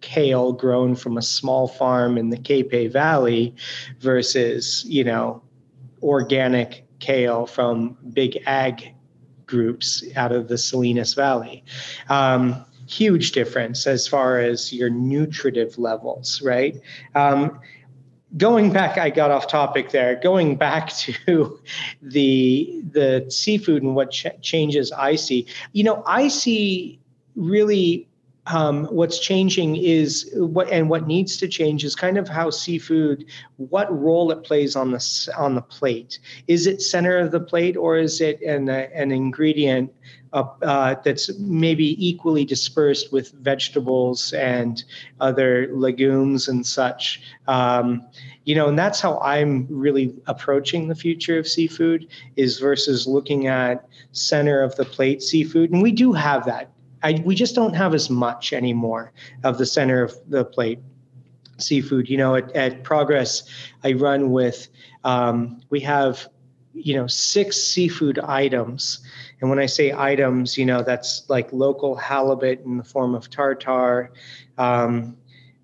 kale 0.00 0.52
grown 0.52 0.94
from 0.94 1.16
a 1.16 1.22
small 1.22 1.68
farm 1.68 2.18
in 2.18 2.30
the 2.30 2.38
Capay 2.38 2.90
Valley 2.90 3.54
versus, 4.00 4.84
you 4.86 5.04
know, 5.04 5.42
organic 6.02 6.86
kale 6.98 7.46
from 7.46 7.96
big 8.12 8.38
ag 8.46 8.94
groups 9.46 10.04
out 10.16 10.32
of 10.32 10.48
the 10.48 10.56
Salinas 10.56 11.14
Valley. 11.14 11.64
Um, 12.08 12.64
huge 12.90 13.32
difference 13.32 13.86
as 13.86 14.08
far 14.08 14.40
as 14.40 14.72
your 14.72 14.90
nutritive 14.90 15.78
levels, 15.78 16.42
right? 16.42 16.80
Um, 17.14 17.60
going 18.36 18.72
back, 18.72 18.98
I 18.98 19.10
got 19.10 19.30
off 19.30 19.46
topic 19.46 19.90
there. 19.90 20.16
Going 20.16 20.56
back 20.56 20.92
to 20.96 21.60
the 22.02 22.82
the 22.90 23.26
seafood 23.28 23.82
and 23.82 23.94
what 23.94 24.10
ch- 24.10 24.40
changes 24.42 24.90
I 24.90 25.14
see. 25.14 25.46
You 25.72 25.84
know, 25.84 26.02
I 26.04 26.28
see 26.28 26.98
really 27.36 28.08
um, 28.50 28.84
what's 28.86 29.18
changing 29.18 29.76
is 29.76 30.30
what 30.34 30.68
and 30.70 30.88
what 30.90 31.06
needs 31.06 31.36
to 31.38 31.48
change 31.48 31.84
is 31.84 31.94
kind 31.94 32.18
of 32.18 32.28
how 32.28 32.50
seafood 32.50 33.24
what 33.56 33.90
role 33.96 34.30
it 34.30 34.42
plays 34.42 34.76
on 34.76 34.90
the 34.90 35.32
on 35.36 35.54
the 35.54 35.62
plate 35.62 36.18
is 36.48 36.66
it 36.66 36.82
center 36.82 37.18
of 37.18 37.30
the 37.30 37.40
plate 37.40 37.76
or 37.76 37.96
is 37.96 38.20
it 38.20 38.40
an, 38.42 38.68
an 38.68 39.12
ingredient 39.12 39.92
uh, 40.32 40.94
that's 41.04 41.36
maybe 41.38 41.96
equally 42.04 42.44
dispersed 42.44 43.12
with 43.12 43.32
vegetables 43.32 44.32
and 44.32 44.84
other 45.20 45.68
legumes 45.72 46.46
and 46.46 46.64
such. 46.64 47.22
Um, 47.48 48.06
you 48.44 48.54
know, 48.54 48.68
and 48.68 48.78
that's 48.78 49.00
how 49.00 49.18
I'm 49.20 49.66
really 49.68 50.14
approaching 50.26 50.88
the 50.88 50.94
future 50.94 51.38
of 51.38 51.48
seafood 51.48 52.06
is 52.36 52.58
versus 52.58 53.06
looking 53.06 53.48
at 53.48 53.88
center 54.12 54.62
of 54.62 54.76
the 54.76 54.84
plate 54.84 55.22
seafood. 55.22 55.72
And 55.72 55.82
we 55.82 55.92
do 55.92 56.12
have 56.12 56.44
that. 56.46 56.70
I, 57.02 57.22
we 57.24 57.34
just 57.34 57.54
don't 57.54 57.74
have 57.74 57.94
as 57.94 58.10
much 58.10 58.52
anymore 58.52 59.12
of 59.44 59.58
the 59.58 59.66
center 59.66 60.02
of 60.02 60.14
the 60.28 60.44
plate 60.44 60.78
seafood. 61.58 62.08
You 62.08 62.16
know, 62.16 62.34
at, 62.36 62.54
at 62.56 62.84
Progress, 62.84 63.42
I 63.84 63.92
run 63.92 64.30
with, 64.30 64.68
um, 65.04 65.60
we 65.70 65.80
have, 65.80 66.28
you 66.74 66.94
know, 66.94 67.06
six 67.06 67.56
seafood 67.56 68.18
items 68.18 69.00
and 69.40 69.48
when 69.48 69.58
I 69.58 69.66
say 69.66 69.92
items, 69.92 70.58
you 70.58 70.66
know, 70.66 70.82
that's 70.82 71.28
like 71.28 71.52
local 71.52 71.96
halibut 71.96 72.60
in 72.64 72.76
the 72.76 72.84
form 72.84 73.14
of 73.14 73.30
tartar. 73.30 74.12
Um, 74.58 75.16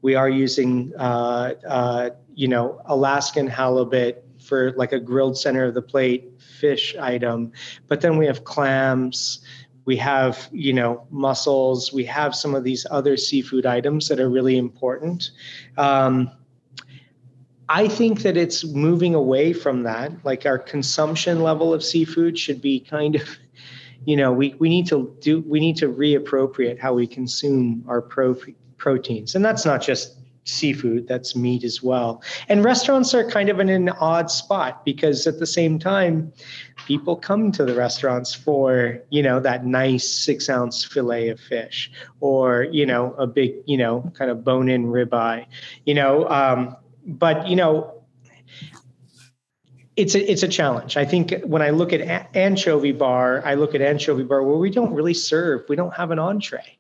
We 0.03 0.15
are 0.15 0.29
using, 0.29 0.93
uh, 0.99 1.55
uh, 1.67 2.11
you 2.35 2.49
know, 2.49 2.81
Alaskan 2.85 3.49
halibut 3.49 4.23
for 4.39 4.73
like 4.77 4.93
a 4.93 5.01
grilled 5.01 5.37
center 5.37 5.65
of 5.65 5.75
the 5.75 5.83
plate 5.83 6.31
fish 6.39 6.95
item. 7.01 7.51
But 7.89 8.01
then 8.01 8.17
we 8.17 8.27
have 8.27 8.45
clams, 8.45 9.41
we 9.87 9.97
have, 9.97 10.49
you 10.53 10.73
know, 10.73 11.07
mussels, 11.11 11.93
we 11.93 12.05
have 12.05 12.35
some 12.35 12.55
of 12.55 12.65
these 12.65 12.87
other 12.91 13.17
seafood 13.17 13.65
items 13.65 14.09
that 14.09 14.21
are 14.21 14.29
really 14.29 14.59
important. 14.59 15.31
Um, 15.79 16.31
I 17.69 17.89
think 17.89 18.23
that 18.23 18.37
it's 18.37 18.65
moving 18.65 19.15
away 19.15 19.53
from 19.53 19.85
that. 19.85 20.13
Like 20.25 20.45
our 20.45 20.59
consumption 20.59 21.43
level 21.43 21.73
of 21.73 21.83
seafood 21.83 22.39
should 22.39 22.61
be 22.61 22.81
kind 22.81 23.15
of, 23.15 23.29
you 24.05 24.17
know, 24.17 24.33
we, 24.33 24.55
we 24.59 24.69
need 24.69 24.89
to 24.89 25.17
do 25.21 25.41
we 25.47 25.61
need 25.61 25.77
to 25.77 25.89
reappropriate 25.89 26.79
how 26.79 26.93
we 26.95 27.07
consume 27.07 27.85
our 27.89 28.03
pro, 28.03 28.37
proteins, 28.77 29.35
and 29.35 29.45
that's 29.45 29.65
not 29.65 29.83
just 29.83 30.17
seafood 30.47 31.09
that's 31.09 31.35
meat 31.35 31.65
as 31.65 31.83
well 31.83 32.23
and 32.49 32.63
restaurants 32.65 33.13
are 33.13 33.29
kind 33.29 33.49
of 33.49 33.59
in 33.59 33.69
an 33.69 33.89
odd 33.89 34.31
spot 34.31 34.85
because 34.85 35.27
at 35.27 35.41
the 35.41 35.47
same 35.47 35.77
time 35.77 36.33
people 36.87 37.17
come 37.17 37.51
to 37.53 37.65
the 37.65 37.75
restaurants 37.75 38.33
for 38.33 38.99
you 39.11 39.23
know 39.23 39.41
that 39.41 39.67
nice 39.67 40.09
six 40.09 40.49
ounce 40.49 40.85
fillet 40.85 41.29
of 41.29 41.41
fish 41.41 41.91
or 42.21 42.65
you 42.71 42.87
know 42.87 43.13
a 43.15 43.27
big 43.27 43.55
you 43.67 43.77
know 43.77 44.11
kind 44.15 44.31
of 44.31 44.45
bone 44.45 44.69
in 44.69 44.87
ribeye 44.87 45.45
you 45.85 45.95
know 45.95 46.29
um, 46.31 46.77
but 47.05 47.47
you 47.49 47.57
know 47.57 47.93
it's 49.97 50.15
a 50.15 50.31
it's 50.31 50.43
a 50.43 50.49
challenge. 50.49 50.99
I 50.99 51.07
think 51.07 51.35
when 51.45 51.63
I 51.63 51.71
look 51.71 51.91
at 51.95 52.03
anchovy 52.37 52.93
bar, 52.93 53.43
I 53.47 53.55
look 53.55 53.75
at 53.75 53.81
anchovy 53.81 54.25
bar 54.25 54.43
where 54.43 54.59
we 54.59 54.71
don't 54.71 54.93
really 54.93 55.15
serve, 55.15 55.63
we 55.71 55.77
don't 55.77 55.95
have 55.95 56.11
an 56.11 56.19
entree 56.19 56.77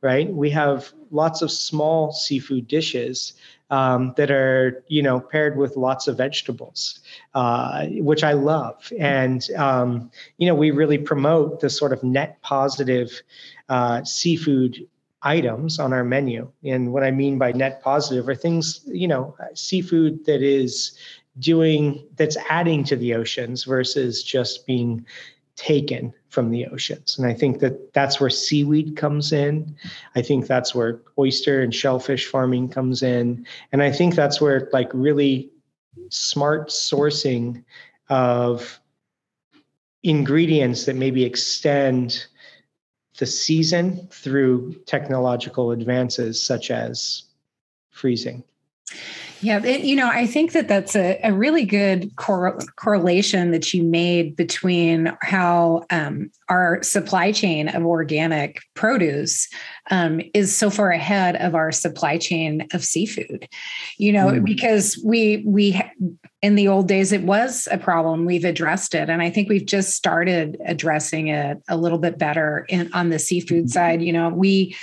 right? 0.00 0.32
We 0.32 0.50
have 0.50 0.92
lots 1.10 1.42
of 1.42 1.50
small 1.50 2.12
seafood 2.12 2.68
dishes 2.68 3.34
um, 3.70 4.14
that 4.16 4.30
are, 4.30 4.82
you 4.88 5.02
know, 5.02 5.20
paired 5.20 5.56
with 5.56 5.76
lots 5.76 6.08
of 6.08 6.16
vegetables, 6.16 7.00
uh, 7.34 7.86
which 7.86 8.24
I 8.24 8.32
love. 8.32 8.90
And, 8.98 9.44
um, 9.56 10.10
you 10.38 10.46
know, 10.46 10.54
we 10.54 10.70
really 10.70 10.98
promote 10.98 11.60
the 11.60 11.70
sort 11.70 11.92
of 11.92 12.02
net 12.02 12.40
positive 12.42 13.22
uh, 13.68 14.04
seafood 14.04 14.86
items 15.22 15.78
on 15.78 15.92
our 15.92 16.04
menu. 16.04 16.50
And 16.64 16.92
what 16.92 17.02
I 17.02 17.10
mean 17.10 17.38
by 17.38 17.52
net 17.52 17.82
positive 17.82 18.28
are 18.28 18.34
things, 18.34 18.80
you 18.86 19.08
know, 19.08 19.36
seafood 19.54 20.24
that 20.26 20.42
is 20.42 20.96
doing, 21.38 22.06
that's 22.16 22.36
adding 22.48 22.84
to 22.84 22.96
the 22.96 23.14
oceans 23.14 23.64
versus 23.64 24.22
just 24.22 24.66
being 24.66 25.04
taken 25.56 26.14
from 26.28 26.50
the 26.50 26.66
oceans. 26.66 27.18
And 27.18 27.26
I 27.26 27.32
think 27.32 27.60
that 27.60 27.92
that's 27.94 28.20
where 28.20 28.30
seaweed 28.30 28.96
comes 28.96 29.32
in. 29.32 29.74
I 30.14 30.22
think 30.22 30.46
that's 30.46 30.74
where 30.74 31.00
oyster 31.18 31.62
and 31.62 31.74
shellfish 31.74 32.26
farming 32.26 32.68
comes 32.68 33.02
in. 33.02 33.46
And 33.72 33.82
I 33.82 33.90
think 33.90 34.14
that's 34.14 34.40
where 34.40 34.68
like 34.72 34.90
really 34.92 35.50
smart 36.10 36.68
sourcing 36.68 37.64
of 38.08 38.78
ingredients 40.02 40.84
that 40.84 40.96
maybe 40.96 41.24
extend 41.24 42.26
the 43.18 43.26
season 43.26 44.06
through 44.10 44.74
technological 44.86 45.72
advances 45.72 46.42
such 46.42 46.70
as 46.70 47.24
freezing. 47.90 48.44
Yeah, 49.40 49.64
it, 49.64 49.82
you 49.82 49.94
know, 49.94 50.08
I 50.08 50.26
think 50.26 50.52
that 50.52 50.68
that's 50.68 50.96
a, 50.96 51.18
a 51.22 51.32
really 51.32 51.64
good 51.64 52.14
cor- 52.16 52.58
correlation 52.76 53.52
that 53.52 53.72
you 53.72 53.84
made 53.84 54.34
between 54.34 55.16
how 55.22 55.84
um, 55.90 56.30
our 56.48 56.82
supply 56.82 57.30
chain 57.30 57.68
of 57.68 57.84
organic 57.84 58.60
produce 58.74 59.48
um, 59.90 60.20
is 60.34 60.56
so 60.56 60.70
far 60.70 60.90
ahead 60.90 61.36
of 61.36 61.54
our 61.54 61.70
supply 61.70 62.18
chain 62.18 62.66
of 62.72 62.84
seafood. 62.84 63.48
You 63.96 64.12
know, 64.12 64.26
mm. 64.28 64.44
because 64.44 65.00
we 65.04 65.44
we 65.46 65.80
in 66.42 66.54
the 66.54 66.68
old 66.68 66.88
days 66.88 67.12
it 67.12 67.22
was 67.22 67.68
a 67.70 67.78
problem. 67.78 68.24
We've 68.24 68.44
addressed 68.44 68.94
it, 68.94 69.08
and 69.08 69.22
I 69.22 69.30
think 69.30 69.48
we've 69.48 69.66
just 69.66 69.94
started 69.94 70.56
addressing 70.66 71.28
it 71.28 71.58
a 71.68 71.76
little 71.76 71.98
bit 71.98 72.18
better 72.18 72.66
in, 72.68 72.90
on 72.92 73.10
the 73.10 73.18
seafood 73.18 73.64
mm-hmm. 73.64 73.68
side. 73.68 74.02
You 74.02 74.12
know, 74.12 74.30
we 74.30 74.76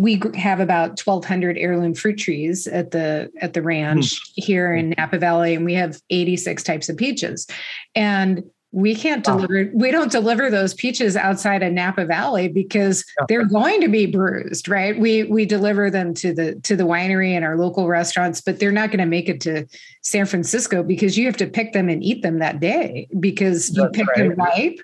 we 0.00 0.18
have 0.34 0.60
about 0.60 0.98
1200 0.98 1.58
heirloom 1.58 1.92
fruit 1.92 2.16
trees 2.16 2.66
at 2.66 2.90
the 2.90 3.30
at 3.42 3.52
the 3.52 3.60
ranch 3.60 4.14
mm. 4.14 4.32
here 4.34 4.74
in 4.74 4.94
Napa 4.96 5.18
Valley 5.18 5.54
and 5.54 5.66
we 5.66 5.74
have 5.74 6.00
86 6.08 6.62
types 6.62 6.88
of 6.88 6.96
peaches. 6.96 7.46
And 7.94 8.42
we 8.72 8.94
can't 8.94 9.24
deliver 9.24 9.68
we 9.74 9.90
don't 9.90 10.10
deliver 10.10 10.48
those 10.48 10.74
peaches 10.74 11.16
outside 11.16 11.60
of 11.64 11.72
napa 11.72 12.04
valley 12.04 12.46
because 12.46 13.04
they're 13.26 13.44
going 13.44 13.80
to 13.80 13.88
be 13.88 14.06
bruised 14.06 14.68
right? 14.68 14.98
We 14.98 15.24
we 15.24 15.44
deliver 15.44 15.90
them 15.90 16.14
to 16.14 16.32
the 16.32 16.54
to 16.60 16.76
the 16.76 16.84
winery 16.84 17.32
and 17.32 17.44
our 17.44 17.58
local 17.58 17.88
restaurants 17.88 18.40
but 18.40 18.60
they're 18.60 18.70
not 18.70 18.90
going 18.90 19.00
to 19.00 19.06
make 19.06 19.28
it 19.28 19.40
to 19.42 19.66
san 20.02 20.24
francisco 20.24 20.82
because 20.82 21.18
you 21.18 21.26
have 21.26 21.36
to 21.36 21.46
pick 21.46 21.72
them 21.72 21.88
and 21.88 22.02
eat 22.02 22.22
them 22.22 22.38
that 22.38 22.58
day 22.58 23.06
because 23.18 23.70
you 23.70 23.82
That's 23.82 23.96
pick 23.96 24.06
right. 24.08 24.28
them 24.28 24.34
ripe. 24.34 24.78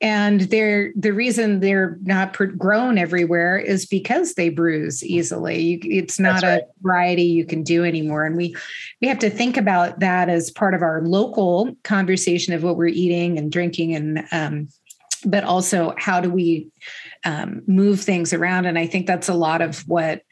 And 0.00 0.42
they're 0.42 0.92
the 0.96 1.12
reason 1.12 1.60
they're 1.60 1.98
not 2.02 2.36
grown 2.56 2.96
everywhere 2.96 3.58
is 3.58 3.84
because 3.84 4.34
they 4.34 4.48
bruise 4.48 5.04
easily. 5.04 5.60
You, 5.60 5.78
it's 5.82 6.18
not 6.18 6.42
a 6.42 6.64
variety 6.80 7.24
you 7.24 7.44
can 7.44 7.62
do 7.62 7.84
anymore. 7.84 8.24
And 8.24 8.36
we 8.36 8.56
we 9.00 9.08
have 9.08 9.18
to 9.20 9.30
think 9.30 9.56
about 9.56 10.00
that 10.00 10.28
as 10.28 10.50
part 10.50 10.74
of 10.74 10.82
our 10.82 11.02
local 11.02 11.74
conversation 11.84 12.54
of 12.54 12.62
what 12.62 12.76
we're 12.76 12.86
eating 12.86 13.38
and 13.38 13.52
drinking 13.52 13.94
and 13.94 14.26
um, 14.32 14.68
but 15.24 15.44
also 15.44 15.94
how 15.98 16.20
do 16.20 16.30
we 16.30 16.68
um, 17.24 17.62
move 17.66 18.00
things 18.00 18.32
around. 18.32 18.66
And 18.66 18.78
i 18.78 18.86
think 18.86 19.06
that's 19.06 19.28
a 19.28 19.34
lot 19.34 19.60
of 19.60 19.80
what 19.86 20.22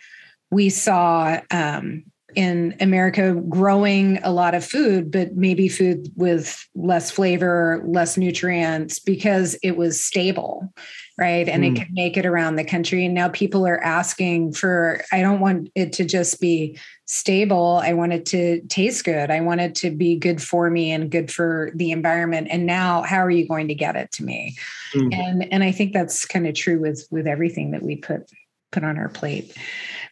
we 0.50 0.68
saw 0.68 1.40
um, 1.50 2.04
in 2.34 2.76
America 2.80 3.34
growing 3.48 4.18
a 4.22 4.30
lot 4.32 4.54
of 4.54 4.64
food, 4.64 5.10
but 5.10 5.36
maybe 5.36 5.68
food 5.68 6.08
with 6.16 6.66
less 6.74 7.10
flavor, 7.10 7.82
less 7.86 8.16
nutrients 8.16 8.98
because 8.98 9.58
it 9.62 9.76
was 9.76 10.02
stable, 10.02 10.72
right? 11.18 11.48
And 11.48 11.64
mm. 11.64 11.68
it 11.68 11.78
could 11.78 11.92
make 11.92 12.16
it 12.16 12.26
around 12.26 12.56
the 12.56 12.64
country. 12.64 13.04
And 13.04 13.14
now 13.14 13.28
people 13.28 13.66
are 13.66 13.82
asking 13.82 14.52
for, 14.52 15.02
I 15.12 15.20
don't 15.20 15.40
want 15.40 15.70
it 15.74 15.92
to 15.94 16.04
just 16.04 16.40
be 16.40 16.78
stable. 17.06 17.80
I 17.82 17.92
want 17.92 18.12
it 18.12 18.24
to 18.26 18.60
taste 18.68 19.04
good. 19.04 19.30
I 19.30 19.40
want 19.40 19.60
it 19.60 19.74
to 19.76 19.90
be 19.90 20.16
good 20.16 20.40
for 20.40 20.70
me 20.70 20.92
and 20.92 21.10
good 21.10 21.30
for 21.30 21.72
the 21.74 21.90
environment. 21.90 22.46
And 22.50 22.66
now 22.66 23.02
how 23.02 23.18
are 23.18 23.30
you 23.30 23.48
going 23.48 23.66
to 23.68 23.74
get 23.74 23.96
it 23.96 24.12
to 24.12 24.24
me? 24.24 24.56
Mm. 24.94 25.14
And 25.14 25.52
and 25.52 25.64
I 25.64 25.72
think 25.72 25.92
that's 25.92 26.24
kind 26.24 26.46
of 26.46 26.54
true 26.54 26.78
with 26.78 27.06
with 27.10 27.26
everything 27.26 27.72
that 27.72 27.82
we 27.82 27.96
put 27.96 28.30
put 28.70 28.84
on 28.84 28.96
our 28.96 29.08
plate. 29.08 29.56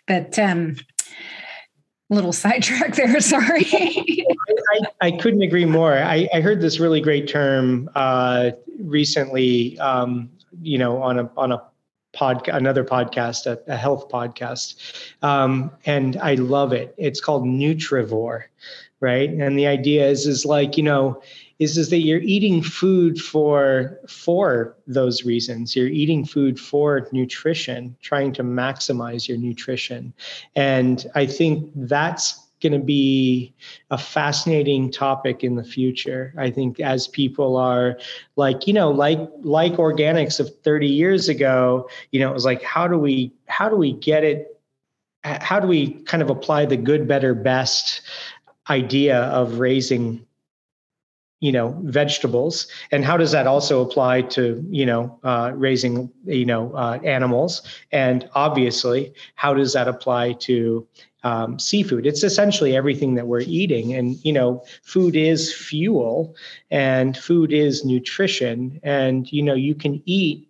But 0.08 0.38
um 0.38 0.76
little 2.10 2.32
sidetrack 2.32 2.94
there. 2.94 3.20
Sorry. 3.20 3.66
I, 3.72 4.80
I, 5.00 5.10
couldn't 5.12 5.42
agree 5.42 5.64
more. 5.64 5.94
I, 5.94 6.28
I, 6.32 6.40
heard 6.40 6.60
this 6.60 6.80
really 6.80 7.00
great 7.00 7.28
term 7.28 7.90
uh, 7.94 8.50
recently. 8.80 9.78
Um, 9.78 10.30
you 10.62 10.78
know, 10.78 11.02
on 11.02 11.18
a 11.18 11.30
on 11.36 11.52
a 11.52 11.62
pod, 12.12 12.48
another 12.48 12.84
podcast, 12.84 13.46
a, 13.46 13.60
a 13.70 13.76
health 13.76 14.08
podcast, 14.08 14.76
um, 15.22 15.70
and 15.84 16.16
I 16.16 16.34
love 16.34 16.72
it. 16.72 16.94
It's 16.98 17.20
called 17.20 17.44
Nutrivore, 17.44 18.44
right? 19.00 19.30
And 19.30 19.58
the 19.58 19.66
idea 19.66 20.08
is 20.08 20.26
is 20.26 20.44
like 20.44 20.76
you 20.76 20.82
know 20.82 21.22
is 21.58 21.76
is 21.76 21.90
that 21.90 22.00
you're 22.00 22.20
eating 22.20 22.62
food 22.62 23.20
for 23.20 23.98
for 24.08 24.76
those 24.86 25.24
reasons. 25.24 25.74
You're 25.74 25.88
eating 25.88 26.24
food 26.24 26.58
for 26.58 27.08
nutrition 27.12 27.96
trying 28.00 28.32
to 28.34 28.42
maximize 28.42 29.28
your 29.28 29.38
nutrition. 29.38 30.12
And 30.54 31.04
i 31.14 31.26
think 31.26 31.70
that's 31.74 32.44
going 32.60 32.72
to 32.72 32.78
be 32.78 33.54
a 33.90 33.98
fascinating 33.98 34.90
topic 34.90 35.44
in 35.44 35.54
the 35.54 35.62
future. 35.62 36.34
I 36.36 36.50
think 36.50 36.80
as 36.80 37.06
people 37.06 37.56
are 37.56 37.98
like 38.36 38.66
you 38.66 38.72
know 38.72 38.90
like 38.90 39.20
like 39.42 39.74
organics 39.74 40.40
of 40.40 40.54
30 40.62 40.86
years 40.86 41.28
ago 41.28 41.88
you 42.10 42.20
know 42.20 42.30
it 42.30 42.34
was 42.34 42.44
like 42.44 42.62
how 42.62 42.88
do 42.88 42.98
we 42.98 43.32
how 43.46 43.68
do 43.68 43.76
we 43.76 43.92
get 43.92 44.24
it 44.24 44.60
how 45.24 45.60
do 45.60 45.66
we 45.66 45.92
kind 46.04 46.22
of 46.22 46.30
apply 46.30 46.64
the 46.64 46.76
good 46.76 47.06
better 47.06 47.34
best 47.34 48.02
idea 48.70 49.22
of 49.24 49.58
raising 49.58 50.24
you 51.40 51.52
know 51.52 51.78
vegetables? 51.84 52.66
And 52.90 53.04
how 53.04 53.16
does 53.16 53.32
that 53.32 53.46
also 53.46 53.80
apply 53.82 54.22
to 54.22 54.64
you 54.70 54.86
know 54.86 55.18
uh, 55.22 55.52
raising 55.54 56.10
you 56.24 56.44
know 56.44 56.72
uh, 56.74 56.98
animals? 57.04 57.62
And 57.92 58.28
obviously 58.34 59.12
how 59.34 59.54
does 59.54 59.72
that 59.72 59.88
apply 59.88 60.32
to 60.34 60.86
um, 61.24 61.58
seafood? 61.58 62.06
It's 62.06 62.22
essentially 62.22 62.76
everything 62.76 63.14
that 63.14 63.26
we're 63.26 63.40
eating. 63.40 63.94
And 63.94 64.16
you 64.24 64.32
know 64.32 64.64
food 64.82 65.16
is 65.16 65.54
fuel 65.54 66.34
and 66.70 67.16
food 67.16 67.52
is 67.52 67.84
nutrition. 67.84 68.80
And 68.82 69.30
you 69.32 69.42
know 69.42 69.54
you 69.54 69.74
can 69.74 70.02
eat 70.06 70.48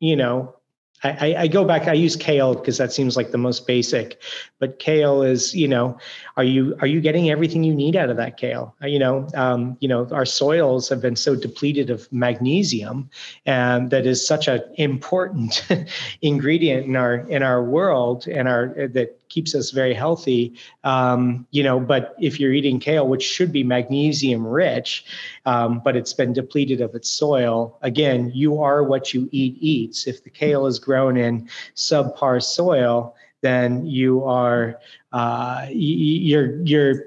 you 0.00 0.16
know 0.16 0.54
I, 1.02 1.34
I, 1.38 1.46
go 1.46 1.64
back. 1.64 1.88
I 1.88 1.94
use 1.94 2.14
kale 2.14 2.54
because 2.54 2.76
that 2.76 2.92
seems 2.92 3.16
like 3.16 3.30
the 3.30 3.38
most 3.38 3.66
basic, 3.66 4.20
but 4.58 4.78
kale 4.78 5.22
is, 5.22 5.54
you 5.54 5.66
know, 5.66 5.98
are 6.36 6.44
you 6.44 6.76
are 6.80 6.86
you 6.86 7.00
getting 7.00 7.30
everything 7.30 7.64
you 7.64 7.74
need 7.74 7.96
out 7.96 8.10
of 8.10 8.18
that 8.18 8.36
kale? 8.36 8.74
Uh, 8.82 8.86
you 8.86 8.98
know, 8.98 9.26
um, 9.34 9.78
you 9.80 9.88
know, 9.88 10.06
our 10.12 10.26
soils 10.26 10.88
have 10.90 11.00
been 11.00 11.16
so 11.16 11.34
depleted 11.34 11.88
of 11.88 12.10
magnesium, 12.12 13.08
and 13.46 13.90
that 13.90 14.04
is 14.04 14.26
such 14.26 14.46
an 14.46 14.60
important 14.74 15.66
ingredient 16.22 16.86
in 16.86 16.96
our 16.96 17.14
in 17.30 17.42
our 17.42 17.64
world 17.64 18.26
and 18.28 18.46
our 18.46 18.74
uh, 18.78 18.86
that 18.92 19.19
keeps 19.30 19.54
us 19.54 19.70
very 19.70 19.94
healthy. 19.94 20.54
Um, 20.84 21.46
you 21.50 21.62
know, 21.62 21.80
but 21.80 22.14
if 22.20 22.38
you're 22.38 22.52
eating 22.52 22.78
kale, 22.78 23.08
which 23.08 23.22
should 23.22 23.52
be 23.52 23.64
magnesium 23.64 24.46
rich, 24.46 25.04
um, 25.46 25.80
but 25.82 25.96
it's 25.96 26.12
been 26.12 26.34
depleted 26.34 26.80
of 26.80 26.94
its 26.94 27.08
soil, 27.08 27.78
again, 27.80 28.30
you 28.34 28.60
are 28.60 28.84
what 28.84 29.14
you 29.14 29.28
eat 29.32 29.56
eats. 29.60 30.06
If 30.06 30.22
the 30.22 30.30
kale 30.30 30.66
is 30.66 30.78
grown 30.78 31.16
in 31.16 31.48
subpar 31.74 32.42
soil, 32.42 33.14
then 33.40 33.86
you 33.86 34.24
are 34.24 34.78
uh, 35.12 35.66
you're 35.70 36.62
you're 36.62 37.04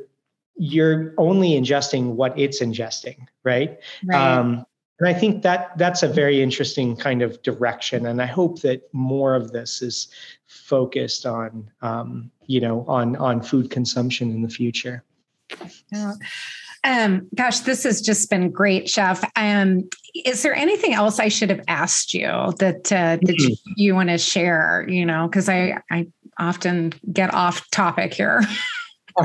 you're 0.56 1.14
only 1.18 1.52
ingesting 1.52 2.14
what 2.14 2.38
it's 2.38 2.62
ingesting, 2.62 3.28
right? 3.44 3.80
right. 4.06 4.38
Um, 4.38 4.66
and 5.04 5.14
I 5.14 5.20
think 5.20 5.42
that 5.42 5.78
that's 5.78 6.02
a 6.02 6.08
very 6.08 6.42
interesting 6.42 6.96
kind 6.96 7.22
of 7.22 7.42
direction. 7.42 8.06
And 8.06 8.22
I 8.22 8.26
hope 8.26 8.62
that 8.62 8.88
more 8.94 9.36
of 9.36 9.52
this 9.52 9.82
is 9.82 10.08
focused 10.48 11.26
on, 11.26 11.70
um, 11.82 12.32
you 12.46 12.62
know, 12.62 12.86
on 12.88 13.18
on 13.18 13.42
food 13.42 13.70
consumption 13.70 14.32
in 14.32 14.44
the 14.44 14.48
future. 14.48 15.04
Yeah. 15.92 16.14
Um, 16.86 17.28
gosh, 17.36 17.60
this 17.60 17.84
has 17.84 18.02
just 18.02 18.30
been 18.30 18.50
great, 18.50 18.90
Chef. 18.90 19.30
Um, 19.36 19.90
is 20.24 20.42
there 20.42 20.56
anything 20.56 20.94
else 20.94 21.20
I 21.20 21.28
should 21.28 21.50
have 21.50 21.66
asked 21.68 22.14
you 22.14 22.54
that 22.60 22.90
uh, 22.90 23.18
that 23.18 23.22
mm-hmm. 23.22 23.50
you, 23.50 23.56
you 23.76 23.96
want 23.96 24.08
to 24.08 24.18
share? 24.18 24.86
You 24.88 25.06
know, 25.06 25.28
because 25.28 25.50
I 25.50 25.80
I 25.92 26.08
often 26.40 26.94
get 27.12 27.34
off 27.34 27.70
topic 27.72 28.14
here. 28.14 28.42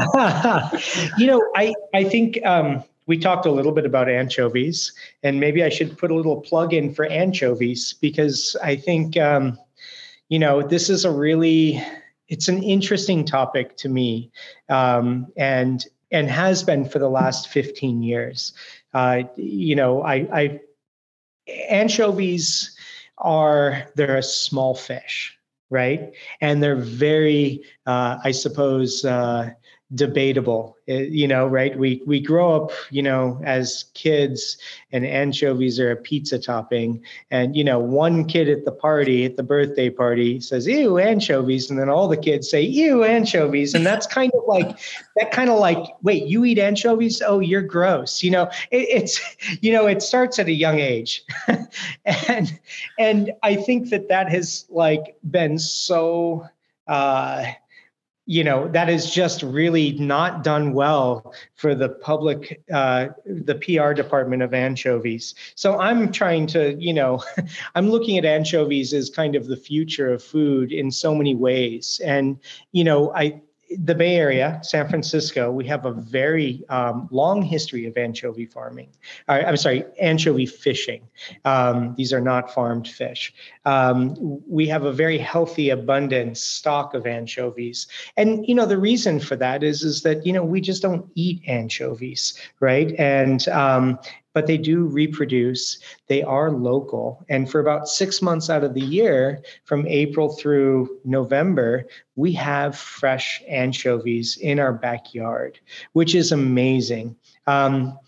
you 1.18 1.28
know, 1.28 1.40
I 1.54 1.72
I 1.94 2.02
think 2.02 2.44
um, 2.44 2.82
we 3.08 3.18
talked 3.18 3.46
a 3.46 3.50
little 3.50 3.72
bit 3.72 3.86
about 3.86 4.08
anchovies, 4.08 4.92
and 5.22 5.40
maybe 5.40 5.64
I 5.64 5.70
should 5.70 5.98
put 5.98 6.10
a 6.10 6.14
little 6.14 6.40
plug 6.40 6.72
in 6.74 6.94
for 6.94 7.06
anchovies 7.06 7.94
because 7.94 8.54
I 8.62 8.76
think 8.76 9.16
um, 9.16 9.58
you 10.28 10.38
know 10.38 10.62
this 10.62 10.88
is 10.88 11.04
a 11.04 11.10
really 11.10 11.82
it's 12.28 12.48
an 12.48 12.62
interesting 12.62 13.24
topic 13.24 13.76
to 13.78 13.88
me, 13.88 14.30
um, 14.68 15.26
and 15.36 15.84
and 16.12 16.30
has 16.30 16.62
been 16.62 16.88
for 16.88 16.98
the 16.98 17.08
last 17.08 17.48
15 17.48 18.02
years. 18.02 18.52
Uh, 18.94 19.24
you 19.36 19.74
know, 19.74 20.02
I, 20.02 20.14
I 20.32 20.60
anchovies 21.68 22.76
are 23.18 23.88
they're 23.96 24.18
a 24.18 24.22
small 24.22 24.74
fish 24.74 25.34
right? 25.70 26.12
And 26.40 26.62
they're 26.62 26.76
very, 26.76 27.62
uh, 27.86 28.18
I 28.24 28.30
suppose, 28.30 29.04
uh, 29.04 29.50
debatable. 29.94 30.76
You 30.86 31.26
know 31.28 31.46
right? 31.46 31.78
We 31.78 32.02
we 32.06 32.20
grow 32.20 32.56
up 32.56 32.72
you 32.90 33.02
know 33.02 33.40
as 33.44 33.86
kids 33.94 34.58
and 34.92 35.06
anchovies 35.06 35.80
are 35.80 35.90
a 35.90 35.96
pizza 35.96 36.38
topping. 36.38 37.02
And 37.30 37.56
you 37.56 37.64
know 37.64 37.78
one 37.78 38.26
kid 38.26 38.48
at 38.48 38.64
the 38.64 38.72
party 38.72 39.24
at 39.24 39.36
the 39.36 39.42
birthday 39.42 39.90
party 39.90 40.40
says 40.40 40.66
ew 40.66 40.98
anchovies. 40.98 41.70
And 41.70 41.78
then 41.78 41.88
all 41.88 42.08
the 42.08 42.16
kids 42.16 42.50
say 42.50 42.62
ew 42.62 43.04
anchovies. 43.04 43.74
And 43.74 43.86
that's 43.86 44.06
kind 44.06 44.32
of 44.34 44.42
like 44.46 44.78
that 45.16 45.30
kind 45.30 45.50
of 45.50 45.58
like 45.58 45.78
wait 46.02 46.26
you 46.26 46.44
eat 46.44 46.58
anchovies? 46.58 47.22
Oh 47.24 47.40
you're 47.40 47.62
gross. 47.62 48.22
You 48.22 48.30
know 48.30 48.50
it, 48.70 48.86
it's 48.90 49.20
you 49.62 49.72
know 49.72 49.86
it 49.86 50.02
starts 50.02 50.38
at 50.38 50.48
a 50.48 50.52
young 50.52 50.80
age. 50.80 51.24
And 52.28 52.58
and 52.98 53.32
i 53.42 53.54
think 53.56 53.90
that 53.90 54.08
that 54.08 54.28
has 54.28 54.66
like 54.68 55.16
been 55.28 55.58
so 55.58 56.46
uh 56.86 57.44
you 58.28 58.44
know 58.44 58.68
that 58.68 58.90
is 58.90 59.10
just 59.10 59.42
really 59.42 59.92
not 59.92 60.44
done 60.44 60.74
well 60.74 61.32
for 61.54 61.74
the 61.74 61.88
public 61.88 62.62
uh, 62.70 63.06
the 63.24 63.54
pr 63.54 63.94
department 63.94 64.42
of 64.42 64.52
anchovies. 64.52 65.34
So 65.54 65.78
i'm 65.78 66.12
trying 66.12 66.46
to 66.48 66.76
you 66.78 66.92
know 66.92 67.24
i'm 67.74 67.88
looking 67.88 68.18
at 68.18 68.26
anchovies 68.26 68.92
as 68.92 69.08
kind 69.08 69.34
of 69.34 69.46
the 69.46 69.56
future 69.56 70.12
of 70.12 70.22
food 70.22 70.72
in 70.72 70.90
so 70.90 71.14
many 71.14 71.34
ways. 71.34 72.02
And 72.04 72.38
you 72.72 72.84
know 72.84 73.12
i 73.14 73.40
the 73.70 73.94
Bay 73.94 74.16
Area, 74.16 74.60
San 74.62 74.88
Francisco, 74.88 75.50
we 75.50 75.66
have 75.66 75.84
a 75.84 75.92
very 75.92 76.64
um, 76.68 77.08
long 77.10 77.42
history 77.42 77.86
of 77.86 77.96
anchovy 77.96 78.46
farming. 78.46 78.88
Uh, 79.28 79.42
I'm 79.46 79.56
sorry, 79.56 79.84
anchovy 80.00 80.46
fishing. 80.46 81.02
Um, 81.44 81.94
these 81.96 82.12
are 82.12 82.20
not 82.20 82.52
farmed 82.52 82.88
fish. 82.88 83.34
Um, 83.66 84.40
we 84.48 84.66
have 84.68 84.84
a 84.84 84.92
very 84.92 85.18
healthy, 85.18 85.70
abundant 85.70 86.38
stock 86.38 86.94
of 86.94 87.06
anchovies, 87.06 87.86
and 88.16 88.46
you 88.48 88.54
know 88.54 88.66
the 88.66 88.78
reason 88.78 89.20
for 89.20 89.36
that 89.36 89.62
is 89.62 89.82
is 89.82 90.02
that 90.02 90.24
you 90.24 90.32
know 90.32 90.44
we 90.44 90.60
just 90.60 90.80
don't 90.80 91.10
eat 91.14 91.42
anchovies, 91.46 92.38
right? 92.60 92.94
And 92.98 93.46
um, 93.48 93.98
but 94.38 94.46
they 94.46 94.56
do 94.56 94.84
reproduce. 94.84 95.80
They 96.06 96.22
are 96.22 96.52
local. 96.52 97.24
And 97.28 97.50
for 97.50 97.58
about 97.58 97.88
six 97.88 98.22
months 98.22 98.48
out 98.48 98.62
of 98.62 98.72
the 98.72 98.80
year, 98.80 99.42
from 99.64 99.84
April 99.88 100.28
through 100.28 100.96
November, 101.04 101.88
we 102.14 102.30
have 102.34 102.78
fresh 102.78 103.42
anchovies 103.48 104.36
in 104.36 104.60
our 104.60 104.72
backyard, 104.72 105.58
which 105.94 106.14
is 106.14 106.30
amazing. 106.30 107.16
Um, 107.48 107.98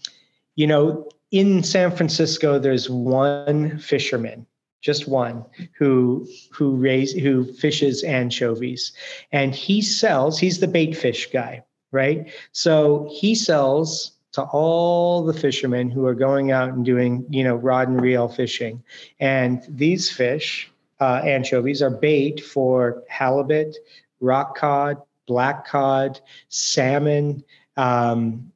you 0.55 0.68
know, 0.68 1.09
in 1.33 1.64
San 1.64 1.91
Francisco, 1.91 2.61
there's 2.61 2.89
one 2.89 3.76
fisherman 3.81 4.47
just 4.83 5.09
one 5.09 5.45
who 5.76 6.28
who 6.53 6.76
raise 6.76 7.12
who 7.12 7.45
fishes 7.55 8.05
anchovies 8.05 8.93
and 9.33 9.53
he 9.53 9.83
sells 9.83 10.39
he's 10.39 10.61
the 10.61 10.66
bait 10.66 10.97
fish 10.97 11.31
guy 11.31 11.62
right 11.93 12.33
so 12.53 13.07
he 13.12 13.35
sells 13.35 14.12
to 14.33 14.43
all 14.43 15.24
the 15.24 15.35
fishermen 15.35 15.91
who 15.91 16.07
are 16.07 16.14
going 16.14 16.53
out 16.53 16.70
and 16.70 16.85
doing, 16.85 17.24
you 17.28 17.43
know, 17.45 17.57
rod 17.57 17.89
and 17.89 18.01
reel 18.01 18.28
fishing. 18.28 18.83
And 19.18 19.62
these 19.68 20.11
fish, 20.11 20.70
uh, 21.01 21.22
anchovies, 21.24 21.83
are 21.83 21.91
bait 21.91 22.41
for 22.41 23.03
halibut, 23.09 23.76
rock 24.20 24.57
cod, 24.57 24.99
black 25.26 25.66
cod, 25.66 26.20
salmon, 26.49 27.45
um, 27.76 28.53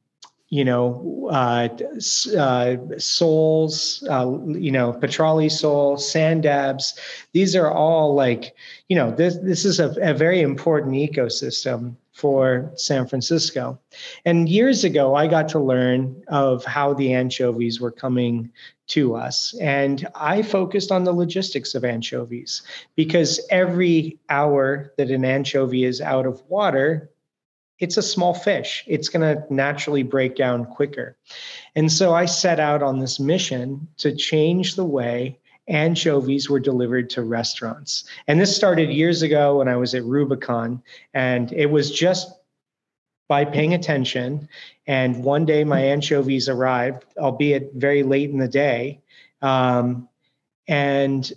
you 0.49 0.64
know, 0.64 1.29
uh, 1.33 1.68
uh, 2.39 2.77
soles, 2.99 4.05
uh, 4.09 4.39
you 4.47 4.70
know, 4.70 4.93
petrale 4.93 5.51
sole, 5.51 5.97
sand 5.97 6.45
dabs. 6.45 6.97
These 7.33 7.57
are 7.57 7.72
all 7.72 8.14
like, 8.14 8.55
you 8.89 8.95
know, 8.95 9.11
this 9.11 9.37
this 9.39 9.64
is 9.64 9.81
a, 9.81 9.97
a 10.01 10.14
very 10.14 10.43
important 10.43 10.93
ecosystem 10.93 11.97
for 12.15 12.71
San 12.77 13.07
Francisco. 13.07 13.79
And 14.25 14.49
years 14.49 14.85
ago, 14.85 15.17
I 15.17 15.27
got 15.27 15.49
to 15.51 15.59
learn 15.59 16.23
of 16.29 16.65
how 16.65 16.95
the 16.95 17.12
anchovies 17.12 17.81
were 17.81 17.91
coming 17.91 18.51
to 18.87 19.17
us. 19.17 19.55
And 19.61 20.07
I 20.15 20.43
focused 20.43 20.93
on 20.93 21.03
the 21.03 21.12
logistics 21.12 21.75
of 21.75 21.85
anchovies 21.85 22.62
because 22.95 23.45
every 23.51 24.21
hour 24.31 24.93
that 24.97 25.11
an 25.11 25.25
anchovy 25.25 25.85
is 25.85 26.01
out 26.01 26.25
of 26.25 26.41
water, 26.49 27.11
it's 27.81 27.97
a 27.97 28.03
small 28.03 28.33
fish. 28.33 28.85
It's 28.87 29.09
going 29.09 29.37
to 29.37 29.45
naturally 29.53 30.05
break 30.05 30.37
down 30.37 30.67
quicker. 30.67 31.17
And 31.75 31.91
so 31.91 32.15
I 32.15 32.27
set 32.27 32.61
out 32.61 32.83
on 32.83 33.01
this 33.01 33.19
mission 33.19 33.89
to 33.99 34.15
change 34.15 34.77
the 34.77 34.85
way 34.85 35.41
anchovies 35.69 36.51
were 36.51 36.61
delivered 36.61 37.11
to 37.11 37.23
restaurants. 37.23 38.05
And 38.27 38.41
this 38.41 38.55
started 38.55 38.91
years 38.91 39.23
ago 39.23 39.59
when 39.59 39.69
I 39.69 39.77
was 39.77 39.95
at 39.95 40.05
Rubicon, 40.05 40.83
and 41.15 41.53
it 41.53 41.67
was 41.67 41.91
just 41.91 42.33
by 43.29 43.45
paying 43.45 43.75
attention. 43.75 44.49
And 44.87 45.25
one 45.25 45.47
day 45.47 45.65
my 45.65 45.81
anchovies 45.81 46.49
arrived, 46.49 47.05
albeit 47.17 47.73
very 47.75 48.03
late 48.03 48.31
in 48.31 48.39
the 48.39 48.49
day. 48.49 49.01
Um, 49.41 50.09
and 50.69 51.33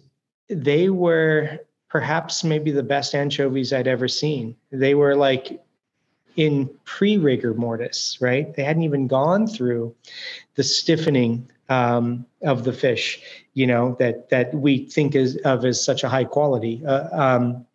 they 0.49 0.89
were 0.89 1.59
perhaps 1.89 2.43
maybe 2.43 2.71
the 2.71 2.83
best 2.83 3.15
anchovies 3.15 3.71
I'd 3.71 3.87
ever 3.87 4.07
seen. 4.07 4.55
They 4.71 4.95
were 4.95 5.15
like 5.15 5.61
in 6.35 6.69
pre 6.85 7.17
rigor 7.17 7.53
mortis, 7.53 8.17
right? 8.21 8.53
They 8.55 8.63
hadn't 8.63 8.83
even 8.83 9.07
gone 9.07 9.47
through 9.47 9.95
the 10.55 10.63
stiffening 10.63 11.49
um, 11.69 12.25
of 12.43 12.63
the 12.63 12.73
fish, 12.73 13.21
you 13.57 13.65
know, 13.65 13.95
that 13.97 14.29
that 14.29 14.53
we 14.53 14.85
think 14.85 15.15
is 15.15 15.35
of 15.37 15.65
as 15.65 15.83
such 15.83 16.03
a 16.03 16.09
high 16.09 16.25
quality. 16.25 16.83
Uh, 16.85 17.09
um, 17.11 17.65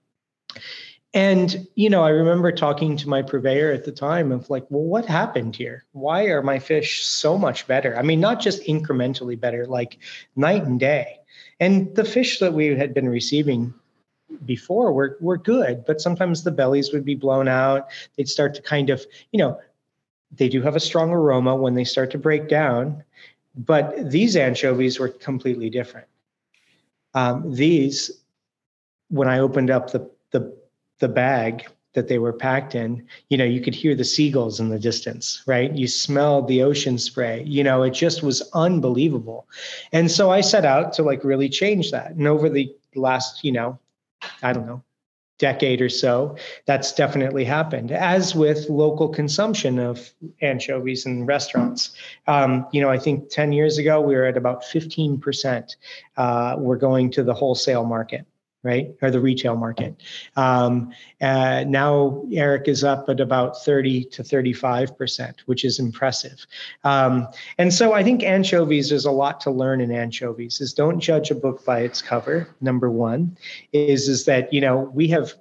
and 1.12 1.66
you 1.74 1.90
know, 1.90 2.04
I 2.04 2.10
remember 2.10 2.52
talking 2.52 2.96
to 2.98 3.08
my 3.08 3.20
purveyor 3.20 3.72
at 3.72 3.84
the 3.84 3.90
time 3.90 4.30
of 4.30 4.48
like, 4.48 4.64
well, 4.70 4.84
what 4.84 5.04
happened 5.06 5.56
here? 5.56 5.84
Why 5.90 6.26
are 6.26 6.40
my 6.40 6.60
fish 6.60 7.04
so 7.04 7.36
much 7.36 7.66
better? 7.66 7.98
I 7.98 8.02
mean, 8.02 8.20
not 8.20 8.40
just 8.40 8.62
incrementally 8.62 9.38
better, 9.38 9.66
like 9.66 9.98
night 10.36 10.62
and 10.62 10.78
day. 10.78 11.18
And 11.58 11.92
the 11.96 12.04
fish 12.04 12.38
that 12.38 12.54
we 12.54 12.66
had 12.76 12.94
been 12.94 13.08
receiving 13.08 13.74
before 14.44 14.92
were 14.92 15.18
were 15.20 15.36
good, 15.36 15.84
but 15.84 16.00
sometimes 16.00 16.44
the 16.44 16.52
bellies 16.52 16.92
would 16.92 17.04
be 17.04 17.16
blown 17.16 17.48
out. 17.48 17.88
They'd 18.16 18.28
start 18.28 18.54
to 18.54 18.62
kind 18.62 18.88
of, 18.88 19.04
you 19.32 19.38
know, 19.38 19.58
they 20.30 20.48
do 20.48 20.62
have 20.62 20.76
a 20.76 20.80
strong 20.80 21.10
aroma 21.10 21.56
when 21.56 21.74
they 21.74 21.84
start 21.84 22.12
to 22.12 22.18
break 22.18 22.48
down 22.48 23.02
but 23.54 24.10
these 24.10 24.36
anchovies 24.36 24.98
were 24.98 25.08
completely 25.08 25.70
different. 25.70 26.06
Um, 27.14 27.54
these, 27.54 28.10
when 29.08 29.28
I 29.28 29.40
opened 29.40 29.70
up 29.70 29.90
the, 29.90 30.10
the, 30.30 30.56
the 30.98 31.08
bag 31.08 31.66
that 31.94 32.08
they 32.08 32.18
were 32.18 32.32
packed 32.32 32.74
in, 32.74 33.06
you 33.28 33.36
know, 33.36 33.44
you 33.44 33.60
could 33.60 33.74
hear 33.74 33.94
the 33.94 34.04
seagulls 34.04 34.60
in 34.60 34.70
the 34.70 34.78
distance, 34.78 35.42
right? 35.46 35.70
You 35.72 35.86
smelled 35.86 36.48
the 36.48 36.62
ocean 36.62 36.96
spray. 36.96 37.42
You 37.44 37.62
know, 37.62 37.82
it 37.82 37.90
just 37.90 38.22
was 38.22 38.48
unbelievable. 38.54 39.46
And 39.92 40.10
so 40.10 40.30
I 40.30 40.40
set 40.40 40.64
out 40.64 40.94
to 40.94 41.02
like 41.02 41.22
really 41.22 41.50
change 41.50 41.90
that. 41.90 42.12
And 42.12 42.26
over 42.26 42.48
the 42.48 42.74
last, 42.94 43.44
you 43.44 43.52
know, 43.52 43.78
I 44.42 44.54
don't 44.54 44.66
know, 44.66 44.82
decade 45.38 45.80
or 45.80 45.88
so, 45.88 46.36
that's 46.66 46.92
definitely 46.92 47.44
happened, 47.44 47.90
as 47.90 48.34
with 48.34 48.68
local 48.68 49.08
consumption 49.08 49.78
of 49.78 50.12
anchovies 50.40 51.06
in 51.06 51.26
restaurants. 51.26 51.96
Um, 52.26 52.66
you 52.72 52.80
know, 52.80 52.90
I 52.90 52.98
think 52.98 53.28
10 53.30 53.52
years 53.52 53.78
ago, 53.78 54.00
we 54.00 54.14
were 54.14 54.24
at 54.24 54.36
about 54.36 54.62
15%. 54.62 55.76
Uh, 56.16 56.56
we're 56.58 56.76
going 56.76 57.10
to 57.12 57.24
the 57.24 57.34
wholesale 57.34 57.84
market 57.84 58.26
right? 58.62 58.94
Or 59.02 59.10
the 59.10 59.20
retail 59.20 59.56
market. 59.56 60.00
Um, 60.36 60.92
uh, 61.20 61.64
now 61.66 62.24
Eric 62.32 62.68
is 62.68 62.84
up 62.84 63.08
at 63.08 63.20
about 63.20 63.62
30 63.62 64.04
to 64.04 64.22
35%, 64.22 65.40
which 65.46 65.64
is 65.64 65.78
impressive. 65.78 66.46
Um, 66.84 67.28
and 67.58 67.74
so 67.74 67.92
I 67.92 68.02
think 68.02 68.22
anchovies, 68.22 68.90
there's 68.90 69.04
a 69.04 69.10
lot 69.10 69.40
to 69.42 69.50
learn 69.50 69.80
in 69.80 69.90
anchovies 69.90 70.60
is 70.60 70.72
don't 70.72 71.00
judge 71.00 71.30
a 71.30 71.34
book 71.34 71.64
by 71.64 71.80
its 71.80 72.00
cover. 72.00 72.48
Number 72.60 72.90
one 72.90 73.36
is, 73.72 74.08
is 74.08 74.24
that, 74.26 74.52
you 74.52 74.60
know, 74.60 74.90
we 74.94 75.08
have 75.08 75.34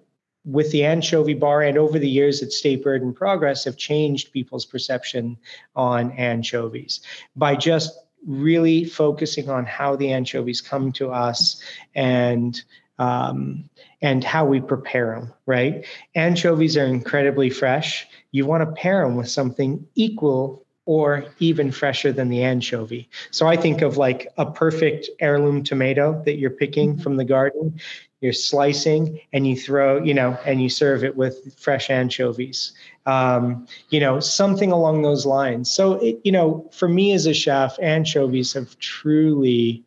with 0.43 0.72
the 0.72 0.84
anchovy 0.84 1.36
bar 1.36 1.61
and 1.61 1.78
over 1.78 1.99
the 1.99 2.09
years 2.09 2.41
at 2.41 2.82
Bird 2.84 3.03
and 3.03 3.15
Progress 3.15 3.63
have 3.65 3.78
changed 3.78 4.32
people's 4.32 4.65
perception 4.65 5.38
on 5.76 6.11
anchovies 6.13 7.01
by 7.36 7.55
just 7.55 7.99
really 8.26 8.86
focusing 8.86 9.49
on 9.49 9.65
how 9.65 9.95
the 9.95 10.11
anchovies 10.11 10.61
come 10.61 10.91
to 10.93 11.11
us 11.11 11.61
and 11.95 12.63
um, 13.02 13.68
and 14.04 14.24
how 14.24 14.45
we 14.45 14.62
prepare 14.62 15.16
them, 15.16 15.34
right? 15.47 15.88
Anchovies 16.14 16.78
are 16.78 16.86
incredibly 16.86 17.49
fresh. 17.49 18.08
You 18.32 18.45
want 18.45 18.62
to 18.64 18.72
pair 18.80 19.04
them 19.04 19.16
with 19.16 19.28
something 19.28 19.88
equal 19.95 20.64
or 20.86 21.26
even 21.39 21.72
fresher 21.72 22.12
than 22.12 22.30
the 22.30 22.43
anchovy. 22.43 23.10
So 23.32 23.47
I 23.47 23.58
think 23.58 23.82
of 23.82 23.97
like 23.97 24.28
a 24.38 24.45
perfect 24.45 25.10
heirloom 25.20 25.64
tomato 25.64 26.22
that 26.26 26.38
you're 26.38 26.52
picking 26.52 26.93
mm-hmm. 26.93 27.02
from 27.02 27.18
the 27.18 27.26
garden. 27.26 27.80
You're 28.20 28.34
slicing 28.34 29.20
and 29.34 29.47
you 29.47 29.56
throw, 29.56 30.04
you 30.04 30.14
know, 30.14 30.38
and 30.45 30.62
you 30.62 30.70
serve 30.70 31.04
it 31.04 31.16
with 31.16 31.58
fresh 31.60 31.89
anchovies. 31.89 32.74
Um, 33.08 33.66
you 33.89 33.99
know, 33.99 34.20
something 34.20 34.72
along 34.72 35.02
those 35.02 35.26
lines. 35.26 35.72
So, 35.72 35.93
it, 35.93 36.20
you 36.24 36.32
know, 36.32 36.70
for 36.72 36.88
me 36.88 37.14
as 37.14 37.26
a 37.26 37.34
chef, 37.34 37.80
anchovies 37.82 38.54
have 38.54 38.78
truly 38.78 39.84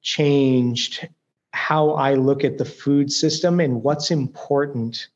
changed 0.00 1.06
how 1.52 1.90
I 1.90 2.14
look 2.14 2.44
at 2.44 2.58
the 2.58 2.64
food 2.64 3.10
system 3.10 3.60
and 3.60 3.82
what's 3.82 4.10
important 4.10 5.08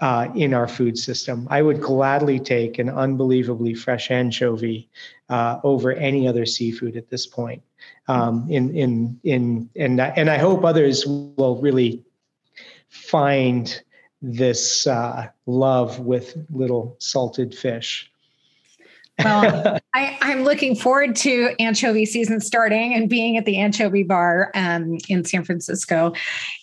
uh, 0.00 0.28
in 0.34 0.54
our 0.54 0.66
food 0.66 0.96
system. 0.96 1.46
I 1.50 1.62
would 1.62 1.80
gladly 1.80 2.38
take 2.38 2.78
an 2.78 2.88
unbelievably 2.88 3.74
fresh 3.74 4.10
anchovy 4.10 4.88
uh, 5.28 5.60
over 5.62 5.92
any 5.92 6.26
other 6.26 6.46
seafood 6.46 6.96
at 6.96 7.10
this 7.10 7.26
point. 7.26 7.62
Um, 8.08 8.46
in 8.50 8.74
in 8.74 9.20
in 9.24 9.70
and 9.76 10.00
and 10.00 10.30
I 10.30 10.38
hope 10.38 10.64
others 10.64 11.06
will 11.06 11.60
really 11.60 12.02
find 12.88 13.82
this 14.22 14.86
uh, 14.86 15.28
love 15.46 16.00
with 16.00 16.36
little 16.50 16.96
salted 16.98 17.54
fish. 17.54 18.09
Well, 19.24 19.78
I, 19.94 20.18
am 20.22 20.44
looking 20.44 20.76
forward 20.76 21.16
to 21.16 21.54
anchovy 21.58 22.06
season 22.06 22.40
starting 22.40 22.94
and 22.94 23.08
being 23.08 23.36
at 23.36 23.44
the 23.44 23.58
anchovy 23.58 24.02
bar 24.02 24.50
um, 24.54 24.98
in 25.08 25.24
San 25.24 25.44
Francisco, 25.44 26.12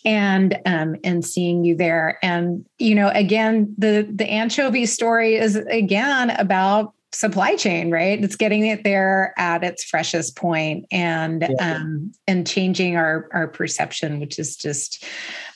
and 0.05 0.57
um, 0.65 0.95
and 1.03 1.25
seeing 1.25 1.63
you 1.63 1.75
there. 1.75 2.19
And 2.21 2.65
you 2.79 2.95
know, 2.95 3.09
again, 3.09 3.73
the 3.77 4.07
the 4.09 4.29
anchovy 4.29 4.85
story 4.85 5.35
is 5.35 5.55
again 5.55 6.31
about 6.31 6.93
supply 7.13 7.55
chain, 7.55 7.89
right? 7.89 8.21
It's 8.21 8.35
getting 8.35 8.65
it 8.65 8.83
there 8.83 9.33
at 9.37 9.63
its 9.63 9.83
freshest 9.83 10.35
point 10.35 10.85
and 10.91 11.41
yeah. 11.41 11.75
um, 11.75 12.11
and 12.27 12.45
changing 12.45 12.97
our 12.97 13.29
our 13.31 13.47
perception, 13.47 14.19
which 14.19 14.37
is 14.37 14.55
just 14.55 15.05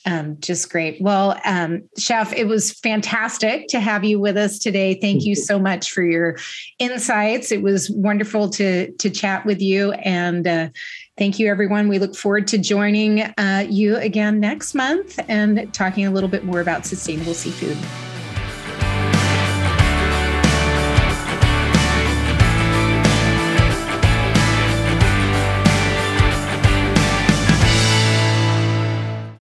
um, 0.05 0.37
just 0.39 0.71
great. 0.71 1.01
Well, 1.01 1.39
um, 1.45 1.83
Chef, 1.97 2.33
it 2.33 2.47
was 2.47 2.71
fantastic 2.79 3.67
to 3.67 3.79
have 3.79 4.03
you 4.03 4.19
with 4.19 4.37
us 4.37 4.57
today. 4.57 4.97
Thank 4.99 5.25
you 5.25 5.35
so 5.35 5.59
much 5.59 5.91
for 5.91 6.03
your 6.03 6.37
insights. 6.79 7.51
It 7.51 7.61
was 7.61 7.89
wonderful 7.89 8.49
to 8.51 8.91
to 8.91 9.09
chat 9.09 9.45
with 9.45 9.61
you, 9.61 9.91
and 9.91 10.47
uh, 10.47 10.69
thank 11.17 11.37
you, 11.37 11.49
everyone. 11.49 11.89
We 11.89 11.99
look 11.99 12.15
forward 12.15 12.47
to 12.47 12.57
joining 12.57 13.21
uh, 13.21 13.65
you 13.69 13.97
again 13.97 14.39
next 14.39 14.73
month 14.73 15.19
and 15.27 15.71
talking 15.73 16.05
a 16.05 16.11
little 16.11 16.29
bit 16.29 16.45
more 16.45 16.61
about 16.61 16.85
sustainable 16.85 17.33
seafood. 17.33 17.77